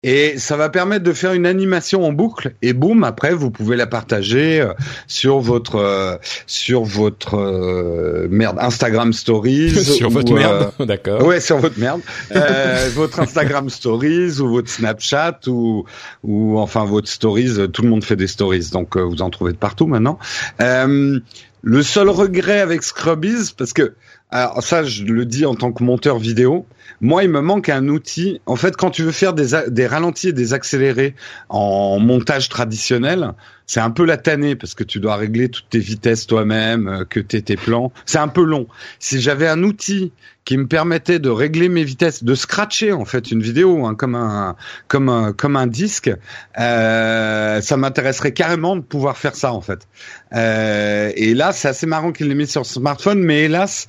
Et 0.04 0.36
ça 0.36 0.56
va 0.56 0.68
permettre 0.68 1.04
de 1.04 1.12
faire 1.12 1.32
une 1.32 1.46
animation 1.46 2.04
en 2.04 2.12
boucle 2.12 2.54
et 2.60 2.72
boum 2.72 3.04
après 3.04 3.34
vous 3.34 3.52
pouvez 3.52 3.76
la 3.76 3.86
partager 3.86 4.60
euh, 4.60 4.72
sur 5.06 5.38
votre 5.38 5.76
euh, 5.76 6.16
sur 6.48 6.82
votre 6.82 7.36
euh, 7.38 8.26
merde 8.28 8.58
Instagram 8.60 9.12
Stories 9.12 9.70
Sur 9.84 10.08
ou, 10.08 10.10
votre 10.10 10.32
euh, 10.32 10.36
merde, 10.36 10.72
d'accord. 10.80 11.24
Ouais, 11.24 11.38
sur 11.38 11.58
votre 11.58 11.78
merde. 11.78 12.00
Euh, 12.34 12.90
votre 12.94 13.20
Instagram 13.20 13.70
Stories 13.70 14.40
ou 14.40 14.48
votre 14.48 14.68
Snapchat 14.68 15.38
ou 15.46 15.84
ou 16.24 16.58
enfin 16.58 16.84
votre 16.84 17.08
Stories. 17.08 17.54
euh, 17.60 17.68
Tout 17.68 17.82
le 17.82 17.88
monde 17.88 18.02
fait 18.02 18.16
des 18.16 18.26
Stories, 18.26 18.70
donc 18.72 18.96
euh, 18.96 19.02
vous 19.02 19.22
en 19.22 19.30
trouvez 19.30 19.52
de 19.52 19.56
partout 19.56 19.86
maintenant. 19.86 20.18
Euh, 20.60 21.20
le 21.62 21.82
seul 21.84 22.08
regret 22.08 22.58
avec 22.58 22.82
Scrubbies, 22.82 23.52
parce 23.56 23.72
que 23.72 23.94
alors 24.32 24.62
ça, 24.62 24.82
je 24.82 25.04
le 25.04 25.26
dis 25.26 25.44
en 25.44 25.54
tant 25.54 25.72
que 25.72 25.84
monteur 25.84 26.18
vidéo. 26.18 26.66
Moi, 27.02 27.24
il 27.24 27.30
me 27.30 27.40
manque 27.40 27.68
un 27.68 27.88
outil. 27.88 28.40
En 28.46 28.56
fait, 28.56 28.76
quand 28.76 28.90
tu 28.90 29.02
veux 29.02 29.12
faire 29.12 29.34
des, 29.34 29.48
des 29.68 29.86
ralentis 29.86 30.28
et 30.28 30.32
des 30.32 30.54
accélérés 30.54 31.14
en 31.48 31.98
montage 31.98 32.48
traditionnel, 32.48 33.34
c'est 33.66 33.80
un 33.80 33.90
peu 33.90 34.04
la 34.04 34.16
tannée 34.16 34.56
parce 34.56 34.74
que 34.74 34.84
tu 34.84 35.00
dois 35.00 35.16
régler 35.16 35.48
toutes 35.48 35.68
tes 35.70 35.78
vitesses 35.78 36.26
toi-même, 36.26 36.88
euh, 36.88 37.04
que 37.04 37.20
t'aies 37.20 37.42
tes 37.42 37.56
plans. 37.56 37.92
C'est 38.06 38.18
un 38.18 38.28
peu 38.28 38.44
long. 38.44 38.66
Si 38.98 39.20
j'avais 39.20 39.48
un 39.48 39.62
outil 39.62 40.12
qui 40.44 40.58
me 40.58 40.66
permettait 40.66 41.18
de 41.18 41.30
régler 41.30 41.68
mes 41.68 41.84
vitesses, 41.84 42.24
de 42.24 42.34
scratcher 42.34 42.92
en 42.92 43.04
fait 43.04 43.30
une 43.30 43.42
vidéo 43.42 43.86
hein, 43.86 43.94
comme 43.94 44.14
un 44.14 44.56
comme 44.88 45.08
un 45.08 45.32
comme 45.32 45.56
un 45.56 45.66
disque, 45.66 46.10
euh, 46.58 47.60
ça 47.60 47.76
m'intéresserait 47.76 48.32
carrément 48.32 48.76
de 48.76 48.82
pouvoir 48.82 49.16
faire 49.16 49.36
ça 49.36 49.52
en 49.52 49.60
fait. 49.60 49.86
Euh, 50.34 51.12
et 51.16 51.34
là, 51.34 51.52
c'est 51.52 51.68
assez 51.68 51.86
marrant 51.86 52.12
qu'il 52.12 52.28
l'ait 52.28 52.34
mis 52.34 52.46
sur 52.46 52.66
smartphone, 52.66 53.22
mais 53.22 53.44
hélas. 53.44 53.86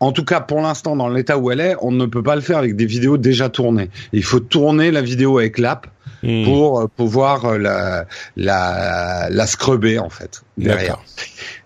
En 0.00 0.12
tout 0.12 0.24
cas, 0.24 0.40
pour 0.40 0.60
l'instant, 0.60 0.94
dans 0.96 1.08
l'état 1.08 1.38
où 1.38 1.50
elle 1.50 1.60
est, 1.60 1.74
on 1.80 1.90
ne 1.90 2.06
peut 2.06 2.22
pas 2.22 2.34
le 2.34 2.42
faire 2.42 2.58
avec 2.58 2.76
des 2.76 2.86
vidéos 2.86 3.16
déjà 3.16 3.48
tournées. 3.48 3.88
Il 4.12 4.22
faut 4.24 4.40
tourner 4.40 4.90
la 4.90 5.02
vidéo 5.02 5.38
avec 5.38 5.58
l'app 5.58 5.86
Hmm. 6.22 6.44
pour 6.44 6.80
euh, 6.80 6.86
pouvoir 6.96 7.44
euh, 7.44 7.58
la, 7.58 8.06
la, 8.36 9.28
la 9.30 9.46
scrubber 9.46 9.98
en 9.98 10.08
fait 10.08 10.40
derrière. 10.56 10.98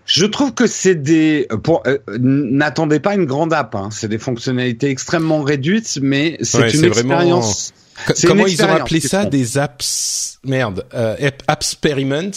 Je 0.05 0.25
trouve 0.25 0.53
que 0.53 0.67
c'est 0.67 0.95
des 0.95 1.47
pour 1.63 1.83
euh, 1.87 1.97
n'attendez 2.19 2.99
pas 2.99 3.15
une 3.15 3.25
grande 3.25 3.53
app, 3.53 3.75
hein. 3.75 3.87
c'est 3.91 4.09
des 4.09 4.17
fonctionnalités 4.17 4.89
extrêmement 4.89 5.41
réduites, 5.41 5.99
mais 6.01 6.37
c'est 6.41 6.57
Ouais, 6.59 6.71
une 6.71 6.87
vraiment- 6.89 7.13
expérience. 7.15 7.73
Comment 8.27 8.45
ils 8.45 8.61
ont 8.63 8.67
appelé 8.71 8.99
ça. 8.99 9.25
Des 9.25 9.57
apps 9.57 10.39
merde, 10.43 10.85
euh, 10.93 11.15
app- 11.21 11.43
experiments, 11.49 12.31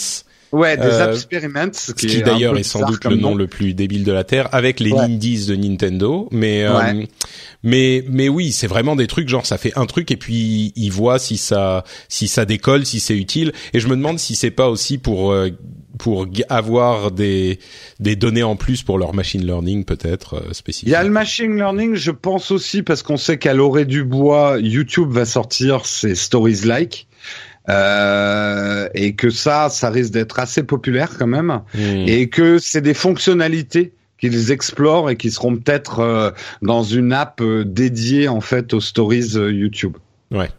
Ouais, 0.51 0.77
des 0.77 0.83
Euh, 0.83 1.11
experiments, 1.11 1.69
qui, 1.97 2.07
qui 2.07 2.21
d'ailleurs 2.21 2.57
est 2.57 2.63
sans 2.63 2.85
doute 2.85 3.03
le 3.05 3.15
nom 3.15 3.35
le 3.35 3.47
plus 3.47 3.73
débile 3.73 4.03
de 4.03 4.11
la 4.11 4.23
terre, 4.23 4.47
avec 4.53 4.79
les 4.79 4.91
Ouais. 4.91 4.99
indies 5.01 5.47
de 5.47 5.55
Nintendo. 5.55 6.29
Mais 6.31 6.63
euh, 6.63 6.77
Ouais. 6.77 7.07
mais 7.63 8.03
mais 8.07 8.29
oui, 8.29 8.51
c'est 8.51 8.67
vraiment 8.67 8.95
des 8.95 9.07
trucs 9.07 9.27
genre 9.27 9.45
ça 9.45 9.57
fait 9.57 9.73
un 9.77 9.85
truc 9.85 10.11
et 10.11 10.17
puis 10.17 10.71
ils 10.75 10.91
voient 10.91 11.19
si 11.19 11.37
ça 11.37 11.83
si 12.09 12.27
ça 12.27 12.45
décolle, 12.45 12.85
si 12.85 12.99
c'est 12.99 13.17
utile. 13.17 13.51
Et 13.73 13.79
je 13.79 13.87
me 13.87 13.95
demande 13.95 14.19
si 14.19 14.35
c'est 14.35 14.51
pas 14.51 14.69
aussi 14.69 14.97
pour 14.97 15.31
euh, 15.31 15.49
pour 15.97 16.27
avoir 16.49 17.11
des 17.11 17.59
des 17.99 18.15
données 18.15 18.43
en 18.43 18.55
plus 18.55 18.83
pour 18.83 18.97
leur 18.97 19.13
machine 19.13 19.45
learning 19.45 19.83
peut-être 19.85 20.35
euh, 20.35 20.53
spécifique. 20.53 20.87
Il 20.89 20.91
y 20.91 20.95
a 20.95 21.03
le 21.03 21.09
machine 21.09 21.55
learning, 21.55 21.95
je 21.95 22.11
pense 22.11 22.51
aussi, 22.51 22.83
parce 22.83 23.01
qu'on 23.03 23.17
sait 23.17 23.37
qu'à 23.39 23.53
l'orée 23.53 23.85
du 23.85 24.03
bois, 24.03 24.57
YouTube 24.59 25.09
va 25.09 25.25
sortir 25.25 25.85
ses 25.85 26.15
stories 26.15 26.61
like. 26.65 27.07
Euh, 27.69 28.87
et 28.93 29.13
que 29.15 29.29
ça, 29.29 29.69
ça 29.69 29.89
risque 29.89 30.11
d'être 30.11 30.39
assez 30.39 30.63
populaire 30.63 31.11
quand 31.17 31.27
même. 31.27 31.61
Hmm. 31.73 32.05
et 32.07 32.29
que 32.29 32.57
c'est 32.59 32.81
des 32.81 32.93
fonctionnalités 32.93 33.93
qu'ils 34.19 34.51
explorent 34.51 35.09
et 35.09 35.17
qui 35.17 35.31
seront 35.31 35.55
peut-être 35.57 35.99
euh, 35.99 36.31
dans 36.61 36.83
une 36.83 37.11
app 37.11 37.41
euh, 37.41 37.63
dédiée 37.65 38.27
en 38.27 38.39
fait 38.41 38.73
aux 38.73 38.81
stories 38.81 39.31
euh, 39.35 39.51
YouTube. 39.51 39.97
Ouais. 40.31 40.49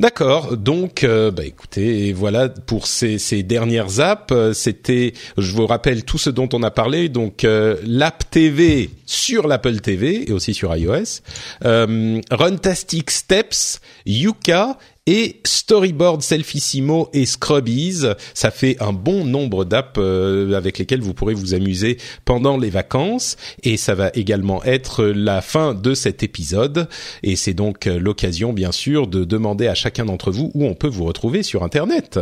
D'accord, 0.00 0.56
donc 0.56 1.04
euh, 1.04 1.30
bah 1.30 1.44
écoutez, 1.44 2.08
et 2.08 2.12
voilà 2.12 2.48
pour 2.48 2.86
ces, 2.88 3.18
ces 3.18 3.42
dernières 3.44 4.00
apps. 4.00 4.32
euh, 4.32 4.52
C'était, 4.52 5.12
je 5.36 5.52
vous 5.52 5.66
rappelle 5.66 6.04
tout 6.04 6.18
ce 6.18 6.30
dont 6.30 6.48
on 6.52 6.62
a 6.64 6.70
parlé. 6.72 7.08
Donc 7.08 7.44
euh, 7.44 7.76
l'app 7.86 8.28
TV 8.30 8.90
sur 9.06 9.46
l'Apple 9.46 9.78
TV 9.80 10.28
et 10.28 10.32
aussi 10.32 10.54
sur 10.54 10.74
iOS, 10.74 11.20
Runtastic 11.62 13.10
Steps, 13.10 13.80
Yuka 14.06 14.78
et 15.06 15.40
Storyboard 15.44 16.22
Selfissimo 16.22 17.08
et 17.12 17.26
Scrubbies. 17.26 18.04
Ça 18.34 18.50
fait 18.50 18.76
un 18.80 18.92
bon 18.92 19.24
nombre 19.24 19.64
d'apps 19.64 19.98
euh, 19.98 20.54
avec 20.54 20.78
lesquelles 20.78 21.00
vous 21.00 21.14
pourrez 21.14 21.34
vous 21.34 21.54
amuser 21.54 21.98
pendant 22.24 22.56
les 22.56 22.70
vacances. 22.70 23.36
Et 23.62 23.76
ça 23.76 23.94
va 23.94 24.10
également 24.14 24.62
être 24.64 25.04
la 25.04 25.40
fin 25.40 25.74
de 25.74 25.94
cet 25.94 26.22
épisode. 26.22 26.88
Et 27.22 27.36
c'est 27.36 27.54
donc 27.54 27.86
l'occasion, 27.86 28.52
bien 28.52 28.72
sûr, 28.72 29.06
de 29.06 29.24
demander 29.24 29.66
à 29.66 29.74
chacun 29.74 30.04
d'entre 30.04 30.30
vous 30.30 30.50
où 30.54 30.64
on 30.64 30.74
peut 30.74 30.88
vous 30.88 31.04
retrouver 31.04 31.42
sur 31.42 31.62
Internet. 31.62 32.18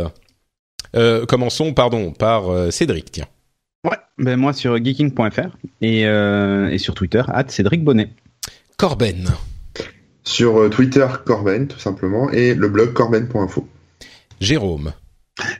Euh, 0.95 1.25
commençons, 1.25 1.73
pardon, 1.73 2.11
par 2.11 2.49
euh, 2.49 2.71
Cédric, 2.71 3.11
tiens. 3.11 3.27
Ouais, 3.83 3.97
ben 4.17 4.37
moi 4.37 4.53
sur 4.53 4.77
geeking.fr 4.77 5.57
et, 5.81 6.05
euh, 6.05 6.69
et 6.69 6.77
sur 6.77 6.93
Twitter, 6.93 7.23
at 7.27 7.45
Cédric 7.47 7.83
Bonnet. 7.83 8.09
Corben. 8.77 9.31
Sur 10.23 10.59
euh, 10.61 10.69
Twitter, 10.69 11.07
Corben, 11.25 11.67
tout 11.67 11.79
simplement, 11.79 12.29
et 12.31 12.53
le 12.53 12.67
blog 12.69 12.93
corben.info. 12.93 13.67
Jérôme. 14.39 14.93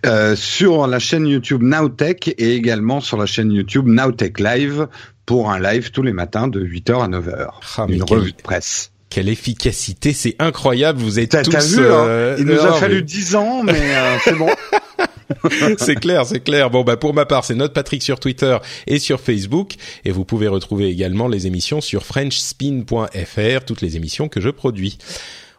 Euh, 0.05 0.36
sur 0.36 0.86
la 0.86 0.99
chaîne 0.99 1.26
YouTube 1.26 1.64
Nowtech 1.64 2.28
et 2.38 2.55
également 2.55 2.99
sur 2.99 3.18
la 3.18 3.26
chaîne 3.26 3.51
YouTube 3.51 3.88
Nowtech 3.88 4.39
Live 4.39 4.88
pour 5.26 5.49
un 5.49 5.59
live 5.59 5.91
tous 5.91 6.03
les 6.03 6.12
matins 6.14 6.47
de 6.47 6.64
8h 6.64 7.03
à 7.03 7.07
9h. 7.07 7.47
Ah, 7.78 7.86
Une 7.89 8.03
revue 8.03 8.34
de 8.34 8.41
presse. 8.41 8.91
Quelle 9.09 9.30
efficacité, 9.30 10.14
c'est 10.14 10.36
incroyable. 10.39 10.99
Vous 10.99 11.20
êtes 11.20 11.41
tous. 11.43 11.78
vu, 11.78 11.84
hein 11.86 11.89
euh, 11.89 12.36
Il 12.39 12.45
nous 12.45 12.55
non, 12.55 12.64
a 12.66 12.74
fallu 12.74 12.95
mais- 12.97 13.01
10 13.01 13.36
ans, 13.36 13.64
mais 13.64 13.74
euh, 13.74 14.18
c'est 14.24 14.36
bon. 14.36 14.49
c'est 15.78 15.96
clair, 15.96 16.26
c'est 16.26 16.40
clair. 16.40 16.70
Bon, 16.70 16.84
bah 16.84 16.98
pour 16.98 17.14
ma 17.14 17.26
part, 17.26 17.46
c'est 17.46 17.56
notre 17.56 17.74
Patrick 17.74 18.04
sur 18.04 18.20
Twitter 18.20 18.58
et 18.88 19.00
sur 19.00 19.20
Facebook, 19.20 19.76
et 20.06 20.12
vous 20.12 20.26
pouvez 20.26 20.48
retrouver 20.48 20.88
également 20.88 21.28
les 21.28 21.48
émissions 21.48 21.82
sur 21.82 22.04
FrenchSpin.fr, 22.06 23.66
toutes 23.66 23.82
les 23.82 23.96
émissions 23.96 24.28
que 24.28 24.42
je 24.42 24.50
produis. 24.50 24.98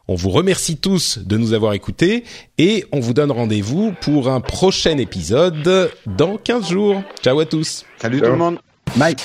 On 0.09 0.14
vous 0.14 0.31
remercie 0.31 0.77
tous 0.77 1.18
de 1.18 1.37
nous 1.37 1.53
avoir 1.53 1.75
écoutés 1.75 2.25
et 2.59 2.85
on 2.93 3.01
vous 3.01 3.14
donne 3.14 3.31
rendez-vous 3.31 3.95
pour 4.01 4.29
un 4.29 4.41
prochain 4.41 4.99
épisode 4.99 5.91
dans 6.07 6.37
15 6.39 6.70
jours. 6.70 7.03
Ciao 7.23 7.39
à 7.39 7.47
tous. 7.47 7.85
Salut 7.99 8.18
Ciao. 8.18 8.27
tout 8.27 8.33
le 8.33 8.39
monde. 8.39 8.59
Bye. 8.97 9.16